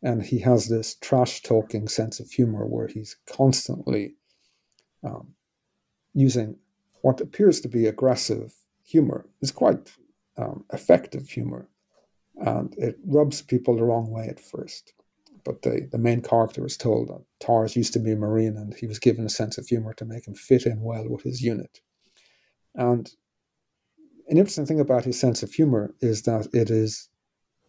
And 0.01 0.23
he 0.23 0.39
has 0.39 0.67
this 0.67 0.95
trash 0.95 1.41
talking 1.41 1.87
sense 1.87 2.19
of 2.19 2.31
humor 2.31 2.65
where 2.65 2.87
he's 2.87 3.17
constantly 3.25 4.15
um, 5.03 5.33
using 6.13 6.57
what 7.01 7.21
appears 7.21 7.61
to 7.61 7.67
be 7.67 7.85
aggressive 7.85 8.53
humor. 8.83 9.25
It's 9.41 9.51
quite 9.51 9.91
um, 10.37 10.65
effective 10.73 11.29
humor. 11.29 11.69
And 12.37 12.73
it 12.77 12.97
rubs 13.05 13.41
people 13.41 13.75
the 13.75 13.83
wrong 13.83 14.09
way 14.09 14.27
at 14.27 14.39
first. 14.39 14.93
But 15.43 15.61
the, 15.61 15.87
the 15.91 15.97
main 15.97 16.21
character 16.21 16.65
is 16.65 16.77
told 16.77 17.09
that 17.09 17.23
Tars 17.39 17.75
used 17.75 17.93
to 17.93 17.99
be 17.99 18.11
a 18.11 18.15
Marine 18.15 18.57
and 18.57 18.73
he 18.73 18.87
was 18.87 18.99
given 18.99 19.25
a 19.25 19.29
sense 19.29 19.57
of 19.57 19.67
humor 19.67 19.93
to 19.95 20.05
make 20.05 20.27
him 20.27 20.35
fit 20.35 20.65
in 20.65 20.81
well 20.81 21.07
with 21.07 21.23
his 21.23 21.41
unit. 21.41 21.81
And 22.75 23.11
an 24.29 24.37
interesting 24.37 24.65
thing 24.65 24.79
about 24.79 25.03
his 25.03 25.19
sense 25.19 25.43
of 25.43 25.51
humor 25.51 25.93
is 26.01 26.23
that 26.23 26.47
it 26.53 26.69
is 26.69 27.09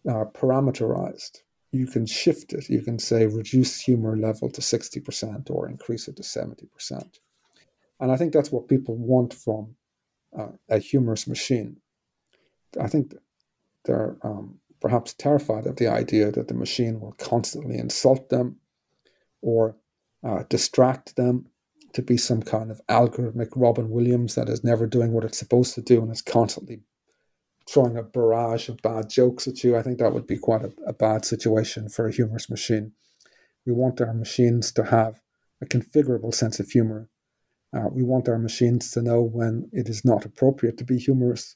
uh, 0.09 0.25
parameterized. 0.33 1.39
You 1.71 1.87
can 1.87 2.05
shift 2.05 2.53
it. 2.53 2.69
You 2.69 2.81
can 2.81 2.97
say 2.97 3.25
reduce 3.25 3.81
humor 3.81 4.17
level 4.17 4.49
to 4.49 4.61
60% 4.61 5.51
or 5.51 5.69
increase 5.69 6.07
it 6.07 6.15
to 6.15 6.23
70%. 6.23 7.19
And 7.99 8.11
I 8.11 8.17
think 8.17 8.33
that's 8.33 8.51
what 8.51 8.67
people 8.69 8.95
want 8.95 9.33
from 9.33 9.75
uh, 10.37 10.49
a 10.69 10.79
humorous 10.79 11.27
machine. 11.27 11.77
I 12.81 12.87
think 12.87 13.13
they're 13.85 14.17
um, 14.23 14.59
perhaps 14.81 15.13
terrified 15.13 15.65
of 15.65 15.77
the 15.77 15.87
idea 15.87 16.31
that 16.31 16.47
the 16.47 16.53
machine 16.53 16.99
will 16.99 17.13
constantly 17.13 17.77
insult 17.77 18.29
them 18.29 18.57
or 19.41 19.77
uh, 20.23 20.43
distract 20.49 21.15
them 21.15 21.47
to 21.93 22.01
be 22.01 22.17
some 22.17 22.41
kind 22.41 22.71
of 22.71 22.81
algorithmic 22.89 23.49
Robin 23.55 23.89
Williams 23.89 24.35
that 24.35 24.49
is 24.49 24.63
never 24.63 24.85
doing 24.85 25.13
what 25.13 25.23
it's 25.23 25.39
supposed 25.39 25.75
to 25.75 25.81
do 25.81 26.01
and 26.01 26.11
is 26.11 26.21
constantly 26.21 26.81
throwing 27.67 27.97
a 27.97 28.03
barrage 28.03 28.69
of 28.69 28.81
bad 28.81 29.09
jokes 29.09 29.47
at 29.47 29.63
you. 29.63 29.75
I 29.75 29.81
think 29.81 29.99
that 29.99 30.13
would 30.13 30.27
be 30.27 30.37
quite 30.37 30.63
a, 30.63 30.73
a 30.85 30.93
bad 30.93 31.25
situation 31.25 31.89
for 31.89 32.07
a 32.07 32.13
humorous 32.13 32.49
machine. 32.49 32.91
We 33.65 33.73
want 33.73 34.01
our 34.01 34.13
machines 34.13 34.71
to 34.73 34.83
have 34.83 35.21
a 35.61 35.65
configurable 35.65 36.33
sense 36.33 36.59
of 36.59 36.69
humor. 36.69 37.09
Uh, 37.75 37.87
we 37.91 38.03
want 38.03 38.29
our 38.29 38.37
machines 38.37 38.91
to 38.91 39.01
know 39.01 39.21
when 39.21 39.69
it 39.71 39.89
is 39.89 40.05
not 40.05 40.25
appropriate 40.25 40.77
to 40.77 40.83
be 40.83 40.97
humorous. 40.97 41.55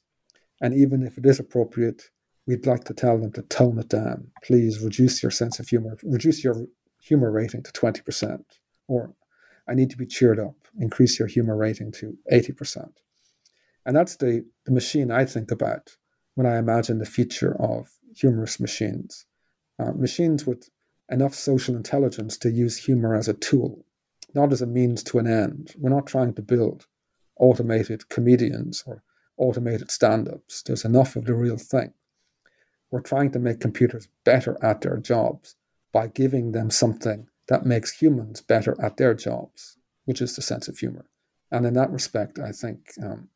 And 0.61 0.73
even 0.73 1.03
if 1.03 1.17
it 1.17 1.25
is 1.25 1.39
appropriate, 1.39 2.09
we'd 2.45 2.65
like 2.65 2.83
to 2.85 2.93
tell 2.93 3.17
them 3.17 3.31
to 3.33 3.41
tone 3.43 3.79
it 3.79 3.89
down. 3.89 4.31
Please 4.43 4.81
reduce 4.81 5.23
your 5.23 5.31
sense 5.31 5.59
of 5.59 5.69
humor, 5.69 5.97
reduce 6.03 6.43
your 6.43 6.65
humor 7.01 7.31
rating 7.31 7.63
to 7.63 7.71
20%, 7.71 8.43
or 8.87 9.13
I 9.67 9.73
need 9.73 9.89
to 9.91 9.97
be 9.97 10.05
cheered 10.05 10.39
up. 10.39 10.55
Increase 10.79 11.19
your 11.19 11.27
humor 11.27 11.55
rating 11.55 11.91
to 11.93 12.17
80%. 12.31 12.89
And 13.85 13.95
that's 13.95 14.15
the, 14.17 14.45
the 14.65 14.71
machine 14.71 15.11
I 15.11 15.25
think 15.25 15.51
about 15.51 15.95
when 16.35 16.45
I 16.45 16.57
imagine 16.57 16.99
the 16.99 17.05
future 17.05 17.55
of 17.61 17.89
humorous 18.15 18.59
machines. 18.59 19.25
Uh, 19.77 19.91
machines 19.91 20.45
with 20.45 20.69
enough 21.09 21.33
social 21.33 21.75
intelligence 21.75 22.37
to 22.37 22.51
use 22.51 22.77
humor 22.77 23.15
as 23.15 23.27
a 23.27 23.33
tool, 23.33 23.85
not 24.33 24.51
as 24.51 24.61
a 24.61 24.67
means 24.67 25.03
to 25.03 25.19
an 25.19 25.27
end. 25.27 25.73
We're 25.77 25.89
not 25.89 26.07
trying 26.07 26.33
to 26.35 26.41
build 26.41 26.87
automated 27.37 28.09
comedians 28.09 28.83
or 28.85 29.03
automated 29.39 29.89
stand 29.89 30.27
ups. 30.27 30.61
There's 30.61 30.85
enough 30.85 31.15
of 31.15 31.25
the 31.25 31.33
real 31.33 31.57
thing. 31.57 31.93
We're 32.91 33.01
trying 33.01 33.31
to 33.31 33.39
make 33.39 33.59
computers 33.59 34.07
better 34.23 34.57
at 34.63 34.81
their 34.81 34.97
jobs 34.97 35.55
by 35.91 36.07
giving 36.07 36.51
them 36.51 36.69
something 36.69 37.27
that 37.47 37.65
makes 37.65 37.99
humans 37.99 38.41
better 38.41 38.75
at 38.81 38.97
their 38.97 39.13
jobs, 39.13 39.77
which 40.05 40.21
is 40.21 40.35
the 40.35 40.41
sense 40.41 40.67
of 40.67 40.77
humor. 40.77 41.05
And 41.51 41.65
in 41.65 41.73
that 41.73 41.91
respect, 41.91 42.37
I 42.37 42.51
think 42.51 42.91
um, 43.01 43.29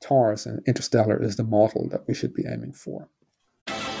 TARS 0.00 0.46
and 0.46 0.62
Interstellar 0.66 1.22
is 1.22 1.36
the 1.36 1.44
model 1.44 1.88
that 1.90 2.06
we 2.08 2.14
should 2.14 2.32
be 2.32 2.46
aiming 2.46 2.72
for. 2.72 3.08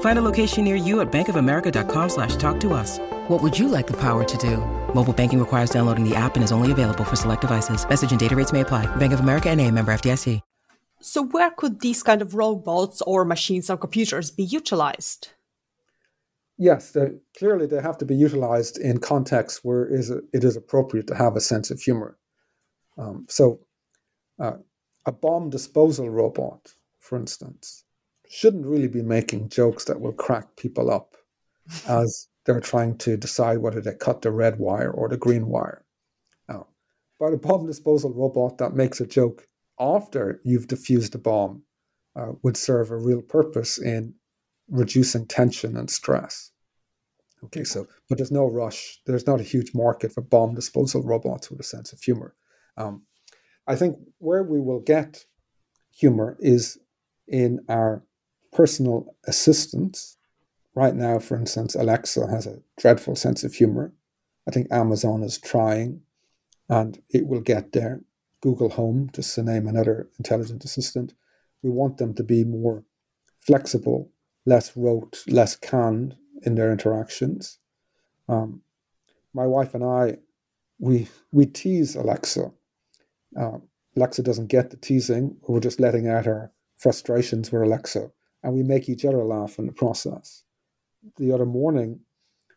Find 0.00 0.18
a 0.18 0.22
location 0.22 0.64
near 0.64 0.76
you 0.76 1.00
at 1.00 1.12
bankofamerica.com 1.12 2.08
slash 2.08 2.36
talk 2.36 2.58
to 2.60 2.72
us. 2.72 2.98
What 3.28 3.42
would 3.42 3.58
you 3.58 3.68
like 3.68 3.86
the 3.86 3.96
power 3.96 4.24
to 4.24 4.38
do? 4.38 4.56
Mobile 4.94 5.12
banking 5.12 5.38
requires 5.38 5.68
downloading 5.68 6.08
the 6.08 6.16
app 6.16 6.36
and 6.36 6.42
is 6.42 6.52
only 6.52 6.72
available 6.72 7.04
for 7.04 7.16
select 7.16 7.42
devices. 7.42 7.86
Message 7.86 8.10
and 8.10 8.20
data 8.20 8.34
rates 8.34 8.52
may 8.52 8.62
apply. 8.62 8.86
Bank 8.96 9.12
of 9.12 9.20
America 9.20 9.50
and 9.50 9.60
a 9.60 9.70
member 9.70 9.92
FDIC. 9.92 10.40
So 11.00 11.22
where 11.22 11.50
could 11.50 11.80
these 11.80 12.02
kind 12.02 12.20
of 12.20 12.34
robots 12.34 13.00
or 13.02 13.24
machines 13.24 13.70
or 13.70 13.76
computers 13.76 14.30
be 14.30 14.42
utilized? 14.42 15.28
Yes, 16.58 16.90
they, 16.90 17.10
clearly 17.38 17.66
they 17.66 17.80
have 17.82 17.98
to 17.98 18.04
be 18.04 18.16
utilized 18.16 18.78
in 18.78 18.98
contexts 18.98 19.62
where 19.62 19.84
it 19.86 20.42
is 20.42 20.56
appropriate 20.56 21.06
to 21.08 21.14
have 21.14 21.36
a 21.36 21.40
sense 21.40 21.70
of 21.70 21.80
humor. 21.80 22.16
Um, 22.98 23.26
so 23.28 23.60
uh, 24.40 24.56
a 25.04 25.12
bomb 25.12 25.50
disposal 25.50 26.08
robot, 26.08 26.74
for 26.98 27.16
instance, 27.18 27.84
shouldn't 28.36 28.66
really 28.66 28.88
be 28.88 29.00
making 29.00 29.48
jokes 29.48 29.84
that 29.86 29.98
will 29.98 30.12
crack 30.12 30.56
people 30.56 30.90
up 30.90 31.16
as 31.88 32.28
they're 32.44 32.60
trying 32.60 32.98
to 32.98 33.16
decide 33.16 33.58
whether 33.58 33.80
they 33.80 33.94
cut 33.94 34.20
the 34.20 34.30
red 34.30 34.58
wire 34.58 34.90
or 34.90 35.08
the 35.08 35.16
green 35.16 35.46
wire. 35.46 35.86
Now, 36.46 36.66
but 37.18 37.32
a 37.32 37.38
bomb 37.38 37.66
disposal 37.66 38.12
robot 38.12 38.58
that 38.58 38.74
makes 38.74 39.00
a 39.00 39.06
joke 39.06 39.46
after 39.80 40.42
you've 40.44 40.66
defused 40.66 41.12
the 41.12 41.18
bomb 41.18 41.62
uh, 42.14 42.32
would 42.42 42.58
serve 42.58 42.90
a 42.90 42.98
real 42.98 43.22
purpose 43.22 43.78
in 43.78 44.14
reducing 44.68 45.26
tension 45.26 45.74
and 45.74 45.90
stress. 45.90 46.50
Okay, 47.42 47.64
so, 47.64 47.86
but 48.08 48.18
there's 48.18 48.30
no 48.30 48.46
rush. 48.46 49.00
There's 49.06 49.26
not 49.26 49.40
a 49.40 49.44
huge 49.44 49.72
market 49.74 50.12
for 50.12 50.20
bomb 50.20 50.54
disposal 50.54 51.02
robots 51.02 51.50
with 51.50 51.60
a 51.60 51.64
sense 51.64 51.92
of 51.92 52.02
humor. 52.02 52.34
Um, 52.76 53.04
I 53.66 53.76
think 53.76 53.96
where 54.18 54.42
we 54.42 54.60
will 54.60 54.80
get 54.80 55.24
humor 55.90 56.36
is 56.38 56.78
in 57.28 57.60
our 57.68 58.05
personal 58.56 59.14
assistants. 59.26 60.16
Right 60.74 60.94
now, 60.94 61.18
for 61.18 61.36
instance, 61.36 61.74
Alexa 61.74 62.26
has 62.28 62.46
a 62.46 62.60
dreadful 62.78 63.16
sense 63.16 63.44
of 63.44 63.54
humor. 63.54 63.92
I 64.48 64.50
think 64.50 64.68
Amazon 64.70 65.22
is 65.22 65.38
trying, 65.38 66.02
and 66.68 67.02
it 67.10 67.26
will 67.26 67.40
get 67.40 67.72
there. 67.72 68.02
Google 68.42 68.70
Home, 68.70 69.10
just 69.12 69.34
to 69.34 69.42
name 69.42 69.66
another 69.66 70.08
intelligent 70.18 70.64
assistant, 70.64 71.14
we 71.62 71.70
want 71.70 71.96
them 71.96 72.14
to 72.14 72.22
be 72.22 72.44
more 72.44 72.84
flexible, 73.40 74.10
less 74.44 74.76
rote, 74.76 75.24
less 75.26 75.56
canned 75.56 76.16
in 76.42 76.54
their 76.54 76.70
interactions. 76.70 77.58
Um, 78.28 78.62
my 79.32 79.46
wife 79.46 79.74
and 79.74 79.84
I, 79.84 80.18
we 80.78 81.08
we 81.32 81.46
tease 81.46 81.96
Alexa 81.96 82.52
uh, 83.38 83.58
Alexa 83.96 84.22
doesn't 84.22 84.48
get 84.48 84.70
the 84.70 84.76
teasing. 84.76 85.36
We're 85.46 85.60
just 85.60 85.80
letting 85.80 86.08
out 86.08 86.26
our 86.26 86.52
frustrations 86.76 87.50
with 87.52 87.62
Alexa, 87.62 88.10
and 88.42 88.52
we 88.52 88.62
make 88.62 88.88
each 88.88 89.04
other 89.04 89.24
laugh 89.24 89.58
in 89.58 89.66
the 89.66 89.72
process. 89.72 90.44
The 91.18 91.32
other 91.32 91.46
morning, 91.46 92.00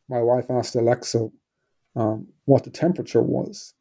my 0.08 0.22
wife 0.22 0.50
asked 0.50 0.76
Alexa 0.76 1.30
um, 1.96 2.28
what 2.46 2.64
the 2.64 2.70
temperature 2.70 3.22
was. 3.22 3.74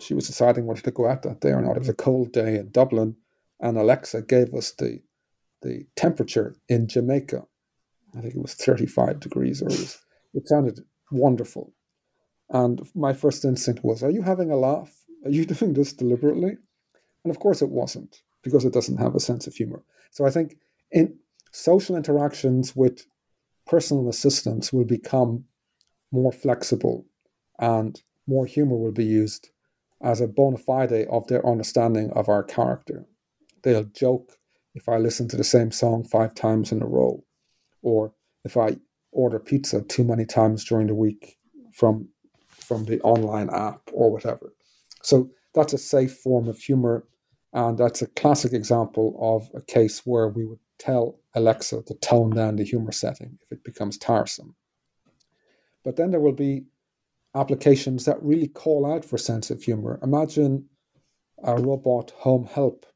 She 0.00 0.14
was 0.14 0.26
deciding 0.26 0.66
whether 0.66 0.80
to 0.82 0.90
go 0.90 1.08
out 1.08 1.22
that 1.22 1.40
day 1.40 1.50
or 1.50 1.62
not. 1.62 1.76
It 1.76 1.80
was 1.80 1.88
a 1.88 1.94
cold 1.94 2.32
day 2.32 2.56
in 2.56 2.70
Dublin, 2.70 3.16
and 3.60 3.78
Alexa 3.78 4.22
gave 4.22 4.54
us 4.54 4.72
the 4.72 5.00
the 5.62 5.86
temperature 5.96 6.54
in 6.68 6.86
Jamaica. 6.86 7.42
I 8.16 8.20
think 8.20 8.34
it 8.34 8.42
was 8.42 8.54
35 8.54 9.20
degrees, 9.20 9.62
or 9.62 9.66
it, 9.66 9.78
was, 9.78 9.98
it 10.34 10.46
sounded 10.46 10.80
wonderful. 11.10 11.72
And 12.50 12.88
my 12.94 13.12
first 13.12 13.44
instinct 13.44 13.84
was, 13.84 14.02
Are 14.02 14.10
you 14.10 14.22
having 14.22 14.50
a 14.50 14.56
laugh? 14.56 14.94
Are 15.24 15.30
you 15.30 15.44
doing 15.54 15.72
this 15.72 15.92
deliberately? 15.92 16.56
And 17.24 17.30
of 17.30 17.40
course 17.40 17.62
it 17.62 17.70
wasn't, 17.70 18.22
because 18.42 18.64
it 18.64 18.72
doesn't 18.72 18.98
have 18.98 19.14
a 19.14 19.20
sense 19.20 19.46
of 19.46 19.54
humor. 19.54 19.82
So 20.10 20.24
I 20.24 20.30
think 20.30 20.58
in 20.90 21.16
social 21.52 21.96
interactions 21.96 22.74
with 22.76 23.06
personal 23.66 24.08
assistants 24.08 24.72
will 24.72 24.84
become 24.84 25.44
more 26.12 26.32
flexible 26.32 27.06
and 27.58 28.02
more 28.26 28.46
humor 28.46 28.76
will 28.76 28.92
be 28.92 29.04
used 29.04 29.50
as 30.02 30.20
a 30.20 30.28
bona 30.28 30.58
fide 30.58 30.92
of 30.92 31.26
their 31.26 31.46
understanding 31.46 32.10
of 32.12 32.28
our 32.28 32.42
character. 32.42 33.06
They'll 33.62 33.84
joke 33.84 34.32
if 34.74 34.88
I 34.88 34.98
listen 34.98 35.26
to 35.28 35.36
the 35.36 35.44
same 35.44 35.72
song 35.72 36.04
five 36.04 36.34
times 36.34 36.70
in 36.70 36.82
a 36.82 36.86
row, 36.86 37.24
or 37.82 38.12
if 38.44 38.56
I 38.56 38.76
order 39.10 39.38
pizza 39.38 39.80
too 39.80 40.04
many 40.04 40.26
times 40.26 40.64
during 40.64 40.88
the 40.88 40.94
week 40.94 41.38
from 41.72 42.08
from 42.50 42.84
the 42.84 43.00
online 43.00 43.48
app 43.50 43.80
or 43.92 44.10
whatever. 44.10 44.52
So 45.02 45.30
that's 45.54 45.72
a 45.72 45.78
safe 45.78 46.14
form 46.18 46.48
of 46.48 46.58
humor. 46.58 47.06
And 47.52 47.78
that's 47.78 48.02
a 48.02 48.08
classic 48.08 48.52
example 48.52 49.16
of 49.20 49.48
a 49.58 49.64
case 49.64 50.02
where 50.04 50.28
we 50.28 50.44
would 50.44 50.58
tell 50.78 51.18
Alexa 51.34 51.82
to 51.82 51.94
tone 51.94 52.30
down 52.30 52.56
the 52.56 52.64
humor 52.64 52.92
setting 52.92 53.38
if 53.42 53.52
it 53.52 53.64
becomes 53.64 53.98
tiresome. 53.98 54.54
But 55.84 55.96
then 55.96 56.10
there 56.10 56.20
will 56.20 56.32
be 56.32 56.64
applications 57.34 58.04
that 58.06 58.22
really 58.22 58.48
call 58.48 58.90
out 58.90 59.04
for 59.04 59.18
sense 59.18 59.50
of 59.50 59.62
humor. 59.62 60.00
Imagine 60.02 60.68
a 61.42 61.60
robot 61.60 62.10
home 62.12 62.46
help 62.46 62.86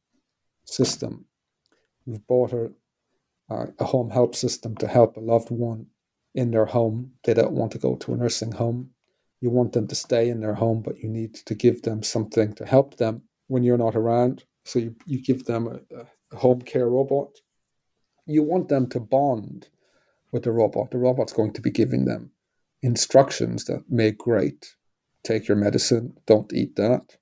system. 0.65 1.27
You've 2.07 2.27
bought 2.27 2.53
a, 2.53 2.73
uh, 3.51 3.67
a 3.79 3.85
home 3.85 4.11
help 4.11 4.35
system 4.35 4.77
to 4.77 4.89
help 4.89 5.17
a 5.17 5.21
loved 5.21 5.51
one 5.51 5.87
in 6.35 6.51
their 6.51 6.67
home. 6.67 7.13
They 7.25 7.35
don't 7.35 7.53
want 7.53 7.73
to 7.73 7.79
go 7.79 7.97
to 7.97 8.15
a 8.15 8.17
nursing 8.17 8.53
home. 8.53 8.91
You 9.41 9.51
want 9.51 9.73
them 9.73 9.87
to 9.89 9.95
stay 9.95 10.29
in 10.29 10.41
their 10.41 10.55
home, 10.55 10.83
but 10.83 10.99
you 10.99 11.09
need 11.09 11.35
to 11.35 11.55
give 11.55 11.83
them 11.83 12.03
something 12.03 12.53
to 12.55 12.67
help 12.67 12.97
them 12.97 13.23
when 13.49 13.63
you're 13.63 13.79
not 13.79 13.97
around. 13.97 14.45
So 14.65 14.79
you, 14.79 14.95
you 15.07 15.23
give 15.23 15.45
them 15.45 15.67
a, 15.67 15.81
a 16.35 16.37
home 16.37 16.63
care 16.63 16.89
robot. 16.89 17.39
You 18.31 18.43
want 18.43 18.69
them 18.69 18.89
to 18.91 19.01
bond 19.01 19.69
with 20.33 20.45
the 20.45 20.53
robot. 20.53 20.91
The 20.91 20.99
robot's 20.99 21.33
going 21.33 21.53
to 21.55 21.61
be 21.61 21.71
giving 21.71 22.05
them 22.05 22.31
instructions 22.83 23.65
that 23.65 23.85
make 23.89 24.19
great. 24.19 24.77
Take 25.23 25.49
your 25.49 25.57
medicine, 25.57 26.17
don't 26.27 26.53
eat 26.53 26.77
that. 26.77 27.17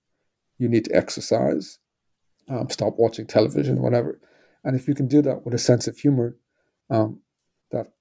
You 0.59 0.69
need 0.69 0.85
to 0.85 0.97
exercise, 0.97 1.79
um, 2.49 2.71
stop 2.71 2.95
watching 2.97 3.27
television, 3.27 3.83
whatever. 3.83 4.21
And 4.65 4.77
if 4.77 4.87
you 4.87 4.95
can 4.95 5.09
do 5.09 5.23
that 5.23 5.45
with 5.45 5.55
a 5.55 5.59
sense 5.59 5.89
of 5.89 5.97
humor 5.97 6.37
um, 6.91 7.21
that 7.73 7.93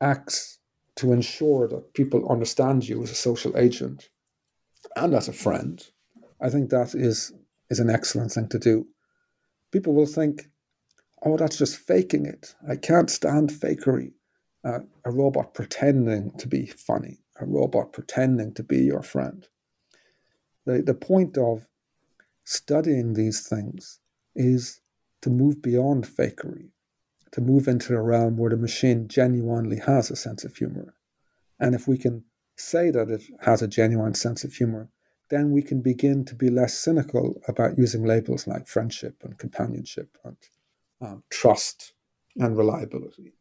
acts 0.00 0.58
to 0.96 1.12
ensure 1.12 1.68
that 1.68 1.92
people 1.94 2.30
understand 2.30 2.88
you 2.88 3.02
as 3.02 3.10
a 3.10 3.14
social 3.14 3.56
agent 3.58 4.08
and 4.96 5.14
as 5.14 5.28
a 5.28 5.32
friend, 5.32 5.84
I 6.40 6.48
think 6.50 6.70
that 6.70 6.94
is 6.94 7.32
is 7.70 7.80
an 7.80 7.90
excellent 7.90 8.32
thing 8.32 8.48
to 8.48 8.58
do. 8.58 8.86
People 9.72 9.94
will 9.94 10.06
think, 10.06 10.48
"Oh, 11.24 11.36
that's 11.36 11.56
just 11.56 11.76
faking 11.76 12.26
it. 12.26 12.54
I 12.68 12.76
can't 12.76 13.10
stand 13.10 13.50
fakery." 13.50 14.12
Uh, 14.62 14.80
a 15.04 15.10
robot 15.10 15.52
pretending 15.52 16.30
to 16.38 16.48
be 16.48 16.66
funny, 16.66 17.20
a 17.36 17.44
robot 17.44 17.92
pretending 17.92 18.54
to 18.54 18.62
be 18.62 18.78
your 18.78 19.02
friend. 19.02 19.46
The, 20.64 20.80
the 20.80 20.94
point 20.94 21.36
of 21.36 21.68
studying 22.44 23.12
these 23.12 23.46
things 23.46 24.00
is 24.34 24.80
to 25.20 25.30
move 25.30 25.60
beyond 25.62 26.06
fakery, 26.06 26.70
to 27.32 27.40
move 27.40 27.68
into 27.68 27.94
a 27.94 28.00
realm 28.00 28.36
where 28.36 28.50
the 28.50 28.56
machine 28.56 29.08
genuinely 29.08 29.78
has 29.78 30.10
a 30.10 30.16
sense 30.16 30.44
of 30.44 30.56
humor. 30.56 30.94
And 31.58 31.74
if 31.74 31.86
we 31.88 31.98
can 31.98 32.24
say 32.56 32.90
that 32.90 33.10
it 33.10 33.22
has 33.40 33.62
a 33.62 33.68
genuine 33.68 34.14
sense 34.14 34.44
of 34.44 34.54
humor, 34.54 34.88
then 35.30 35.50
we 35.50 35.62
can 35.62 35.80
begin 35.80 36.24
to 36.26 36.34
be 36.34 36.50
less 36.50 36.74
cynical 36.74 37.40
about 37.48 37.78
using 37.78 38.04
labels 38.04 38.46
like 38.46 38.66
friendship 38.66 39.16
and 39.22 39.38
companionship 39.38 40.16
and 40.24 40.36
um, 41.04 41.22
trust 41.30 41.92
and 42.36 42.56
reliability. 42.56 43.34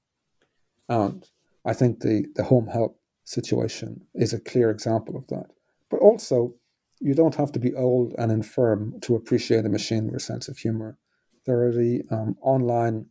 And 0.89 1.25
I 1.65 1.73
think 1.73 2.01
the, 2.01 2.25
the 2.35 2.43
home 2.43 2.67
help 2.67 2.99
situation 3.23 4.01
is 4.13 4.33
a 4.33 4.39
clear 4.39 4.69
example 4.69 5.15
of 5.15 5.27
that. 5.27 5.47
But 5.89 6.01
also, 6.01 6.55
you 6.99 7.13
don't 7.13 7.35
have 7.35 7.51
to 7.53 7.59
be 7.59 7.73
old 7.73 8.13
and 8.17 8.31
infirm 8.31 8.99
to 9.01 9.15
appreciate 9.15 9.65
a 9.65 9.69
machine 9.69 10.05
with 10.05 10.15
a 10.15 10.19
sense 10.19 10.47
of 10.47 10.57
humor. 10.57 10.97
There 11.45 11.63
are 11.63 11.71
the 11.71 12.03
um, 12.11 12.37
online 12.41 13.05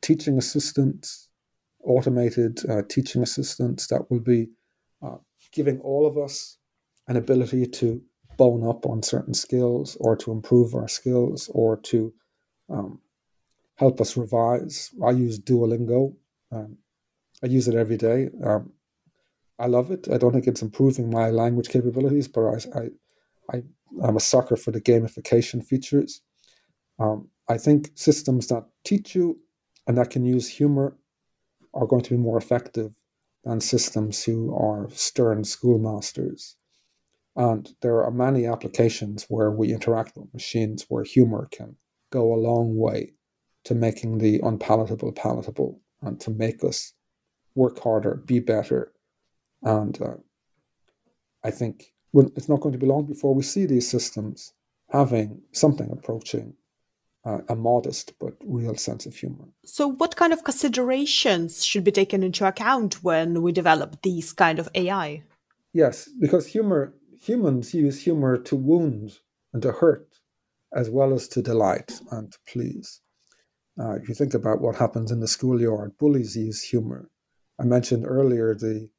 teaching 0.00 0.38
assistants, 0.38 1.28
automated 1.84 2.60
uh, 2.68 2.82
teaching 2.88 3.22
assistants 3.22 3.86
that 3.88 4.10
will 4.10 4.20
be 4.20 4.48
uh, 5.02 5.16
giving 5.52 5.80
all 5.80 6.06
of 6.06 6.16
us 6.16 6.58
an 7.08 7.16
ability 7.16 7.66
to 7.66 8.00
bone 8.36 8.66
up 8.66 8.86
on 8.86 9.02
certain 9.02 9.34
skills 9.34 9.96
or 10.00 10.16
to 10.16 10.32
improve 10.32 10.74
our 10.74 10.88
skills 10.88 11.50
or 11.52 11.76
to 11.76 12.12
um, 12.70 13.00
help 13.82 14.00
us 14.00 14.16
revise. 14.16 14.90
I 15.04 15.10
use 15.10 15.40
Duolingo. 15.40 16.14
Um, 16.52 16.78
I 17.42 17.46
use 17.48 17.66
it 17.66 17.74
every 17.74 17.96
day. 17.96 18.30
Um, 18.44 18.72
I 19.58 19.66
love 19.66 19.90
it. 19.90 20.06
I 20.14 20.18
don't 20.18 20.32
think 20.32 20.46
it's 20.46 20.62
improving 20.62 21.10
my 21.10 21.30
language 21.30 21.68
capabilities, 21.68 22.28
but 22.28 22.42
I, 22.54 22.56
I, 22.80 23.56
I 23.56 24.08
am 24.08 24.16
a 24.16 24.20
sucker 24.20 24.56
for 24.56 24.70
the 24.70 24.80
gamification 24.80 25.64
features. 25.64 26.22
Um, 27.00 27.28
I 27.48 27.58
think 27.58 27.90
systems 27.96 28.46
that 28.46 28.64
teach 28.84 29.16
you 29.16 29.40
and 29.86 29.98
that 29.98 30.10
can 30.10 30.24
use 30.24 30.48
humor 30.48 30.96
are 31.74 31.86
going 31.86 32.02
to 32.02 32.10
be 32.10 32.26
more 32.28 32.38
effective 32.38 32.92
than 33.42 33.60
systems 33.60 34.22
who 34.22 34.54
are 34.54 34.88
stern 34.90 35.42
schoolmasters. 35.42 36.54
And 37.34 37.74
there 37.82 38.04
are 38.04 38.12
many 38.12 38.46
applications 38.46 39.26
where 39.28 39.50
we 39.50 39.72
interact 39.72 40.16
with 40.16 40.32
machines 40.32 40.86
where 40.88 41.02
humor 41.02 41.48
can 41.50 41.76
go 42.10 42.32
a 42.32 42.42
long 42.48 42.76
way 42.76 43.14
to 43.64 43.74
making 43.74 44.18
the 44.18 44.40
unpalatable 44.42 45.12
palatable 45.12 45.80
and 46.00 46.20
to 46.20 46.30
make 46.30 46.64
us 46.64 46.92
work 47.54 47.78
harder, 47.80 48.16
be 48.26 48.40
better. 48.40 48.92
And 49.62 50.00
uh, 50.00 50.14
I 51.44 51.50
think 51.50 51.92
it's 52.14 52.48
not 52.48 52.60
going 52.60 52.72
to 52.72 52.78
be 52.78 52.86
long 52.86 53.06
before 53.06 53.34
we 53.34 53.42
see 53.42 53.66
these 53.66 53.88
systems 53.88 54.52
having 54.90 55.40
something 55.52 55.90
approaching 55.90 56.54
uh, 57.24 57.38
a 57.48 57.54
modest 57.54 58.12
but 58.18 58.34
real 58.44 58.76
sense 58.76 59.06
of 59.06 59.14
humor. 59.14 59.46
So, 59.64 59.86
what 59.88 60.16
kind 60.16 60.32
of 60.32 60.44
considerations 60.44 61.64
should 61.64 61.84
be 61.84 61.92
taken 61.92 62.22
into 62.22 62.46
account 62.46 63.02
when 63.04 63.42
we 63.42 63.52
develop 63.52 64.02
these 64.02 64.32
kind 64.32 64.58
of 64.58 64.68
AI? 64.74 65.22
Yes, 65.72 66.08
because 66.20 66.46
humor 66.46 66.94
humans 67.20 67.72
use 67.72 68.02
humor 68.02 68.36
to 68.36 68.56
wound 68.56 69.18
and 69.52 69.62
to 69.62 69.70
hurt, 69.72 70.18
as 70.74 70.90
well 70.90 71.14
as 71.14 71.28
to 71.28 71.42
delight 71.42 71.92
and 72.10 72.32
to 72.32 72.38
please. 72.46 73.01
Uh, 73.80 73.92
if 73.92 74.08
you 74.08 74.14
think 74.14 74.34
about 74.34 74.60
what 74.60 74.76
happens 74.76 75.10
in 75.10 75.20
the 75.20 75.28
schoolyard, 75.28 75.96
bullies 75.98 76.36
use 76.36 76.62
humor 76.62 77.10
I 77.62 77.64
mentioned 77.64 78.04
earlier 78.06 78.54
the 78.54 78.90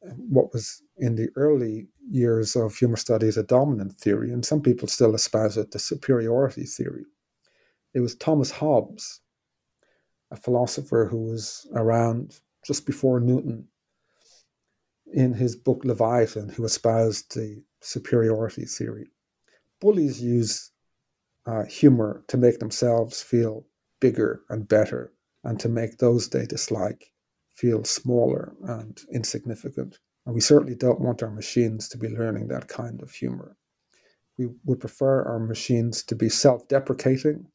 what 0.00 0.52
was 0.52 0.82
in 0.96 1.14
the 1.14 1.28
early 1.36 1.88
years 2.08 2.56
of 2.56 2.74
humor 2.74 2.96
studies 2.96 3.36
a 3.36 3.42
dominant 3.44 3.94
theory, 3.98 4.32
and 4.32 4.44
some 4.44 4.62
people 4.62 4.88
still 4.88 5.14
espouse 5.14 5.56
it, 5.56 5.70
the 5.70 5.78
superiority 5.78 6.64
theory. 6.64 7.04
It 7.94 8.00
was 8.00 8.16
Thomas 8.16 8.50
Hobbes, 8.50 9.20
a 10.30 10.36
philosopher 10.36 11.08
who 11.08 11.18
was 11.18 11.68
around 11.72 12.40
just 12.66 12.84
before 12.84 13.20
Newton, 13.20 13.68
in 15.12 15.34
his 15.34 15.54
book 15.54 15.84
Leviathan, 15.84 16.48
who 16.48 16.64
espoused 16.64 17.34
the 17.34 17.62
superiority 17.80 18.64
theory. 18.64 19.10
Bullies 19.80 20.20
use 20.20 20.72
uh, 21.46 21.64
humor 21.64 22.24
to 22.26 22.36
make 22.36 22.58
themselves 22.58 23.22
feel 23.22 23.67
bigger 24.00 24.42
and 24.48 24.68
better 24.68 25.12
and 25.44 25.58
to 25.60 25.68
make 25.68 25.98
those 25.98 26.28
they 26.28 26.46
dislike 26.46 27.12
feel 27.54 27.84
smaller 27.84 28.54
and 28.62 29.00
insignificant. 29.12 29.98
And 30.24 30.34
we 30.34 30.40
certainly 30.40 30.76
don't 30.76 31.00
want 31.00 31.22
our 31.22 31.30
machines 31.30 31.88
to 31.88 31.98
be 31.98 32.08
learning 32.08 32.48
that 32.48 32.68
kind 32.68 33.02
of 33.02 33.10
humor. 33.10 33.56
We 34.36 34.50
would 34.64 34.78
prefer 34.78 35.24
our 35.24 35.40
machines 35.40 36.04
to 36.04 36.14
be 36.14 36.28
self 36.28 36.68
deprecating 36.68 37.48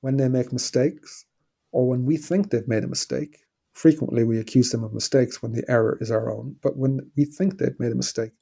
when 0.00 0.16
they 0.16 0.28
make 0.28 0.52
mistakes 0.52 1.26
or 1.72 1.86
when 1.88 2.06
we 2.06 2.16
think 2.16 2.50
they've 2.50 2.68
made 2.68 2.84
a 2.84 2.88
mistake. 2.88 3.40
Frequently, 3.72 4.24
we 4.24 4.38
accuse 4.38 4.70
them 4.70 4.84
of 4.84 4.94
mistakes 4.94 5.42
when 5.42 5.52
the 5.52 5.64
error 5.68 5.98
is 6.00 6.10
our 6.10 6.30
own, 6.30 6.56
but 6.62 6.78
when 6.78 7.10
we 7.14 7.26
think 7.26 7.58
they've 7.58 7.78
made 7.78 7.92
a 7.92 7.96
mistake, 7.96 8.32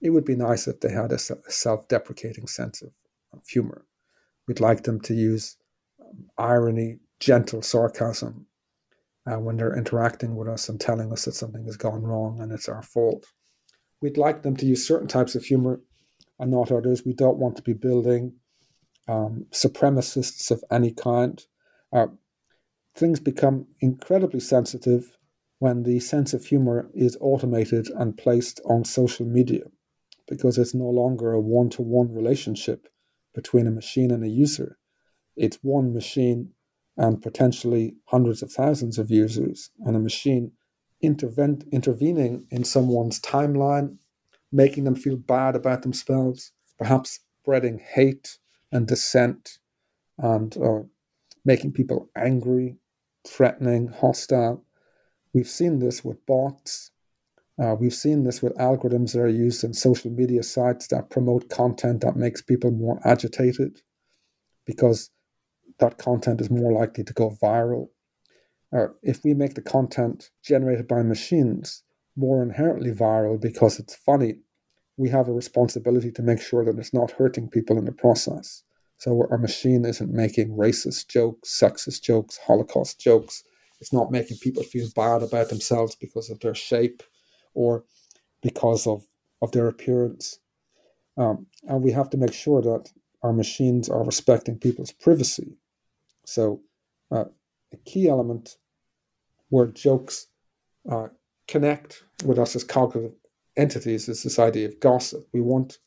it 0.00 0.10
would 0.10 0.24
be 0.24 0.36
nice 0.36 0.68
if 0.68 0.78
they 0.78 0.92
had 0.92 1.10
a 1.10 1.18
self 1.18 1.88
deprecating 1.88 2.46
sense 2.46 2.82
of, 2.82 2.92
humor. 3.48 3.84
We'd 4.46 4.60
like 4.60 4.84
them 4.84 5.00
to 5.00 5.14
use 5.14 5.56
irony, 6.36 6.98
gentle 7.20 7.62
sarcasm, 7.62 8.46
uh, 9.26 9.38
when 9.38 9.56
they're 9.56 9.76
interacting 9.76 10.36
with 10.36 10.48
us 10.48 10.68
and 10.68 10.80
telling 10.80 11.12
us 11.12 11.24
that 11.24 11.34
something 11.34 11.64
has 11.64 11.76
gone 11.76 12.02
wrong 12.02 12.40
and 12.40 12.52
it's 12.52 12.68
our 12.68 12.82
fault. 12.82 13.26
We'd 14.00 14.16
like 14.16 14.42
them 14.42 14.56
to 14.56 14.66
use 14.66 14.86
certain 14.86 15.08
types 15.08 15.34
of 15.34 15.44
humor 15.44 15.80
and 16.38 16.50
not 16.50 16.70
others. 16.70 17.04
We 17.04 17.12
don't 17.12 17.38
want 17.38 17.56
to 17.56 17.62
be 17.62 17.72
building 17.72 18.34
um, 19.08 19.46
supremacists 19.50 20.50
of 20.50 20.62
any 20.70 20.92
kind. 20.92 21.44
Uh, 21.92 22.08
things 22.94 23.20
become 23.20 23.66
incredibly 23.80 24.40
sensitive 24.40 25.18
when 25.58 25.82
the 25.82 25.98
sense 26.00 26.32
of 26.32 26.44
humor 26.44 26.88
is 26.94 27.16
automated 27.20 27.88
and 27.96 28.16
placed 28.16 28.60
on 28.64 28.84
social 28.84 29.26
media 29.26 29.64
because 30.28 30.58
it's 30.58 30.74
no 30.74 30.88
longer 30.88 31.32
a 31.32 31.40
one 31.40 31.70
to 31.70 31.82
one 31.82 32.12
relationship 32.12 32.88
between 33.34 33.66
a 33.66 33.72
machine 33.72 34.10
and 34.10 34.22
a 34.22 34.28
user. 34.28 34.77
It's 35.38 35.58
one 35.62 35.94
machine 35.94 36.50
and 36.96 37.22
potentially 37.22 37.94
hundreds 38.06 38.42
of 38.42 38.52
thousands 38.52 38.98
of 38.98 39.10
users 39.10 39.70
and 39.86 39.94
a 39.94 40.00
machine 40.00 40.52
interven- 41.02 41.70
intervening 41.70 42.46
in 42.50 42.64
someone's 42.64 43.20
timeline, 43.20 43.98
making 44.50 44.84
them 44.84 44.96
feel 44.96 45.16
bad 45.16 45.54
about 45.54 45.82
themselves, 45.82 46.52
perhaps 46.76 47.20
spreading 47.40 47.78
hate 47.78 48.38
and 48.72 48.88
dissent 48.88 49.58
and 50.18 50.56
uh, 50.56 50.80
making 51.44 51.72
people 51.72 52.10
angry, 52.16 52.76
threatening, 53.26 53.88
hostile. 53.88 54.64
We've 55.32 55.48
seen 55.48 55.78
this 55.78 56.04
with 56.04 56.24
bots. 56.26 56.90
Uh, 57.62 57.76
we've 57.78 57.94
seen 57.94 58.24
this 58.24 58.42
with 58.42 58.56
algorithms 58.56 59.12
that 59.12 59.20
are 59.20 59.28
used 59.28 59.62
in 59.62 59.72
social 59.72 60.10
media 60.10 60.42
sites 60.42 60.88
that 60.88 61.10
promote 61.10 61.48
content 61.48 62.00
that 62.00 62.16
makes 62.16 62.42
people 62.42 62.70
more 62.70 63.00
agitated 63.04 63.82
because 64.64 65.10
that 65.78 65.98
content 65.98 66.40
is 66.40 66.50
more 66.50 66.72
likely 66.72 67.04
to 67.04 67.12
go 67.12 67.36
viral. 67.42 67.88
Or 68.70 68.96
if 69.02 69.24
we 69.24 69.34
make 69.34 69.54
the 69.54 69.62
content 69.62 70.30
generated 70.42 70.86
by 70.88 71.02
machines 71.02 71.82
more 72.16 72.42
inherently 72.42 72.90
viral 72.90 73.40
because 73.40 73.78
it's 73.78 73.94
funny, 73.94 74.40
we 74.96 75.08
have 75.10 75.28
a 75.28 75.32
responsibility 75.32 76.10
to 76.12 76.22
make 76.22 76.40
sure 76.40 76.64
that 76.64 76.78
it's 76.78 76.92
not 76.92 77.12
hurting 77.12 77.48
people 77.48 77.78
in 77.78 77.84
the 77.84 77.92
process. 77.92 78.64
So 78.98 79.26
our 79.30 79.38
machine 79.38 79.84
isn't 79.84 80.12
making 80.12 80.56
racist 80.56 81.08
jokes, 81.08 81.56
sexist 81.58 82.02
jokes, 82.02 82.38
Holocaust 82.46 82.98
jokes, 83.00 83.44
It's 83.80 83.92
not 83.92 84.10
making 84.10 84.38
people 84.38 84.64
feel 84.64 84.88
bad 84.94 85.22
about 85.22 85.50
themselves 85.50 85.94
because 85.94 86.30
of 86.30 86.40
their 86.40 86.54
shape 86.54 87.04
or 87.54 87.84
because 88.42 88.88
of, 88.88 89.06
of 89.40 89.52
their 89.52 89.68
appearance. 89.68 90.40
Um, 91.16 91.46
and 91.68 91.82
we 91.82 91.92
have 91.92 92.10
to 92.10 92.16
make 92.16 92.32
sure 92.32 92.60
that 92.60 92.90
our 93.22 93.32
machines 93.32 93.88
are 93.88 94.04
respecting 94.04 94.58
people's 94.58 94.92
privacy. 94.92 95.56
So, 96.28 96.60
uh, 97.10 97.24
a 97.72 97.76
key 97.86 98.06
element 98.06 98.58
where 99.48 99.66
jokes 99.66 100.26
uh, 100.90 101.08
connect 101.46 102.04
with 102.22 102.38
us 102.38 102.54
as 102.54 102.64
cognitive 102.64 103.14
entities 103.56 104.10
is 104.10 104.22
this 104.22 104.38
idea 104.38 104.68
of 104.68 104.78
gossip. 104.78 105.26
We 105.32 105.40
want 105.40 105.78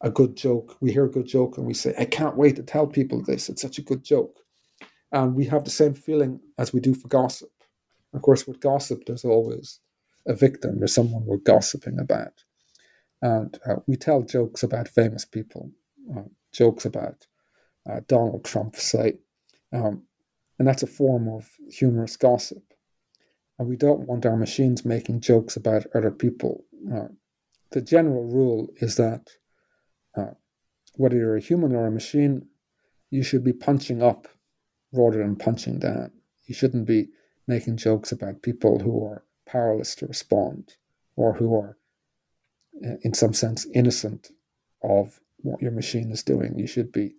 a 0.00 0.08
good 0.08 0.36
joke. 0.36 0.76
We 0.80 0.92
hear 0.92 1.06
a 1.06 1.10
good 1.10 1.26
joke 1.26 1.58
and 1.58 1.66
we 1.66 1.74
say, 1.74 1.94
I 1.98 2.04
can't 2.04 2.36
wait 2.36 2.54
to 2.56 2.62
tell 2.62 2.86
people 2.86 3.24
this. 3.24 3.48
It's 3.48 3.60
such 3.60 3.78
a 3.78 3.82
good 3.82 4.04
joke. 4.04 4.38
And 5.10 5.34
we 5.34 5.46
have 5.46 5.64
the 5.64 5.70
same 5.70 5.94
feeling 5.94 6.38
as 6.58 6.72
we 6.72 6.78
do 6.78 6.94
for 6.94 7.08
gossip. 7.08 7.50
Of 8.14 8.22
course, 8.22 8.46
with 8.46 8.60
gossip, 8.60 9.02
there's 9.04 9.24
always 9.24 9.80
a 10.26 10.34
victim, 10.34 10.80
or 10.80 10.86
someone 10.86 11.26
we're 11.26 11.38
gossiping 11.38 11.98
about. 11.98 12.44
And 13.20 13.58
uh, 13.68 13.76
we 13.88 13.96
tell 13.96 14.22
jokes 14.22 14.62
about 14.62 14.86
famous 14.86 15.24
people, 15.24 15.72
uh, 16.16 16.28
jokes 16.52 16.84
about 16.84 17.26
uh, 17.90 18.00
Donald 18.06 18.44
Trump, 18.44 18.76
say. 18.76 19.18
Um, 19.72 20.04
and 20.58 20.66
that's 20.66 20.82
a 20.82 20.88
form 20.88 21.28
of 21.28 21.50
humorous 21.70 22.16
gossip. 22.16 22.62
And 23.58 23.68
we 23.68 23.76
don't 23.76 24.06
want 24.06 24.26
our 24.26 24.36
machines 24.36 24.84
making 24.84 25.20
jokes 25.20 25.56
about 25.56 25.86
other 25.94 26.10
people. 26.10 26.64
Uh, 26.92 27.08
the 27.70 27.80
general 27.80 28.24
rule 28.24 28.68
is 28.76 28.96
that 28.96 29.30
uh, 30.16 30.32
whether 30.94 31.16
you're 31.16 31.36
a 31.36 31.40
human 31.40 31.74
or 31.74 31.86
a 31.86 31.90
machine, 31.90 32.46
you 33.10 33.22
should 33.22 33.44
be 33.44 33.52
punching 33.52 34.02
up 34.02 34.28
rather 34.92 35.18
than 35.18 35.36
punching 35.36 35.78
down. 35.78 36.12
You 36.46 36.54
shouldn't 36.54 36.86
be 36.86 37.08
making 37.46 37.76
jokes 37.76 38.12
about 38.12 38.42
people 38.42 38.80
who 38.80 39.04
are 39.04 39.24
powerless 39.46 39.94
to 39.96 40.06
respond 40.06 40.76
or 41.16 41.34
who 41.34 41.54
are, 41.56 41.76
uh, 42.84 42.96
in 43.02 43.14
some 43.14 43.32
sense, 43.32 43.66
innocent 43.74 44.30
of 44.82 45.20
what 45.38 45.62
your 45.62 45.72
machine 45.72 46.10
is 46.10 46.22
doing. 46.22 46.58
You 46.58 46.66
should 46.66 46.92
be 46.92 47.16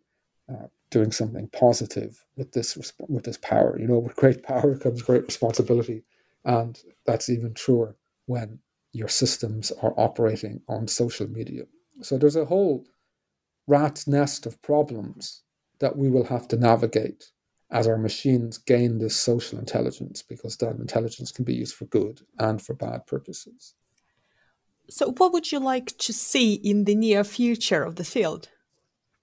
uh, 0.50 0.68
doing 0.89 1.12
something 1.12 1.47
positive 1.50 2.26
with 2.36 2.52
this 2.54 2.78
with 3.08 3.24
this 3.24 3.38
power. 3.38 3.78
You 3.80 3.88
know, 3.88 4.00
with 4.00 4.16
great 4.16 4.43
power 4.43 4.78
comes 4.78 5.02
great 5.02 5.26
responsibility, 5.26 6.04
and 6.45 6.80
that's 7.06 7.30
even 7.30 7.54
truer 7.54 7.95
when 8.26 8.60
your 8.91 9.08
systems 9.08 9.72
are 9.84 9.93
operating 9.97 10.62
on 10.68 10.88
social 10.88 11.28
media. 11.28 11.64
So 12.02 12.18
there's 12.18 12.36
a 12.36 12.45
whole 12.45 12.86
rat's 13.68 14.08
nest 14.08 14.45
of 14.45 14.62
problems 14.62 15.43
that 15.80 15.95
we 15.95 16.10
will 16.10 16.26
have 16.26 16.47
to 16.50 16.58
navigate 16.58 17.32
as 17.72 17.88
our 17.88 17.97
machines 17.97 18.58
gain 18.58 18.97
this 18.97 19.16
social 19.16 19.60
intelligence, 19.60 20.24
because 20.24 20.58
that 20.58 20.78
intelligence 20.78 21.32
can 21.32 21.45
be 21.45 21.54
used 21.54 21.76
for 21.76 21.86
good 21.86 22.22
and 22.39 22.60
for 22.62 22.74
bad 22.74 23.06
purposes. 23.06 23.76
So, 24.89 25.12
what 25.12 25.32
would 25.34 25.52
you 25.52 25.60
like 25.60 25.95
to 26.00 26.12
see 26.12 26.56
in 26.56 26.86
the 26.86 26.95
near 26.95 27.24
future 27.24 27.84
of 27.84 27.95
the 27.95 28.04
field? 28.04 28.50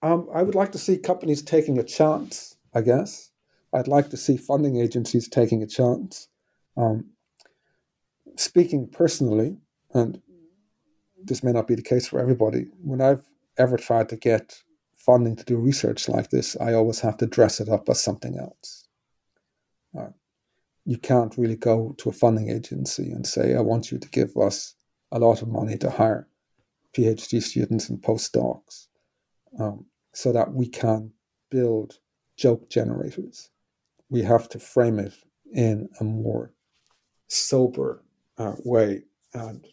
Um, 0.06 0.28
I 0.32 0.44
would 0.44 0.54
like 0.54 0.70
to 0.70 0.78
see 0.78 0.98
companies 0.98 1.42
taking 1.42 1.78
a 1.80 1.82
chance, 1.82 2.56
I 2.72 2.82
guess. 2.82 3.32
I'd 3.72 3.88
like 3.88 4.08
to 4.10 4.16
see 4.16 4.36
funding 4.36 4.76
agencies 4.80 5.28
taking 5.28 5.64
a 5.64 5.66
chance. 5.66 6.28
Um, 6.76 7.06
speaking 8.36 8.86
personally, 8.86 9.56
and 9.92 10.22
this 11.20 11.42
may 11.42 11.50
not 11.50 11.66
be 11.66 11.74
the 11.74 11.82
case 11.82 12.06
for 12.06 12.20
everybody, 12.20 12.68
when 12.84 13.00
I've 13.00 13.24
ever 13.58 13.76
tried 13.76 14.08
to 14.10 14.16
get 14.16 14.62
funding 14.96 15.34
to 15.34 15.44
do 15.44 15.56
research 15.56 16.08
like 16.08 16.30
this, 16.30 16.56
I 16.60 16.74
always 16.74 17.00
have 17.00 17.16
to 17.16 17.26
dress 17.26 17.58
it 17.58 17.68
up 17.68 17.88
as 17.88 18.00
something 18.00 18.38
else. 18.38 18.86
Uh, 19.98 20.10
you 20.84 20.98
can't 20.98 21.36
really 21.36 21.56
go 21.56 21.96
to 21.98 22.10
a 22.10 22.12
funding 22.12 22.48
agency 22.48 23.10
and 23.10 23.26
say, 23.26 23.56
I 23.56 23.60
want 23.60 23.90
you 23.90 23.98
to 23.98 24.08
give 24.10 24.36
us 24.36 24.76
a 25.10 25.18
lot 25.18 25.42
of 25.42 25.48
money 25.48 25.76
to 25.78 25.90
hire 25.90 26.28
PhD 26.96 27.42
students 27.42 27.88
and 27.88 28.00
postdocs 28.00 28.86
um, 29.58 29.86
so 30.16 30.32
that 30.32 30.54
we 30.54 30.66
can 30.66 31.12
build 31.50 31.98
joke 32.38 32.70
generators. 32.70 33.50
We 34.08 34.22
have 34.22 34.48
to 34.48 34.58
frame 34.58 34.98
it 34.98 35.12
in 35.52 35.90
a 36.00 36.04
more 36.04 36.54
sober 37.28 38.02
uh, 38.38 38.54
way 38.64 39.02
and 39.34 39.66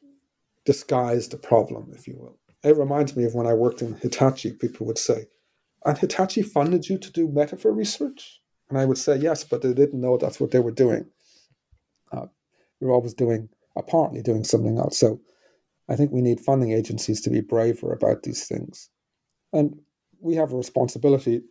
disguise 0.66 1.30
the 1.30 1.38
problem, 1.38 1.94
if 1.96 2.10
you 2.10 2.18
will. 2.18 2.38
It 2.62 2.76
reminds 2.76 3.16
me 3.16 3.24
of 3.24 3.36
when 3.36 3.48
I 3.48 3.54
worked 3.54 3.82
in 3.82 3.94
Hitachi, 3.94 4.52
people 4.52 4.86
would 4.86 4.98
say, 4.98 5.28
and 5.86 5.98
Hitachi 5.98 6.42
funded 6.42 6.90
you 6.90 6.98
to 6.98 7.10
do 7.10 7.30
metaphor 7.30 7.72
research? 7.72 8.42
And 8.70 8.78
I 8.78 8.84
would 8.84 8.98
say, 8.98 9.16
yes, 9.16 9.46
but 9.46 9.62
they 9.62 9.74
didn't 9.74 10.02
know 10.02 10.18
that's 10.18 10.42
what 10.42 10.52
they 10.52 10.60
were 10.60 10.72
doing. 10.72 11.06
Uh, 12.12 12.26
you're 12.82 12.92
always 12.92 13.14
doing, 13.14 13.48
apparently 13.78 14.22
doing 14.22 14.44
something 14.44 14.78
else. 14.78 14.98
So 14.98 15.22
I 15.88 15.96
think 15.96 16.12
we 16.12 16.22
need 16.22 16.42
funding 16.42 16.74
agencies 16.74 17.22
to 17.22 17.30
be 17.30 17.40
braver 17.40 17.94
about 17.94 18.24
these 18.24 18.46
things. 18.46 18.90
And 19.54 19.80
we 20.24 20.36
have 20.36 20.54
a 20.54 20.58
responsibility 20.58 21.42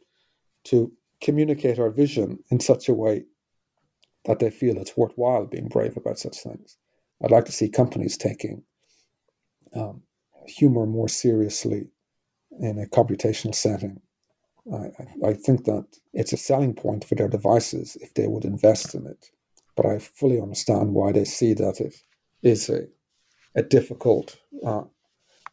to 0.64 0.92
communicate 1.20 1.78
our 1.78 1.90
vision 1.90 2.38
in 2.50 2.58
such 2.58 2.88
a 2.88 2.94
way 2.94 3.24
that 4.24 4.38
they 4.38 4.50
feel 4.50 4.78
it's 4.78 4.96
worthwhile 4.96 5.46
being 5.46 5.68
brave 5.68 5.96
about 5.96 6.18
such 6.18 6.38
things. 6.38 6.78
I'd 7.22 7.30
like 7.30 7.44
to 7.44 7.52
see 7.52 7.68
companies 7.68 8.16
taking 8.16 8.64
um, 9.74 10.02
humor 10.46 10.86
more 10.86 11.08
seriously 11.08 11.88
in 12.60 12.78
a 12.78 12.86
computational 12.86 13.54
setting. 13.54 14.00
I, 14.72 14.90
I 15.24 15.32
think 15.34 15.64
that 15.64 15.86
it's 16.12 16.32
a 16.32 16.36
selling 16.36 16.74
point 16.74 17.04
for 17.04 17.14
their 17.14 17.28
devices 17.28 17.96
if 18.00 18.14
they 18.14 18.26
would 18.26 18.44
invest 18.44 18.94
in 18.94 19.06
it. 19.06 19.30
But 19.76 19.86
I 19.86 19.98
fully 19.98 20.40
understand 20.40 20.94
why 20.94 21.12
they 21.12 21.24
see 21.24 21.54
that 21.54 21.80
it 21.80 21.94
is 22.42 22.68
a, 22.68 22.86
a 23.54 23.62
difficult 23.62 24.38
uh, 24.64 24.84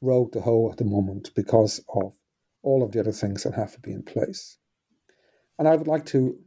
road 0.01 0.33
to 0.33 0.41
hoe 0.41 0.69
at 0.71 0.77
the 0.77 0.85
moment 0.85 1.31
because 1.35 1.81
of 1.93 2.18
all 2.63 2.83
of 2.83 2.91
the 2.91 2.99
other 2.99 3.11
things 3.11 3.43
that 3.43 3.53
have 3.53 3.73
to 3.73 3.79
be 3.79 3.91
in 3.91 4.03
place. 4.03 4.57
And 5.57 5.67
I 5.67 5.75
would 5.75 5.87
like 5.87 6.05
to 6.07 6.37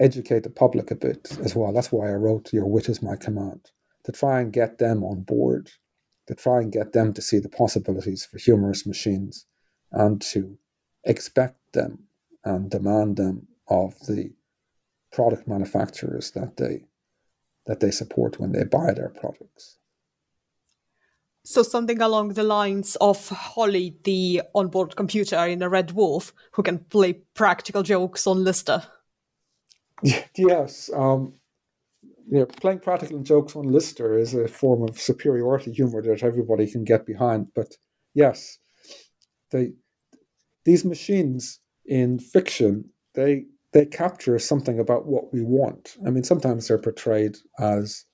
educate 0.00 0.42
the 0.42 0.50
public 0.50 0.90
a 0.90 0.96
bit 0.96 1.36
as 1.42 1.54
well. 1.54 1.72
That's 1.72 1.92
why 1.92 2.08
I 2.08 2.14
wrote 2.14 2.52
Your 2.52 2.66
Wit 2.66 2.88
is 2.88 3.02
My 3.02 3.16
Command, 3.16 3.70
to 4.04 4.12
try 4.12 4.40
and 4.40 4.52
get 4.52 4.78
them 4.78 5.04
on 5.04 5.22
board 5.22 5.70
to 6.26 6.34
try 6.34 6.60
and 6.60 6.72
get 6.72 6.92
them 6.92 7.12
to 7.12 7.22
see 7.22 7.38
the 7.38 7.48
possibilities 7.48 8.24
for 8.24 8.38
humorous 8.38 8.86
machines 8.86 9.46
and 9.90 10.20
to 10.20 10.58
expect 11.04 11.58
them 11.72 12.04
and 12.44 12.70
demand 12.70 13.16
them 13.16 13.48
of 13.68 13.98
the 14.06 14.32
product 15.12 15.46
manufacturers 15.46 16.30
that 16.32 16.56
they 16.56 16.84
that 17.66 17.78
they 17.80 17.90
support 17.92 18.40
when 18.40 18.50
they 18.50 18.64
buy 18.64 18.92
their 18.92 19.08
products. 19.08 19.78
So 21.44 21.62
something 21.62 22.00
along 22.00 22.34
the 22.34 22.44
lines 22.44 22.96
of 23.00 23.28
Holly, 23.28 23.96
the 24.04 24.42
onboard 24.54 24.94
computer 24.94 25.44
in 25.46 25.62
a 25.62 25.68
Red 25.68 25.88
Dwarf, 25.88 26.32
who 26.52 26.62
can 26.62 26.78
play 26.78 27.14
practical 27.34 27.82
jokes 27.82 28.26
on 28.26 28.44
Lister. 28.44 28.84
Yes, 30.36 30.90
um, 30.94 31.34
playing 32.56 32.80
practical 32.80 33.20
jokes 33.20 33.54
on 33.54 33.70
Lister 33.70 34.18
is 34.18 34.34
a 34.34 34.48
form 34.48 34.82
of 34.82 35.00
superiority 35.00 35.72
humor 35.72 36.02
that 36.02 36.24
everybody 36.24 36.68
can 36.68 36.82
get 36.82 37.06
behind. 37.06 37.48
But 37.54 37.76
yes, 38.14 38.58
they 39.50 39.74
these 40.64 40.84
machines 40.84 41.60
in 41.86 42.18
fiction 42.18 42.90
they 43.14 43.44
they 43.72 43.86
capture 43.86 44.38
something 44.38 44.78
about 44.78 45.06
what 45.06 45.32
we 45.32 45.42
want. 45.42 45.96
I 46.06 46.10
mean, 46.10 46.24
sometimes 46.24 46.68
they're 46.68 46.78
portrayed 46.78 47.36
as 47.58 48.04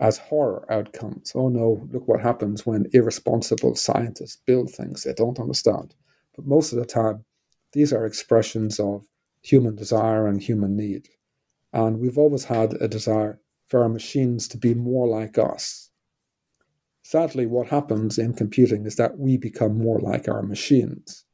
as 0.00 0.18
horror 0.18 0.64
outcomes. 0.70 1.32
Oh 1.34 1.48
no, 1.48 1.86
look 1.90 2.06
what 2.06 2.20
happens 2.20 2.64
when 2.64 2.86
irresponsible 2.92 3.74
scientists 3.74 4.36
build 4.46 4.70
things 4.70 5.02
they 5.02 5.12
don't 5.12 5.40
understand. 5.40 5.94
But 6.36 6.46
most 6.46 6.72
of 6.72 6.78
the 6.78 6.86
time, 6.86 7.24
these 7.72 7.92
are 7.92 8.06
expressions 8.06 8.78
of 8.78 9.06
human 9.42 9.74
desire 9.74 10.26
and 10.26 10.40
human 10.40 10.76
need. 10.76 11.08
And 11.72 11.98
we've 11.98 12.18
always 12.18 12.44
had 12.44 12.74
a 12.80 12.88
desire 12.88 13.40
for 13.68 13.82
our 13.82 13.88
machines 13.88 14.48
to 14.48 14.56
be 14.56 14.74
more 14.74 15.06
like 15.06 15.36
us. 15.36 15.90
Sadly, 17.02 17.46
what 17.46 17.68
happens 17.68 18.18
in 18.18 18.34
computing 18.34 18.86
is 18.86 18.96
that 18.96 19.18
we 19.18 19.36
become 19.36 19.78
more 19.78 19.98
like 20.00 20.28
our 20.28 20.42
machines 20.42 21.24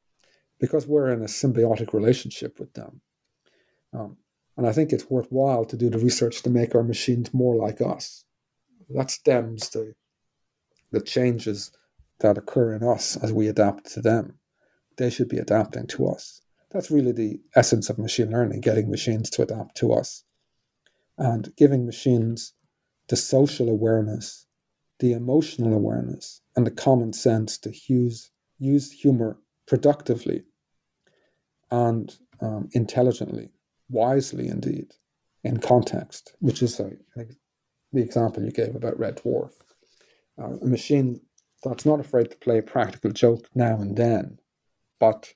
because 0.59 0.87
we're 0.87 1.11
in 1.11 1.21
a 1.21 1.27
symbiotic 1.27 1.93
relationship 1.93 2.59
with 2.59 2.73
them. 2.75 3.01
Um, 3.93 4.17
and 4.57 4.67
I 4.67 4.73
think 4.73 4.93
it's 4.93 5.11
worthwhile 5.11 5.65
to 5.67 5.77
do 5.77 5.91
the 5.91 5.99
research 5.99 6.43
to 6.43 6.51
make 6.51 6.75
our 6.75 6.83
machines 6.83 7.35
more 7.35 7.57
like 7.57 7.81
us. 7.81 8.25
That 8.91 9.11
stems 9.11 9.71
the, 9.71 9.95
the 10.91 11.01
changes 11.01 11.71
that 12.21 12.39
occur 12.39 12.75
in 12.75 12.83
us 12.83 13.17
as 13.17 13.33
we 13.33 13.49
adapt 13.49 13.93
to 13.95 14.01
them. 14.01 14.39
They 14.97 15.11
should 15.11 15.29
be 15.29 15.39
adapting 15.39 15.87
to 15.89 16.07
us. 16.07 16.41
That's 16.71 16.91
really 16.91 17.13
the 17.13 17.41
essence 17.55 17.89
of 17.89 17.99
machine 17.99 18.31
learning, 18.31 18.61
getting 18.61 18.91
machines 18.91 19.31
to 19.31 19.43
adapt 19.43 19.77
to 19.77 19.93
us 19.93 20.25
and 21.19 21.55
giving 21.57 21.87
machines 21.87 22.55
the 23.09 23.17
social 23.17 23.69
awareness, 23.69 24.47
the 24.99 25.13
emotional 25.13 25.75
awareness, 25.75 26.41
and 26.57 26.67
the 26.67 26.71
common 26.71 27.13
sense 27.13 27.59
to 27.59 27.73
use, 27.87 28.31
use 28.59 28.91
humor 28.91 29.39
productively 29.67 30.45
and 31.71 32.17
um, 32.41 32.69
intelligently, 32.73 33.51
wisely 33.89 34.49
indeed, 34.49 34.93
in 35.43 35.59
context, 35.59 36.35
which 36.41 36.63
is 36.63 36.81
a, 36.81 36.93
the 37.95 38.03
example 38.03 38.43
you 38.43 38.51
gave 38.51 38.75
about 38.75 38.99
Red 38.99 39.17
Dwarf. 39.17 39.53
Uh, 40.39 40.57
a 40.61 40.67
machine 40.67 41.21
that's 41.63 41.87
not 41.87 42.01
afraid 42.01 42.31
to 42.31 42.37
play 42.37 42.59
a 42.59 42.63
practical 42.63 43.11
joke 43.11 43.49
now 43.55 43.77
and 43.77 43.97
then, 43.97 44.39
but 45.01 45.35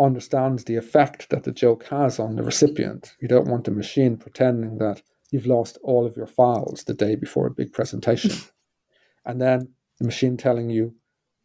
understands 0.00 0.64
the 0.64 0.76
effect 0.76 1.28
that 1.30 1.44
the 1.44 1.52
joke 1.52 1.84
has 1.86 2.18
on 2.18 2.36
the 2.36 2.42
recipient. 2.42 3.14
You 3.20 3.28
don't 3.28 3.48
want 3.48 3.68
a 3.68 3.72
machine 3.72 4.16
pretending 4.16 4.78
that 4.78 5.02
you've 5.30 5.46
lost 5.46 5.78
all 5.82 6.06
of 6.06 6.16
your 6.16 6.26
files 6.26 6.84
the 6.84 6.94
day 6.94 7.16
before 7.16 7.46
a 7.46 7.52
big 7.52 7.72
presentation. 7.72 8.32
and 9.26 9.40
then 9.40 9.68
the 9.98 10.06
machine 10.06 10.36
telling 10.36 10.70
you, 10.70 10.94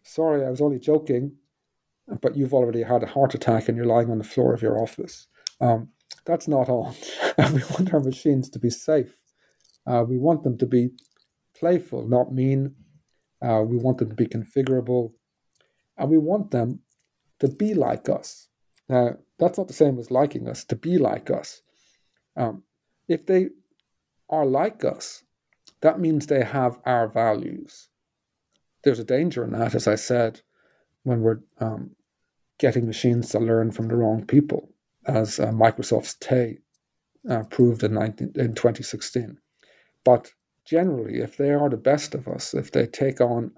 sorry, 0.04 0.46
I 0.46 0.50
was 0.50 0.62
only 0.62 0.80
joking, 0.80 1.36
but 2.22 2.38
you've 2.38 2.54
already 2.54 2.84
had 2.84 3.04
a 3.04 3.08
heart 3.08 3.34
attack 3.34 3.68
and 3.68 3.76
you're 3.76 3.86
lying 3.86 4.12
on 4.12 4.20
the 4.20 4.24
floor 4.24 4.54
of 4.54 4.62
your 4.62 4.82
office. 4.82 5.28
Um, 5.60 5.90
that's 6.26 6.48
not 6.48 6.70
on. 6.70 6.94
we 7.38 7.64
want 7.72 7.94
our 7.94 8.00
machines 8.00 8.50
to 8.52 8.60
be 8.60 8.70
safe. 8.70 9.16
Uh, 9.86 10.04
we 10.08 10.18
want 10.18 10.44
them 10.44 10.58
to 10.58 10.66
be 10.66 10.90
playful, 11.58 12.08
not 12.08 12.34
mean. 12.34 12.76
Uh, 13.42 13.62
we 13.66 13.78
want 13.78 13.98
them 13.98 14.10
to 14.10 14.16
be 14.16 14.28
configurable. 14.28 15.12
And 15.98 16.10
we 16.10 16.18
want 16.18 16.52
them 16.52 16.80
to 17.40 17.48
be 17.48 17.74
like 17.74 18.10
us. 18.10 18.48
Now, 18.90 19.18
that's 19.38 19.58
not 19.58 19.68
the 19.68 19.74
same 19.74 20.00
as 20.00 20.12
liking 20.12 20.48
us, 20.48 20.64
to 20.66 20.76
be 20.76 20.98
like 20.98 21.30
us. 21.30 21.62
Um, 22.36 22.64
if 23.08 23.26
they 23.26 23.50
are 24.30 24.46
like 24.46 24.84
us, 24.84 25.24
that 25.82 26.00
means 26.00 26.26
they 26.26 26.44
have 26.44 26.80
our 26.86 27.08
values. 27.08 27.90
There's 28.84 29.00
a 29.00 29.04
danger 29.04 29.44
in 29.44 29.52
that, 29.52 29.76
as 29.76 29.88
I 29.88 29.96
said, 29.96 30.42
when 31.04 31.22
we're 31.22 31.40
um, 31.60 31.92
getting 32.60 32.88
machines 32.88 33.30
to 33.30 33.40
learn 33.40 33.72
from 33.72 33.88
the 33.88 33.96
wrong 33.96 34.26
people, 34.26 34.70
as 35.06 35.40
uh, 35.40 35.52
Microsoft's 35.52 36.16
Tay 36.16 36.60
uh, 37.30 37.44
proved 37.44 37.84
in, 37.84 37.94
19, 37.94 38.34
in 38.36 38.54
2016. 38.54 39.38
But 40.04 40.32
generally, 40.66 41.20
if 41.22 41.38
they 41.38 41.52
are 41.52 41.70
the 41.70 41.78
best 41.78 42.16
of 42.16 42.28
us, 42.28 42.54
if 42.54 42.72
they 42.72 42.86
take 42.86 43.22
on 43.22 43.52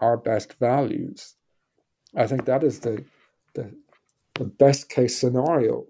our 0.00 0.16
best 0.16 0.54
values, 0.54 1.36
I 2.16 2.26
think 2.26 2.44
that 2.46 2.64
is 2.64 2.80
the, 2.80 3.04
the, 3.54 3.74
the 4.34 4.44
best 4.44 4.88
case 4.88 5.18
scenario 5.18 5.86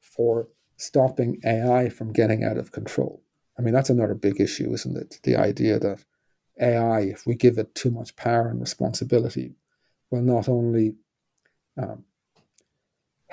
for 0.00 0.48
stopping 0.76 1.40
AI 1.44 1.88
from 1.88 2.12
getting 2.12 2.44
out 2.44 2.58
of 2.58 2.72
control. 2.72 3.22
I 3.58 3.62
mean, 3.62 3.74
that's 3.74 3.90
another 3.90 4.14
big 4.14 4.40
issue, 4.40 4.72
isn't 4.72 4.96
it? 4.96 5.20
The 5.22 5.36
idea 5.36 5.78
that 5.78 6.04
AI, 6.60 7.00
if 7.00 7.26
we 7.26 7.34
give 7.34 7.58
it 7.58 7.74
too 7.74 7.90
much 7.90 8.16
power 8.16 8.48
and 8.48 8.60
responsibility, 8.60 9.54
will 10.10 10.22
not 10.22 10.48
only 10.48 10.96
um, 11.76 12.04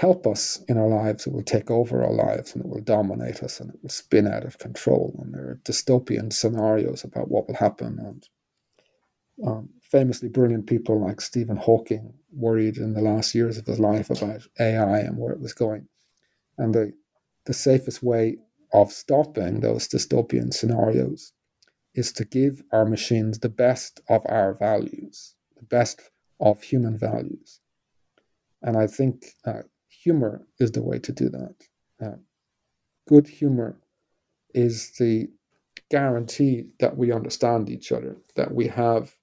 help 0.01 0.25
us 0.25 0.63
in 0.67 0.79
our 0.79 0.87
lives, 0.87 1.27
it 1.27 1.31
will 1.31 1.43
take 1.43 1.69
over 1.69 2.03
our 2.03 2.11
lives 2.11 2.55
and 2.55 2.65
it 2.65 2.67
will 2.67 2.81
dominate 2.81 3.43
us 3.43 3.59
and 3.59 3.69
it 3.69 3.79
will 3.83 3.89
spin 3.89 4.25
out 4.25 4.43
of 4.43 4.57
control. 4.57 5.15
And 5.21 5.31
there 5.31 5.47
are 5.51 5.61
dystopian 5.63 6.33
scenarios 6.33 7.03
about 7.03 7.29
what 7.29 7.47
will 7.47 7.57
happen. 7.67 7.99
And 7.99 8.27
um, 9.45 9.69
famously 9.79 10.27
brilliant 10.27 10.65
people 10.65 10.99
like 10.99 11.21
Stephen 11.21 11.55
Hawking 11.55 12.15
worried 12.31 12.77
in 12.77 12.93
the 12.93 13.01
last 13.01 13.35
years 13.35 13.59
of 13.59 13.67
his 13.67 13.79
life 13.79 14.09
about 14.09 14.47
AI 14.59 15.01
and 15.01 15.19
where 15.19 15.33
it 15.33 15.39
was 15.39 15.53
going. 15.53 15.87
And 16.57 16.73
the, 16.73 16.93
the 17.45 17.53
safest 17.53 18.01
way 18.01 18.37
of 18.73 18.91
stopping 18.91 19.59
those 19.59 19.87
dystopian 19.87 20.51
scenarios 20.51 21.33
is 21.93 22.11
to 22.13 22.25
give 22.25 22.63
our 22.71 22.85
machines 22.85 23.37
the 23.37 23.49
best 23.49 24.01
of 24.09 24.23
our 24.25 24.55
values, 24.55 25.35
the 25.57 25.65
best 25.65 26.01
of 26.39 26.63
human 26.63 26.97
values. 26.97 27.59
And 28.63 28.77
I 28.77 28.87
think 28.87 29.35
uh, 29.45 29.63
humor 30.03 30.41
is 30.59 30.71
the 30.71 30.81
way 30.81 30.99
to 30.99 31.11
do 31.11 31.29
that. 31.29 31.55
Uh, 32.03 32.17
good 33.07 33.27
humor 33.27 33.77
is 34.53 34.91
the 34.97 35.29
guarantee 35.89 36.65
that 36.79 36.97
we 36.97 37.11
understand 37.11 37.69
each 37.69 37.91
other, 37.91 38.17
that 38.35 38.53
we 38.53 38.67
have 38.67 39.15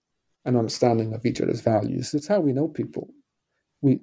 an 0.45 0.57
understanding 0.57 1.13
of 1.13 1.27
each 1.27 1.41
other's 1.41 1.61
values. 1.61 2.15
It's 2.15 2.29
how 2.29 2.41
we 2.41 2.53
know 2.53 2.69
people. 2.69 3.09
We 3.83 4.01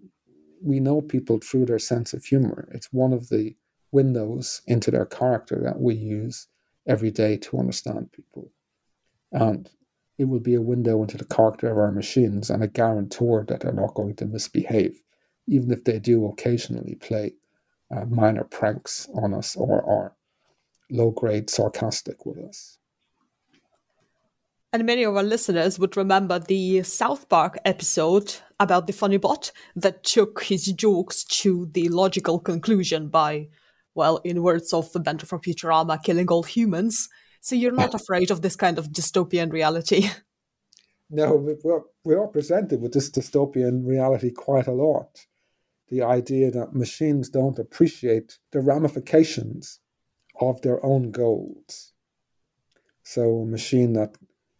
we 0.61 0.80
know 0.80 1.01
people 1.01 1.39
through 1.39 1.65
their 1.65 1.80
sense 1.80 2.13
of 2.13 2.26
humor. 2.26 2.67
It's 2.71 2.91
one 2.91 3.13
of 3.13 3.30
the 3.30 3.55
windows 3.91 4.61
into 4.65 4.89
their 4.89 5.05
character 5.05 5.61
that 5.63 5.80
we 5.80 5.93
use 5.95 6.47
every 6.88 7.11
day 7.11 7.38
to 7.38 7.59
understand 7.59 8.11
people. 8.11 8.51
And 9.32 9.69
it 10.17 10.26
will 10.26 10.39
be 10.39 10.55
a 10.55 10.61
window 10.61 11.01
into 11.01 11.17
the 11.17 11.26
character 11.26 11.69
of 11.69 11.78
our 11.78 11.91
machines 11.91 12.49
and 12.49 12.63
a 12.63 12.67
guarantor 12.67 13.45
that 13.47 13.61
they're 13.61 13.73
not 13.73 13.93
going 13.93 14.15
to 14.15 14.26
misbehave 14.26 15.01
even 15.48 15.72
if 15.72 15.84
they 15.84 16.00
do 16.00 16.26
occasionally 16.28 16.96
play 16.96 17.34
uh, 17.96 18.06
minor 18.06 18.43
pranks 18.43 19.08
on 19.14 19.34
us 19.34 19.56
or 19.56 19.84
are 19.84 20.16
low 20.89 21.12
grade 21.12 21.50
sarcastic 21.50 22.26
with 22.26 22.38
us. 22.38 22.78
And 24.74 24.86
many 24.86 25.04
of 25.04 25.16
our 25.16 25.24
listeners 25.24 25.80
would 25.80 25.96
remember 25.96 26.38
the 26.38 26.84
South 26.84 27.30
Park 27.30 27.58
episode 27.64 28.36
about 28.60 28.88
the 28.88 28.93
funny 28.93 29.18
bot 29.18 29.52
that 29.76 30.04
took 30.04 30.43
his 30.43 30.66
jokes 30.66 31.24
to 31.24 31.70
the 31.72 31.88
logical 31.89 32.39
conclusion 32.39 33.08
by, 33.08 33.48
well, 33.93 34.18
in 34.26 34.43
words 34.43 34.74
of 34.74 34.91
the 34.91 35.00
Bender 35.00 35.26
from 35.26 35.39
Futurama, 35.39 36.04
killing 36.04 36.28
all 36.28 36.43
humans. 36.43 37.08
So 37.39 37.56
you're 37.56 37.72
not 37.72 37.93
afraid 38.02 38.32
of 38.32 38.41
this 38.41 38.58
kind 38.58 38.78
of 38.78 38.89
dystopian 38.89 39.52
reality. 39.52 40.10
No, 41.08 41.36
we're, 41.36 41.82
we 42.04 42.16
are 42.16 42.26
presented 42.26 42.82
with 42.82 42.91
this 42.91 43.12
dystopian 43.12 43.86
reality 43.86 44.32
quite 44.32 44.66
a 44.66 44.72
lot 44.72 45.28
the 45.90 46.02
idea 46.02 46.52
that 46.52 46.74
machines 46.74 47.30
don't 47.30 47.60
appreciate 47.60 48.40
the 48.52 48.60
ramifications 48.60 49.80
of 50.40 50.62
their 50.62 50.84
own 50.86 51.12
goals. 51.12 51.94
So 53.04 53.42
a 53.42 53.46
machine 53.46 53.94
that 53.94 54.18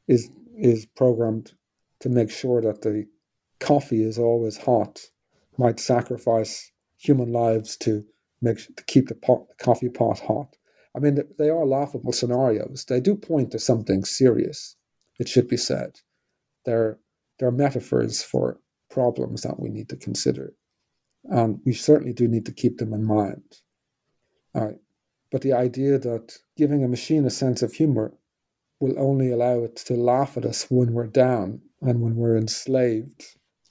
is 0.08 0.30
is 0.58 0.86
programmed 0.86 1.54
to 2.00 2.10
make 2.10 2.32
sure 2.32 2.62
that 2.62 2.82
the 2.82 3.08
coffee 3.60 4.04
is 4.04 4.18
always 4.18 4.58
hot 4.58 5.02
might 5.58 5.80
sacrifice 5.80 6.72
human 6.98 7.32
lives 7.32 7.76
to 7.78 8.06
make 8.42 8.58
to 8.76 8.84
keep 8.86 9.08
the, 9.08 9.16
pot, 9.16 9.48
the 9.48 9.64
coffee 9.64 9.90
pot 9.90 10.20
hot. 10.20 10.56
I 10.96 11.00
mean, 11.00 11.22
they 11.38 11.50
are 11.50 11.66
laughable 11.66 12.14
scenarios. 12.14 12.86
They 12.86 13.02
do 13.02 13.16
point 13.16 13.52
to 13.52 13.60
something 13.60 14.06
serious. 14.06 14.76
It 15.20 15.28
should 15.28 15.48
be 15.48 15.58
said. 15.58 16.00
They're 16.66 17.00
they're 17.40 17.52
metaphors 17.52 18.24
for 18.24 18.60
problems 18.90 19.42
that 19.42 19.60
we 19.60 19.70
need 19.70 19.90
to 19.90 19.98
consider. 19.98 20.54
And 21.30 21.60
we 21.66 21.74
certainly 21.74 22.14
do 22.14 22.28
need 22.28 22.46
to 22.46 22.52
keep 22.52 22.78
them 22.78 22.94
in 22.94 23.04
mind. 23.04 23.44
All 24.54 24.66
right. 24.66 24.80
But 25.32 25.42
the 25.42 25.54
idea 25.54 25.98
that 25.98 26.38
giving 26.56 26.84
a 26.84 26.88
machine 26.88 27.26
a 27.26 27.30
sense 27.30 27.62
of 27.62 27.74
humor 27.74 28.14
will 28.80 29.00
only 29.00 29.32
allow 29.32 29.64
it 29.64 29.76
to 29.78 29.96
laugh 29.96 30.38
at 30.38 30.46
us 30.46 30.68
when 30.70 30.94
we're 30.94 31.08
down 31.08 31.62
and 31.82 32.02
when 32.02 32.16
we're 32.16 32.38
enslaved, 32.38 33.24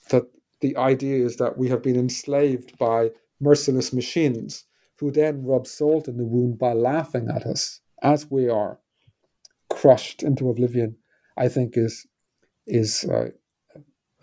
that 0.09 0.23
the 0.61 0.75
idea 0.77 1.23
is 1.23 1.37
that 1.37 1.57
we 1.57 1.69
have 1.69 1.81
been 1.81 1.95
enslaved 1.95 2.77
by 2.77 3.11
merciless 3.39 3.93
machines 3.93 4.65
who 4.99 5.11
then 5.11 5.45
rub 5.45 5.67
salt 5.67 6.07
in 6.07 6.17
the 6.17 6.25
wound 6.25 6.57
by 6.57 6.73
laughing 6.73 7.29
at 7.29 7.45
us 7.45 7.81
as 8.01 8.29
we 8.29 8.49
are 8.49 8.79
crushed 9.69 10.23
into 10.23 10.49
oblivion, 10.49 10.95
I 11.37 11.47
think 11.47 11.77
is 11.77 12.05
is 12.67 13.03
uh, 13.03 13.29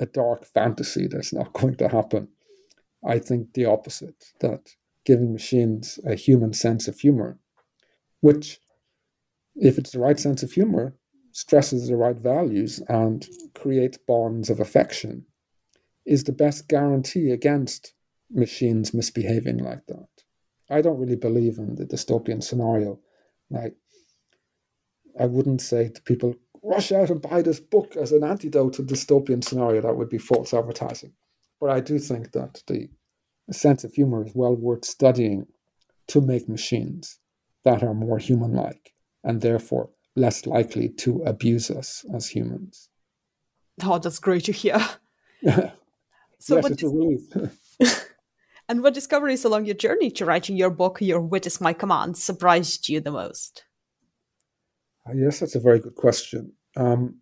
a 0.01 0.07
dark 0.07 0.45
fantasy 0.45 1.07
that's 1.07 1.33
not 1.33 1.53
going 1.61 1.77
to 1.77 1.89
happen. 1.89 2.29
I 3.05 3.19
think 3.19 3.55
the 3.55 3.65
opposite, 3.65 4.33
that 4.41 4.71
giving 5.05 5.33
machines 5.33 5.99
a 6.07 6.15
human 6.15 6.53
sense 6.53 6.87
of 6.89 7.01
humor, 7.01 7.39
which, 8.21 8.61
if 9.57 9.79
it's 9.79 9.91
the 9.91 9.99
right 9.99 10.19
sense 10.19 10.43
of 10.43 10.53
humor, 10.53 10.97
stresses 11.33 11.89
the 11.89 11.97
right 11.97 12.17
values 12.17 12.81
and 12.89 13.27
creates 13.55 13.99
bonds 13.99 14.51
of 14.51 14.61
affection, 14.61 15.27
is 16.07 16.25
the 16.25 16.33
best 16.33 16.69
guarantee 16.69 17.31
against 17.31 17.95
machines 18.31 18.95
misbehaving 18.95 19.59
like 19.59 19.87
that. 19.87 20.09
I 20.71 20.81
don't 20.81 20.99
really 20.99 21.17
believe 21.17 21.59
in 21.59 21.75
the 21.75 21.85
dystopian 21.85 22.43
scenario. 22.43 23.01
Like, 23.51 23.75
I 25.19 25.27
wouldn't 25.27 25.61
say 25.61 25.89
to 25.89 26.03
people, 26.03 26.35
rush 26.63 26.93
out 26.93 27.11
and 27.11 27.21
buy 27.21 27.43
this 27.43 27.61
book 27.61 27.97
as 27.97 28.13
an 28.13 28.25
antidote 28.25 28.75
to 28.75 28.83
dystopian 28.83 29.45
scenario. 29.45 29.83
That 29.83 29.97
would 29.97 30.09
be 30.09 30.19
false 30.19 30.55
advertising. 30.55 31.13
But 31.63 31.71
I 31.71 31.79
do 31.79 32.01
think 32.01 32.33
that 32.33 32.61
the 32.67 32.89
sense 33.53 33.85
of 33.85 33.95
humor 33.95 34.27
is 34.27 34.33
well 34.35 34.57
worth 34.57 34.85
studying 34.85 35.47
to 36.09 36.21
make 36.21 36.49
machines 36.49 37.21
that 37.65 37.85
are 37.85 37.95
more 37.95 38.19
human 38.19 38.53
like 38.53 38.95
and 39.23 39.41
therefore 39.41 39.91
less 40.17 40.45
likely 40.45 40.89
to 40.89 41.23
abuse 41.23 41.71
us 41.71 42.05
as 42.13 42.27
humans. 42.27 42.89
Oh, 43.81 44.01
that's 44.01 44.19
great 44.19 44.43
to 44.47 44.53
hear. 44.53 44.77
so 46.41 46.57
yes, 46.57 46.71
it's 46.71 46.83
a 46.83 46.89
relief. 46.89 47.23
and 48.69 48.83
what 48.83 48.95
discoveries 48.95 49.45
along 49.45 49.67
your 49.67 49.77
journey 49.77 50.11
to 50.11 50.25
writing 50.25 50.57
your 50.57 50.71
book, 50.71 51.01
Your 51.01 51.21
Wit 51.21 51.47
is 51.47 51.61
My 51.61 51.73
Command, 51.73 52.17
surprised 52.17 52.89
you 52.89 52.99
the 52.99 53.13
most? 53.13 53.63
Uh, 55.09 55.13
yes, 55.15 55.39
that's 55.39 55.55
a 55.55 55.61
very 55.61 55.79
good 55.79 55.95
question. 55.95 56.55
Um, 56.77 57.21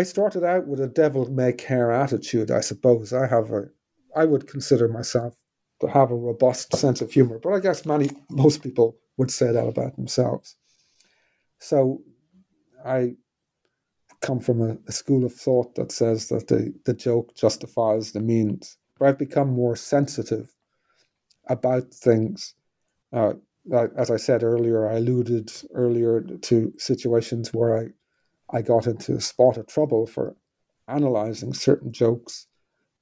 I 0.00 0.02
started 0.02 0.44
out 0.44 0.66
with 0.66 0.80
a 0.80 0.86
devil 0.86 1.30
may 1.30 1.52
care 1.52 1.92
attitude, 1.92 2.50
I 2.50 2.60
suppose. 2.60 3.12
I 3.12 3.26
have 3.26 3.50
a, 3.52 3.68
I 4.16 4.24
would 4.24 4.46
consider 4.46 4.88
myself 4.88 5.34
to 5.82 5.88
have 5.88 6.10
a 6.10 6.14
robust 6.14 6.74
sense 6.74 7.02
of 7.02 7.12
humor. 7.12 7.38
But 7.38 7.52
I 7.52 7.60
guess 7.60 7.84
many, 7.84 8.08
most 8.30 8.62
people 8.62 8.96
would 9.18 9.30
say 9.30 9.52
that 9.52 9.68
about 9.68 9.96
themselves. 9.96 10.56
So 11.58 12.00
I 12.82 13.16
come 14.22 14.40
from 14.40 14.62
a, 14.62 14.78
a, 14.88 14.92
school 14.92 15.22
of 15.22 15.34
thought 15.34 15.74
that 15.74 15.92
says 15.92 16.28
that 16.30 16.48
the, 16.48 16.72
the 16.86 16.94
joke 16.94 17.34
justifies 17.34 18.12
the 18.12 18.20
means. 18.20 18.78
But 18.98 19.08
I've 19.08 19.18
become 19.18 19.50
more 19.50 19.76
sensitive 19.76 20.50
about 21.46 21.92
things. 21.92 22.54
Uh, 23.12 23.34
as 23.98 24.10
I 24.10 24.16
said 24.16 24.44
earlier, 24.44 24.88
I 24.88 24.94
alluded 24.94 25.52
earlier 25.74 26.22
to 26.22 26.72
situations 26.78 27.52
where 27.52 27.76
I, 27.78 27.88
I 28.52 28.62
got 28.62 28.86
into 28.86 29.14
a 29.14 29.20
spot 29.20 29.56
of 29.56 29.66
trouble 29.66 30.06
for 30.06 30.36
analyzing 30.88 31.54
certain 31.54 31.92
jokes 31.92 32.46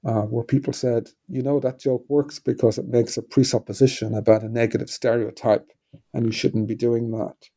uh, 0.04 0.22
where 0.22 0.44
people 0.44 0.72
said, 0.72 1.08
you 1.28 1.42
know, 1.42 1.58
that 1.60 1.80
joke 1.80 2.04
works 2.08 2.38
because 2.38 2.78
it 2.78 2.86
makes 2.86 3.16
a 3.16 3.22
presupposition 3.22 4.14
about 4.14 4.42
a 4.42 4.48
negative 4.48 4.90
stereotype, 4.90 5.72
and 6.14 6.26
you 6.26 6.32
shouldn't 6.32 6.68
be 6.68 6.74
doing 6.74 7.10
that. 7.10 7.48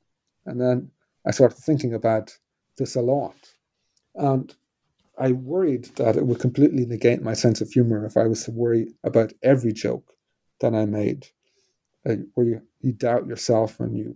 And 0.45 0.59
then 0.59 0.91
I 1.25 1.31
started 1.31 1.57
thinking 1.57 1.93
about 1.93 2.37
this 2.77 2.95
a 2.95 3.01
lot. 3.01 3.35
And 4.15 4.53
I 5.17 5.33
worried 5.33 5.85
that 5.97 6.15
it 6.15 6.25
would 6.25 6.39
completely 6.39 6.85
negate 6.85 7.21
my 7.21 7.33
sense 7.33 7.61
of 7.61 7.69
humor 7.69 8.05
if 8.05 8.17
I 8.17 8.25
was 8.25 8.43
to 8.45 8.51
worry 8.51 8.87
about 9.03 9.33
every 9.43 9.73
joke 9.73 10.13
that 10.61 10.73
I 10.73 10.85
made, 10.85 11.27
uh, 12.09 12.15
where 12.33 12.47
you, 12.47 12.61
you 12.79 12.91
doubt 12.93 13.27
yourself 13.27 13.79
and 13.79 13.95
you 13.95 14.15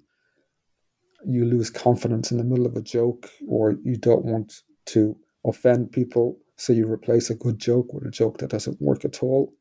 you 1.28 1.45
lose 1.45 1.69
confidence 1.69 2.32
in 2.32 2.38
the 2.38 2.43
middle 2.43 2.65
of 2.65 2.76
a 2.76 2.82
joke, 2.82 3.30
or 3.47 3.76
you 3.84 3.97
don't 3.97 4.26
want 4.26 4.61
to 4.88 5.17
offend 5.45 5.91
people, 5.91 6.38
so 6.57 6.73
you 6.73 6.91
replace 6.91 7.30
a 7.30 7.36
good 7.36 7.59
joke 7.59 7.93
with 7.93 8.05
a 8.05 8.11
joke 8.11 8.38
that 8.39 8.49
doesn't 8.49 8.82
work 8.82 9.05
at 9.05 9.21
all. 9.21 9.53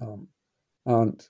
Um, 0.00 0.28
and 0.84 1.28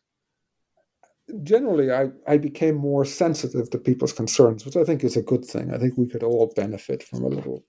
generally, 1.43 1.93
I, 1.93 2.09
I 2.27 2.37
became 2.39 2.77
more 2.77 3.05
sensitive 3.05 3.71
to 3.71 3.79
people's 3.79 4.13
concerns, 4.13 4.65
which 4.65 4.77
I 4.77 4.85
think 4.85 5.05
is 5.05 5.17
a 5.17 5.23
good 5.23 5.45
thing. 5.45 5.73
I 5.73 5.79
think 5.79 5.97
we 5.97 6.09
could 6.09 6.23
all 6.23 6.53
benefit 6.55 7.03
from 7.03 7.25
a 7.25 7.29
little 7.29 7.65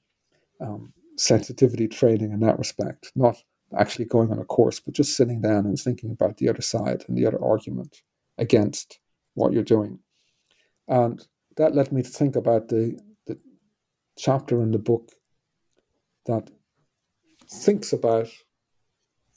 um, 0.61 0.93
sensitivity 1.17 1.87
training 1.87 2.31
in 2.31 2.39
that 2.41 2.59
respect, 2.59 3.11
not 3.15 3.37
actually 3.77 4.05
going 4.05 4.31
on 4.31 4.39
a 4.39 4.45
course, 4.45 4.79
but 4.79 4.93
just 4.93 5.17
sitting 5.17 5.41
down 5.41 5.65
and 5.65 5.77
thinking 5.77 6.11
about 6.11 6.37
the 6.37 6.49
other 6.49 6.61
side 6.61 7.03
and 7.07 7.17
the 7.17 7.25
other 7.25 7.43
argument 7.43 8.01
against 8.37 8.99
what 9.33 9.53
you're 9.53 9.63
doing. 9.63 9.99
And 10.87 11.25
that 11.57 11.75
led 11.75 11.91
me 11.91 12.01
to 12.01 12.09
think 12.09 12.35
about 12.35 12.69
the, 12.69 12.99
the 13.25 13.37
chapter 14.17 14.61
in 14.61 14.71
the 14.71 14.79
book 14.79 15.11
that 16.25 16.49
thinks 17.49 17.91
about 17.91 18.29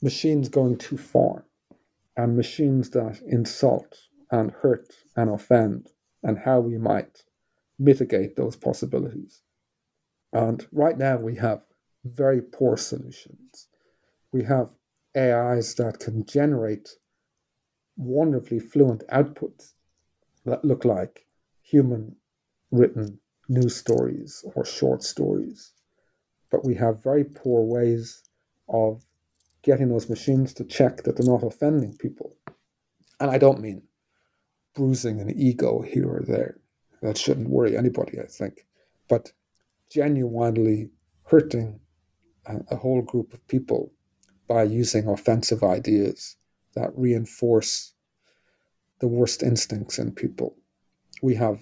machines 0.01 0.49
going 0.49 0.77
too 0.77 0.97
far 0.97 1.45
and 2.15 2.35
machines 2.35 2.89
that 2.91 3.19
insult 3.27 3.97
and 4.31 4.51
hurt 4.51 4.87
and 5.15 5.29
offend 5.29 5.89
and 6.23 6.37
how 6.39 6.59
we 6.59 6.77
might 6.77 7.23
mitigate 7.79 8.35
those 8.35 8.55
possibilities. 8.55 9.41
And 10.33 10.65
right 10.71 10.97
now 10.97 11.17
we 11.17 11.35
have 11.35 11.61
very 12.05 12.41
poor 12.41 12.77
solutions. 12.77 13.67
We 14.31 14.43
have 14.43 14.69
AIs 15.17 15.75
that 15.75 15.99
can 15.99 16.25
generate 16.25 16.89
wonderfully 17.97 18.59
fluent 18.59 19.03
outputs 19.11 19.73
that 20.45 20.63
look 20.63 20.85
like 20.85 21.25
human 21.71 22.15
written 22.71 23.17
news 23.47 23.75
stories 23.75 24.43
or 24.55 24.65
short 24.65 25.03
stories. 25.03 25.71
But 26.51 26.65
we 26.65 26.75
have 26.75 27.01
very 27.03 27.23
poor 27.23 27.63
ways 27.63 28.23
of 28.67 29.05
getting 29.63 29.89
those 29.89 30.09
machines 30.09 30.53
to 30.55 30.65
check 30.65 31.03
that 31.03 31.15
they're 31.15 31.25
not 31.25 31.43
offending 31.43 31.95
people. 31.95 32.35
And 33.19 33.31
I 33.31 33.37
don't 33.37 33.61
mean 33.61 33.83
bruising 34.75 35.21
an 35.21 35.33
ego 35.37 35.81
here 35.81 36.09
or 36.09 36.23
there. 36.27 36.57
That 37.01 37.17
shouldn't 37.17 37.49
worry 37.49 37.77
anybody, 37.77 38.19
I 38.19 38.25
think. 38.25 38.65
But 39.07 39.31
genuinely 39.89 40.89
hurting 41.25 41.79
a, 42.45 42.75
whole 42.75 43.01
group 43.01 43.33
of 43.33 43.47
people 43.47 43.93
by 44.47 44.63
using 44.63 45.07
offensive 45.07 45.63
ideas 45.63 46.35
that 46.75 46.91
reinforce 46.95 47.93
the 48.99 49.07
worst 49.07 49.43
instincts 49.43 49.99
in 49.99 50.11
people. 50.11 50.57
We 51.21 51.35
have 51.35 51.61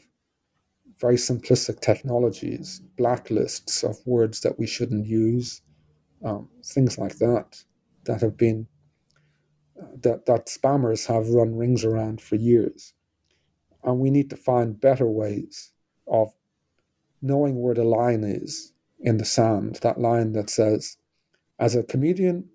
very 0.99 1.15
simplistic 1.15 1.79
technologies, 1.79 2.81
blacklists 2.97 3.83
of 3.83 3.95
words 4.05 4.41
that 4.41 4.59
we 4.59 4.67
shouldn't 4.67 5.05
use, 5.05 5.61
um, 6.23 6.49
things 6.63 6.97
like 6.97 7.17
that, 7.19 7.63
that 8.05 8.21
have 8.21 8.37
been 8.37 8.67
uh, 9.81 9.85
that 10.01 10.25
that 10.25 10.47
spammers 10.47 11.05
have 11.07 11.29
run 11.29 11.55
rings 11.55 11.85
around 11.85 12.21
for 12.21 12.35
years, 12.35 12.93
and 13.83 13.99
we 13.99 14.09
need 14.09 14.29
to 14.29 14.35
find 14.35 14.81
better 14.81 15.07
ways 15.07 15.71
of 16.07 16.33
knowing 17.21 17.61
where 17.61 17.75
the 17.75 17.83
line 17.83 18.23
is 18.23 18.73
in 18.99 19.17
the 19.17 19.25
sand, 19.25 19.79
that 19.81 19.99
line 19.99 20.33
that 20.33 20.49
says, 20.49 20.97
as 21.59 21.75
a 21.75 21.83
comedian, 21.83 22.49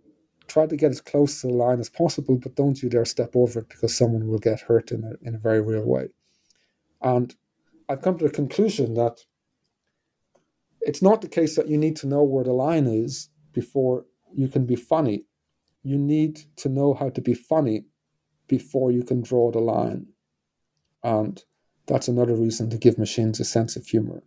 try 0.46 0.66
to 0.66 0.76
get 0.76 0.90
as 0.90 1.00
close 1.00 1.40
to 1.40 1.46
the 1.46 1.52
line 1.54 1.80
as 1.80 1.88
possible, 1.88 2.36
but 2.36 2.54
don't 2.54 2.82
you 2.82 2.88
dare 2.88 3.04
step 3.04 3.34
over 3.34 3.60
it 3.60 3.68
because 3.68 3.96
someone 3.96 4.26
will 4.28 4.38
get 4.38 4.60
hurt 4.60 4.92
in 4.92 5.04
a, 5.04 5.28
in 5.28 5.34
a 5.34 5.38
very 5.38 5.60
real 5.60 5.84
way. 5.84 6.08
And 7.02 7.34
I've 7.88 8.02
come 8.02 8.18
to 8.18 8.24
the 8.24 8.30
conclusion 8.30 8.94
that 8.94 9.20
it's 10.80 11.02
not 11.02 11.20
the 11.20 11.28
case 11.28 11.56
that 11.56 11.68
you 11.68 11.78
need 11.78 11.96
to 11.96 12.06
know 12.06 12.22
where 12.22 12.44
the 12.44 12.52
line 12.52 12.86
is 12.86 13.28
before 13.52 14.04
you 14.34 14.48
can 14.48 14.66
be 14.66 14.76
funny. 14.76 15.24
You 15.82 15.98
need 15.98 16.40
to 16.56 16.68
know 16.68 16.94
how 16.94 17.10
to 17.10 17.20
be 17.20 17.34
funny 17.34 17.84
before 18.48 18.90
you 18.90 19.02
can 19.02 19.22
draw 19.22 19.50
the 19.50 19.60
line. 19.60 20.06
And 21.02 21.42
that's 21.86 22.08
another 22.08 22.34
reason 22.34 22.70
to 22.70 22.78
give 22.78 22.98
machines 22.98 23.40
a 23.40 23.44
sense 23.44 23.76
of 23.76 23.86
humor 23.86 24.22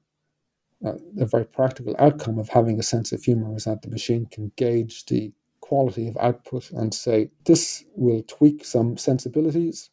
uh, 0.85 0.93
a 1.19 1.25
very 1.25 1.45
practical 1.45 1.95
outcome 1.97 2.37
of 2.37 2.49
having 2.49 2.79
a 2.79 2.83
sense 2.83 3.11
of 3.11 3.23
humor 3.23 3.55
is 3.55 3.65
that 3.65 3.81
the 3.81 3.89
machine 3.89 4.25
can 4.25 4.51
gauge 4.55 5.05
the 5.05 5.31
quality 5.59 6.07
of 6.07 6.17
output 6.17 6.69
and 6.71 6.93
say, 6.93 7.29
this 7.45 7.83
will 7.95 8.23
tweak 8.23 8.63
some 8.63 8.97
sensibilities, 8.97 9.89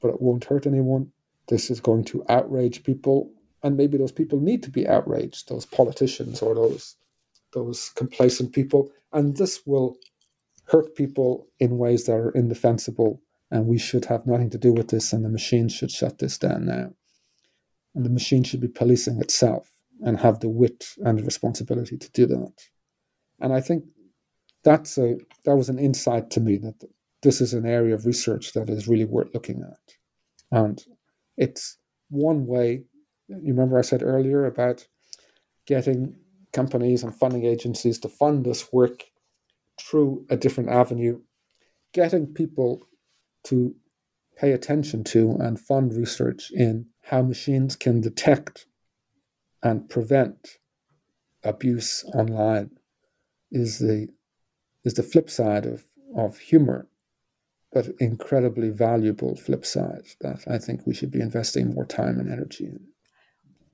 but 0.00 0.08
it 0.08 0.20
won't 0.20 0.44
hurt 0.44 0.66
anyone. 0.66 1.10
This 1.48 1.70
is 1.70 1.80
going 1.80 2.04
to 2.04 2.24
outrage 2.28 2.82
people, 2.82 3.30
and 3.62 3.76
maybe 3.76 3.98
those 3.98 4.12
people 4.12 4.40
need 4.40 4.62
to 4.64 4.70
be 4.70 4.86
outraged, 4.86 5.48
those 5.48 5.66
politicians 5.66 6.42
or 6.42 6.54
those 6.54 6.96
those 7.52 7.90
complacent 7.94 8.52
people, 8.52 8.90
and 9.12 9.36
this 9.36 9.64
will 9.64 9.96
hurt 10.64 10.94
people 10.94 11.46
in 11.58 11.78
ways 11.78 12.04
that 12.04 12.12
are 12.12 12.30
indefensible, 12.30 13.22
and 13.50 13.66
we 13.66 13.78
should 13.78 14.04
have 14.06 14.26
nothing 14.26 14.50
to 14.50 14.58
do 14.58 14.72
with 14.72 14.88
this, 14.88 15.12
and 15.12 15.24
the 15.24 15.28
machine 15.28 15.68
should 15.68 15.90
shut 15.90 16.18
this 16.18 16.36
down 16.36 16.66
now. 16.66 16.90
And 17.94 18.04
the 18.04 18.10
machine 18.10 18.44
should 18.44 18.60
be 18.60 18.68
policing 18.68 19.20
itself 19.20 19.72
and 20.02 20.20
have 20.20 20.40
the 20.40 20.50
wit 20.50 20.88
and 21.04 21.18
the 21.18 21.22
responsibility 21.22 21.96
to 21.96 22.10
do 22.10 22.26
that. 22.26 22.52
And 23.40 23.52
I 23.52 23.60
think 23.60 23.84
that's 24.64 24.98
a 24.98 25.16
that 25.44 25.56
was 25.56 25.68
an 25.68 25.78
insight 25.78 26.30
to 26.32 26.40
me 26.40 26.56
that 26.58 26.82
this 27.22 27.40
is 27.40 27.54
an 27.54 27.64
area 27.64 27.94
of 27.94 28.04
research 28.04 28.52
that 28.52 28.68
is 28.68 28.88
really 28.88 29.04
worth 29.04 29.32
looking 29.32 29.62
at. 29.62 29.94
And 30.50 30.84
it's 31.36 31.78
one 32.10 32.46
way. 32.46 32.84
You 33.28 33.52
remember 33.52 33.78
I 33.78 33.82
said 33.82 34.02
earlier 34.02 34.46
about 34.46 34.86
getting 35.66 36.16
companies 36.52 37.02
and 37.02 37.14
funding 37.14 37.44
agencies 37.44 37.98
to 38.00 38.08
fund 38.08 38.44
this 38.44 38.72
work 38.72 39.04
through 39.80 40.24
a 40.30 40.36
different 40.36 40.70
avenue, 40.70 41.20
getting 41.92 42.26
people 42.26 42.82
to 43.44 43.74
pay 44.36 44.52
attention 44.52 45.04
to 45.04 45.36
and 45.40 45.58
fund 45.58 45.94
research 45.94 46.50
in 46.50 46.86
how 47.02 47.22
machines 47.22 47.76
can 47.76 48.00
detect 48.00 48.66
and 49.62 49.88
prevent 49.88 50.58
abuse 51.42 52.04
online 52.14 52.70
is 53.50 53.78
the 53.78 54.08
is 54.84 54.94
the 54.94 55.02
flip 55.02 55.28
side 55.28 55.66
of, 55.66 55.84
of 56.16 56.38
humor, 56.38 56.88
but 57.76 57.88
incredibly 58.00 58.70
valuable 58.70 59.36
flip 59.36 59.66
side 59.66 60.06
that 60.22 60.38
I 60.48 60.56
think 60.56 60.86
we 60.86 60.94
should 60.94 61.10
be 61.10 61.20
investing 61.20 61.74
more 61.74 61.84
time 61.84 62.18
and 62.18 62.32
energy 62.32 62.64
in. 62.64 62.80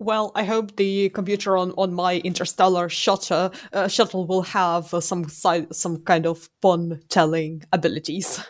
Well, 0.00 0.32
I 0.34 0.42
hope 0.42 0.74
the 0.74 1.10
computer 1.10 1.56
on, 1.56 1.70
on 1.78 1.94
my 1.94 2.18
interstellar 2.24 2.88
shuttle 2.88 3.52
uh, 3.72 3.86
shuttle 3.86 4.26
will 4.26 4.42
have 4.42 4.92
uh, 4.92 5.00
some 5.00 5.28
side, 5.28 5.72
some 5.72 5.98
kind 5.98 6.26
of 6.26 6.48
pun 6.60 7.00
telling 7.08 7.62
abilities. 7.72 8.44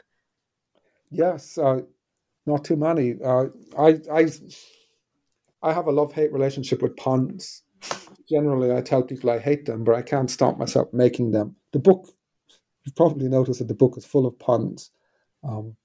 Yes, 1.10 1.58
uh, 1.58 1.82
not 2.46 2.64
too 2.64 2.76
many. 2.76 3.16
Uh, 3.22 3.48
I 3.78 4.00
I 4.10 4.22
I 5.62 5.74
have 5.74 5.86
a 5.86 5.92
love 5.92 6.14
hate 6.14 6.32
relationship 6.32 6.80
with 6.80 6.96
puns. 6.96 7.62
Generally, 8.26 8.74
I 8.74 8.80
tell 8.80 9.02
people 9.02 9.28
I 9.28 9.38
hate 9.38 9.66
them, 9.66 9.84
but 9.84 9.96
I 9.96 10.00
can't 10.00 10.30
stop 10.30 10.56
myself 10.56 10.88
making 10.94 11.32
them. 11.32 11.56
The 11.74 11.78
book, 11.78 12.08
you've 12.84 12.96
probably 12.96 13.28
noticed 13.28 13.58
that 13.58 13.68
the 13.68 13.82
book 13.82 13.98
is 13.98 14.06
full 14.06 14.24
of 14.24 14.38
puns. 14.38 14.90
Um, 15.42 15.76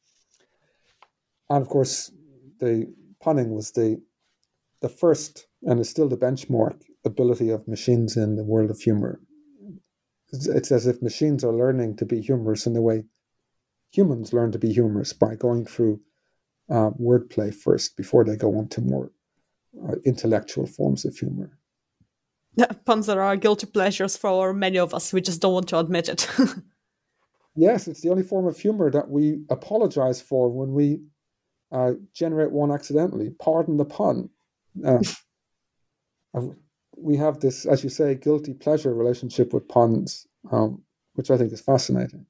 and 1.49 1.61
of 1.61 1.69
course, 1.69 2.11
the 2.59 2.93
punning 3.21 3.51
was 3.51 3.71
the 3.71 4.01
the 4.81 4.89
first 4.89 5.47
and 5.63 5.79
is 5.79 5.89
still 5.89 6.07
the 6.07 6.17
benchmark 6.17 6.81
ability 7.03 7.49
of 7.49 7.67
machines 7.67 8.15
in 8.15 8.35
the 8.35 8.43
world 8.43 8.69
of 8.69 8.79
humor. 8.79 9.19
It's, 10.31 10.47
it's 10.47 10.71
as 10.71 10.85
if 10.85 11.01
machines 11.01 11.43
are 11.43 11.53
learning 11.53 11.95
to 11.97 12.05
be 12.05 12.21
humorous 12.21 12.67
in 12.67 12.73
the 12.73 12.81
way 12.81 13.05
humans 13.91 14.33
learn 14.33 14.51
to 14.51 14.59
be 14.59 14.71
humorous 14.71 15.13
by 15.13 15.35
going 15.35 15.65
through 15.65 15.99
uh, 16.69 16.91
wordplay 16.99 17.53
first 17.53 17.95
before 17.95 18.23
they 18.25 18.35
go 18.35 18.57
on 18.57 18.67
to 18.67 18.81
more 18.81 19.11
uh, 19.87 19.95
intellectual 20.05 20.67
forms 20.67 21.05
of 21.05 21.15
humor. 21.15 21.57
Puns 22.85 23.07
are 23.09 23.21
our 23.21 23.37
guilty 23.37 23.67
pleasures 23.67 24.17
for 24.17 24.53
many 24.53 24.77
of 24.77 24.93
us. 24.93 25.13
We 25.13 25.21
just 25.21 25.41
don't 25.41 25.53
want 25.53 25.69
to 25.69 25.79
admit 25.79 26.09
it. 26.09 26.27
yes, 27.57 27.87
it's 27.87 28.01
the 28.01 28.09
only 28.09 28.23
form 28.23 28.47
of 28.47 28.57
humor 28.57 28.89
that 28.91 29.09
we 29.09 29.41
apologize 29.49 30.21
for 30.21 30.49
when 30.49 30.71
we 30.73 31.01
uh, 31.71 31.93
generate 32.13 32.51
one 32.51 32.71
accidentally. 32.71 33.31
Pardon 33.39 33.77
the 33.77 33.85
pun. 33.85 34.29
Uh, 34.85 34.99
we 36.97 37.17
have 37.17 37.39
this, 37.39 37.65
as 37.65 37.83
you 37.83 37.89
say, 37.89 38.15
guilty 38.15 38.53
pleasure 38.53 38.93
relationship 38.93 39.53
with 39.53 39.67
puns, 39.67 40.27
um, 40.51 40.81
which 41.15 41.29
I 41.29 41.37
think 41.37 41.51
is 41.51 41.61
fascinating. 41.61 42.25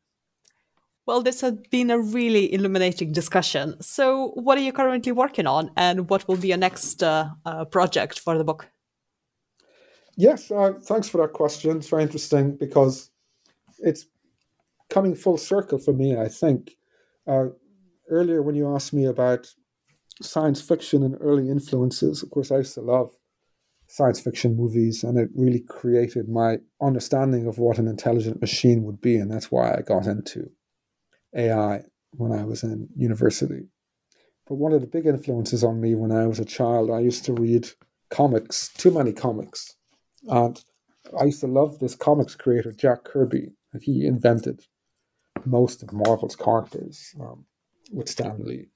Well, 1.05 1.21
this 1.21 1.39
has 1.41 1.53
been 1.71 1.89
a 1.89 1.99
really 1.99 2.53
illuminating 2.53 3.13
discussion. 3.13 3.81
So, 3.81 4.31
what 4.35 4.57
are 4.57 4.61
you 4.61 4.73
currently 4.73 5.13
working 5.13 5.47
on, 5.47 5.71
and 5.77 6.09
what 6.09 6.27
will 6.27 6.35
be 6.35 6.49
your 6.49 6.57
next 6.57 7.01
uh, 7.01 7.29
uh, 7.45 7.63
project 7.65 8.19
for 8.19 8.37
the 8.37 8.43
book? 8.43 8.67
Yes, 10.17 10.51
uh, 10.51 10.73
thanks 10.81 11.07
for 11.07 11.21
that 11.21 11.33
question. 11.33 11.77
It's 11.77 11.89
very 11.89 12.03
interesting 12.03 12.57
because 12.57 13.09
it's 13.79 14.07
coming 14.89 15.15
full 15.15 15.37
circle 15.37 15.79
for 15.79 15.93
me, 15.93 16.17
I 16.17 16.27
think. 16.27 16.77
Uh, 17.27 17.47
earlier, 18.09 18.41
when 18.41 18.55
you 18.55 18.73
asked 18.73 18.93
me 18.93 19.05
about 19.05 19.47
science 20.21 20.61
fiction 20.61 21.03
and 21.03 21.17
early 21.19 21.49
influences, 21.49 22.23
of 22.23 22.29
course, 22.31 22.51
I 22.51 22.57
used 22.57 22.73
to 22.75 22.81
love 22.81 23.15
science 23.87 24.19
fiction 24.19 24.55
movies, 24.55 25.03
and 25.03 25.17
it 25.17 25.29
really 25.35 25.61
created 25.61 26.27
my 26.27 26.57
understanding 26.81 27.47
of 27.47 27.57
what 27.57 27.77
an 27.77 27.87
intelligent 27.87 28.41
machine 28.41 28.83
would 28.83 29.01
be, 29.01 29.15
and 29.17 29.31
that's 29.31 29.51
why 29.51 29.73
I 29.73 29.81
got 29.81 30.05
into 30.05 30.49
AI 31.35 31.83
when 32.11 32.31
I 32.31 32.43
was 32.43 32.63
in 32.63 32.89
university. 32.95 33.67
But 34.47 34.55
one 34.55 34.73
of 34.73 34.81
the 34.81 34.87
big 34.87 35.05
influences 35.05 35.63
on 35.63 35.81
me 35.81 35.95
when 35.95 36.11
I 36.11 36.25
was 36.25 36.39
a 36.39 36.45
child, 36.45 36.89
I 36.89 36.99
used 36.99 37.25
to 37.25 37.33
read 37.33 37.69
comics, 38.09 38.69
too 38.77 38.91
many 38.91 39.11
comics. 39.11 39.75
And 40.27 40.61
I 41.19 41.25
used 41.25 41.41
to 41.41 41.47
love 41.47 41.79
this 41.79 41.95
comics 41.95 42.35
creator, 42.35 42.71
Jack 42.71 43.03
Kirby. 43.03 43.51
He 43.81 44.05
invented 44.05 44.61
most 45.45 45.83
of 45.83 45.93
Marvel's 45.93 46.35
characters 46.35 47.13
um, 47.19 47.45
with 47.91 48.09
Stan 48.09 48.37
Lee. 48.39 48.67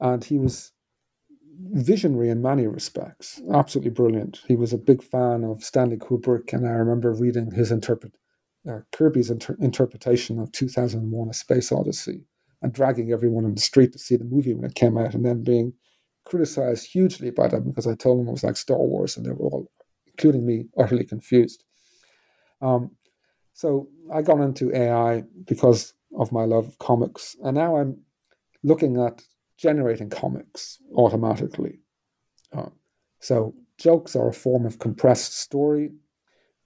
And 0.00 0.22
he 0.24 0.38
was 0.38 0.72
visionary 1.72 2.30
in 2.30 2.42
many 2.42 2.66
respects, 2.66 3.40
absolutely 3.52 3.90
brilliant. 3.90 4.40
He 4.46 4.56
was 4.56 4.72
a 4.72 4.78
big 4.78 5.02
fan 5.02 5.44
of 5.44 5.62
Stanley 5.64 5.96
Kubrick, 5.96 6.52
and 6.52 6.66
I 6.66 6.72
remember 6.72 7.12
reading 7.12 7.50
his 7.52 7.70
interpret 7.70 8.14
uh, 8.68 8.80
Kirby's 8.92 9.30
inter- 9.30 9.56
interpretation 9.60 10.38
of 10.38 10.52
2001: 10.52 11.28
A 11.28 11.34
Space 11.34 11.70
Odyssey 11.70 12.24
and 12.62 12.72
dragging 12.72 13.12
everyone 13.12 13.44
in 13.44 13.54
the 13.54 13.60
street 13.60 13.92
to 13.92 13.98
see 13.98 14.16
the 14.16 14.24
movie 14.24 14.54
when 14.54 14.64
it 14.64 14.74
came 14.74 14.96
out, 14.96 15.14
and 15.14 15.24
then 15.24 15.44
being 15.44 15.74
criticized 16.24 16.90
hugely 16.90 17.30
by 17.30 17.46
them 17.46 17.64
because 17.64 17.86
I 17.86 17.94
told 17.94 18.18
them 18.18 18.28
it 18.28 18.32
was 18.32 18.44
like 18.44 18.56
Star 18.56 18.78
Wars, 18.78 19.16
and 19.16 19.26
they 19.26 19.30
were 19.30 19.44
all, 19.44 19.70
including 20.06 20.46
me, 20.46 20.66
utterly 20.78 21.04
confused. 21.04 21.62
Um, 22.62 22.92
so 23.54 23.88
I 24.12 24.20
got 24.22 24.40
into 24.40 24.74
AI 24.74 25.22
because 25.46 25.94
of 26.18 26.32
my 26.32 26.44
love 26.44 26.68
of 26.68 26.78
comics, 26.78 27.36
and 27.42 27.56
now 27.56 27.76
I'm 27.76 28.02
looking 28.62 29.00
at 29.00 29.22
generating 29.56 30.10
comics 30.10 30.78
automatically. 30.94 31.78
Uh, 32.52 32.70
so 33.20 33.54
jokes 33.78 34.16
are 34.16 34.28
a 34.28 34.32
form 34.32 34.66
of 34.66 34.80
compressed 34.80 35.38
story 35.38 35.92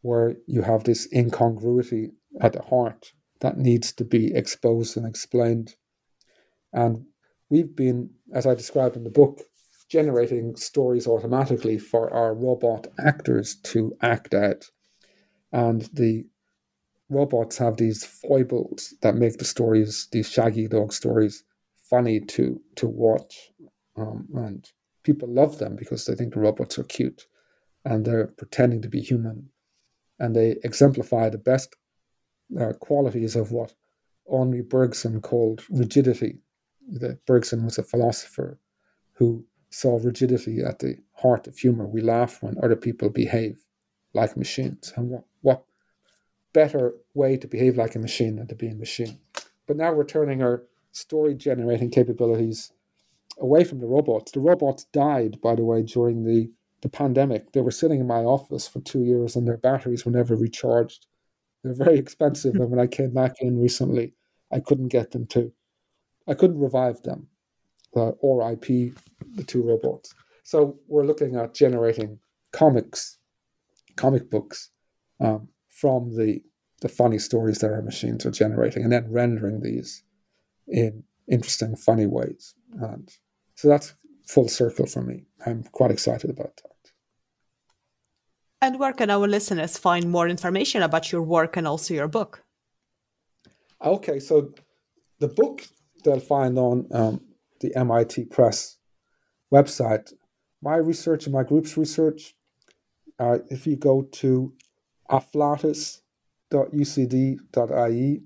where 0.01 0.37
you 0.47 0.63
have 0.63 0.85
this 0.85 1.07
incongruity 1.13 2.11
at 2.41 2.55
the 2.55 2.63
heart 2.63 3.13
that 3.41 3.59
needs 3.59 3.93
to 3.93 4.05
be 4.05 4.35
exposed 4.35 4.97
and 4.97 5.07
explained. 5.07 5.75
And 6.73 7.05
we've 7.51 7.75
been, 7.77 8.11
as 8.33 8.47
I 8.47 8.55
described 8.55 8.97
in 8.97 9.05
the 9.05 9.11
book, 9.11 9.43
generating 9.91 10.57
stories 10.57 11.07
automatically 11.07 11.79
for 11.79 12.13
our 12.13 12.35
robot 12.35 12.87
actors 12.99 13.57
to 13.65 13.95
act 14.03 14.35
out. 14.35 14.65
And 15.53 15.83
the 15.93 16.27
robots 17.11 17.59
have 17.59 17.77
these 17.77 18.05
foibles 18.05 18.95
that 19.03 19.15
make 19.15 19.39
the 19.39 19.45
stories, 19.45 20.09
these 20.13 20.29
shaggy 20.29 20.69
dog 20.69 20.93
stories, 20.93 21.45
funny 21.89 22.21
to 22.21 22.61
to 22.77 22.87
watch. 22.87 23.51
Um, 23.97 24.29
and 24.35 24.71
people 25.03 25.29
love 25.29 25.59
them 25.59 25.75
because 25.77 26.05
they 26.05 26.15
think 26.15 26.35
the 26.35 26.41
robots 26.41 26.79
are 26.79 26.85
cute 26.85 27.27
and 27.85 28.05
they're 28.05 28.29
pretending 28.29 28.83
to 28.83 28.89
be 28.89 29.01
human 29.01 29.49
and 30.19 30.35
they 30.35 30.57
exemplify 30.65 31.29
the 31.29 31.39
best 31.39 31.77
uh, 32.61 32.73
qualities 32.75 33.37
of 33.37 33.53
what 33.53 33.75
Henri 34.31 34.63
Bergson 34.63 35.21
called 35.21 35.65
rigidity. 35.71 36.41
Bergson 37.27 37.65
was 37.65 37.79
a 37.79 37.83
philosopher 37.83 38.59
who 39.13 39.45
saw 39.71 39.99
rigidity 40.03 40.63
at 40.63 40.79
the 40.79 40.97
heart 41.15 41.47
of 41.47 41.59
humor. 41.59 41.87
We 41.87 42.01
laugh 42.01 42.43
when 42.43 42.57
other 42.63 42.77
people 42.77 43.11
behave 43.11 43.65
like 44.15 44.37
machines. 44.37 44.93
And 44.97 45.11
what 45.11 45.25
better 46.61 46.95
way 47.15 47.37
to 47.37 47.47
behave 47.47 47.77
like 47.77 47.95
a 47.95 47.99
machine 48.09 48.37
than 48.37 48.49
to 48.49 48.55
be 48.55 48.69
a 48.69 48.75
machine? 48.75 49.19
But 49.67 49.77
now 49.77 49.93
we're 49.93 50.05
turning 50.17 50.43
our 50.43 50.65
story 50.93 51.35
generating 51.35 51.91
capabilities 51.91 52.73
away 53.39 53.65
from 53.65 53.81
the 53.81 53.87
robots. 53.87 54.33
The 54.33 54.41
robots 54.41 54.85
died, 54.93 55.41
by 55.41 55.55
the 55.55 55.65
way, 55.65 55.83
during 55.83 56.25
the 56.25 56.51
the 56.81 56.89
pandemic, 56.89 57.53
they 57.53 57.61
were 57.61 57.73
sitting 57.73 58.01
in 58.01 58.07
my 58.07 58.23
office 58.23 58.69
for 58.69 58.81
two 58.81 59.03
years 59.03 59.35
and 59.35 59.47
their 59.47 59.57
batteries 59.57 60.05
were 60.05 60.13
never 60.13 60.37
recharged. 60.37 61.07
They're 61.63 61.75
very 61.75 61.99
expensive. 61.99 62.55
and 62.55 62.71
when 62.71 62.79
I 62.81 62.87
came 62.87 63.13
back 63.13 63.35
in 63.41 63.59
recently, 63.59 64.15
I 64.53 64.61
couldn't 64.61 64.89
get 64.89 65.11
them 65.11 65.27
to, 65.29 65.53
I 66.29 66.35
couldn't 66.35 66.61
revive 66.61 67.03
them 67.03 67.27
uh, 67.97 68.13
or 68.21 68.53
IP 68.53 68.95
the 69.35 69.45
two 69.45 69.63
robots. 69.63 70.15
So 70.45 70.79
we're 70.87 71.05
looking 71.05 71.37
at 71.37 71.55
generating 71.55 72.21
comics, 72.53 73.19
comic 73.97 74.31
books 74.31 74.71
um, 75.21 75.49
from 75.69 76.17
the, 76.17 76.43
the 76.81 76.89
funny 76.89 77.19
stories 77.19 77.59
that 77.59 77.73
our 77.73 77.83
machines 77.83 78.25
are 78.25 78.31
generating 78.31 78.85
and 78.85 78.93
then 78.93 79.11
rendering 79.11 79.61
these 79.61 80.03
in 80.67 81.05
interesting, 81.27 81.77
funny 81.77 82.07
ways. 82.07 82.55
And 82.81 83.11
so 83.55 83.69
that's 83.69 83.95
full 84.27 84.49
circle 84.49 84.87
for 84.87 85.03
me. 85.03 85.27
I'm 85.45 85.65
quite 85.65 85.91
excited 85.91 86.31
about 86.31 86.57
that. 86.57 86.73
And 88.61 88.79
where 88.79 88.93
can 88.93 89.11
our 89.11 89.27
listeners 89.27 89.79
find 89.79 90.11
more 90.11 90.29
information 90.29 90.83
about 90.83 91.13
your 91.13 91.23
work 91.23 91.57
and 91.57 91.67
also 91.67 91.95
your 91.95 92.09
book? 92.09 92.43
Okay, 93.83 94.19
so 94.19 94.53
the 95.21 95.29
book 95.29 95.67
they'll 96.05 96.21
find 96.21 96.59
on 96.59 96.87
um, 96.93 97.21
the 97.61 97.75
MIT 97.77 98.27
Press 98.27 98.79
website. 99.53 100.13
My 100.61 100.77
research 100.77 101.27
and 101.27 101.33
my 101.33 101.45
group's 101.45 101.77
research, 101.77 102.35
uh, 103.21 103.39
if 103.49 103.67
you 103.67 103.77
go 103.77 104.03
to 104.03 104.53
afflatus.ucd.ie, 106.51 108.23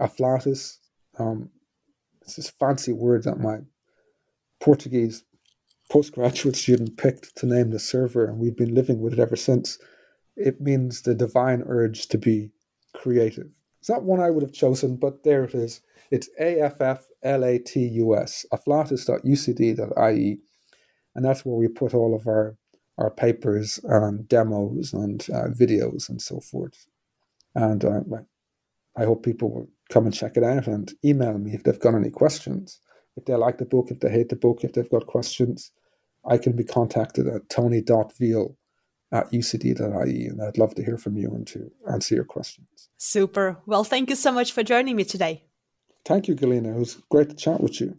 afflatus, 0.00 0.78
um, 1.18 1.50
it's 2.22 2.36
this 2.36 2.50
fancy 2.50 2.92
word 2.92 3.24
that 3.24 3.40
my 3.40 3.58
Portuguese 4.60 5.24
postgraduate 5.90 6.56
student 6.56 6.96
picked 6.96 7.36
to 7.36 7.46
name 7.46 7.70
the 7.70 7.78
server, 7.78 8.24
and 8.24 8.38
we've 8.38 8.56
been 8.56 8.74
living 8.74 9.00
with 9.00 9.12
it 9.12 9.18
ever 9.18 9.36
since. 9.36 9.78
It 10.36 10.60
means 10.60 11.02
the 11.02 11.14
divine 11.14 11.62
urge 11.66 12.06
to 12.08 12.18
be 12.18 12.50
creative. 12.94 13.48
It's 13.80 13.90
not 13.90 14.04
one 14.04 14.20
I 14.20 14.30
would 14.30 14.42
have 14.42 14.52
chosen, 14.52 14.96
but 14.96 15.24
there 15.24 15.44
it 15.44 15.54
is. 15.54 15.80
It's 16.10 16.28
A-F-F-L-A-T-U-S, 16.38 17.06
afflatus.ucd.ie, 18.52 20.38
and 21.14 21.24
that's 21.24 21.44
where 21.44 21.56
we 21.56 21.68
put 21.68 21.94
all 21.94 22.14
of 22.14 22.26
our, 22.26 22.56
our 22.96 23.10
papers 23.10 23.80
and 23.84 24.28
demos 24.28 24.92
and 24.92 25.26
uh, 25.30 25.48
videos 25.48 26.08
and 26.08 26.22
so 26.22 26.40
forth. 26.40 26.86
And 27.54 27.84
uh, 27.84 28.00
I 28.96 29.04
hope 29.04 29.24
people 29.24 29.50
will 29.50 29.68
come 29.90 30.06
and 30.06 30.14
check 30.14 30.36
it 30.36 30.44
out 30.44 30.66
and 30.66 30.92
email 31.04 31.38
me 31.38 31.52
if 31.54 31.62
they've 31.62 31.78
got 31.78 31.94
any 31.94 32.10
questions. 32.10 32.80
If 33.16 33.26
they 33.26 33.34
like 33.34 33.58
the 33.58 33.66
book, 33.66 33.90
if 33.90 34.00
they 34.00 34.10
hate 34.10 34.30
the 34.30 34.36
book, 34.36 34.64
if 34.64 34.72
they've 34.72 34.88
got 34.90 35.06
questions, 35.06 35.70
I 36.24 36.38
can 36.38 36.52
be 36.52 36.64
contacted 36.64 37.26
at 37.26 37.48
tony.veale 37.48 38.56
at 39.12 39.30
ucd.ie, 39.30 40.26
and 40.26 40.42
I'd 40.42 40.56
love 40.56 40.74
to 40.76 40.84
hear 40.84 40.96
from 40.96 41.18
you 41.18 41.34
and 41.34 41.46
to 41.48 41.70
answer 41.92 42.14
your 42.14 42.24
questions. 42.24 42.88
Super. 42.96 43.58
Well, 43.66 43.84
thank 43.84 44.08
you 44.08 44.16
so 44.16 44.32
much 44.32 44.52
for 44.52 44.62
joining 44.62 44.96
me 44.96 45.04
today. 45.04 45.44
Thank 46.04 46.28
you, 46.28 46.34
Galina. 46.34 46.74
It 46.74 46.78
was 46.78 46.96
great 47.10 47.28
to 47.28 47.36
chat 47.36 47.60
with 47.60 47.80
you. 47.80 47.98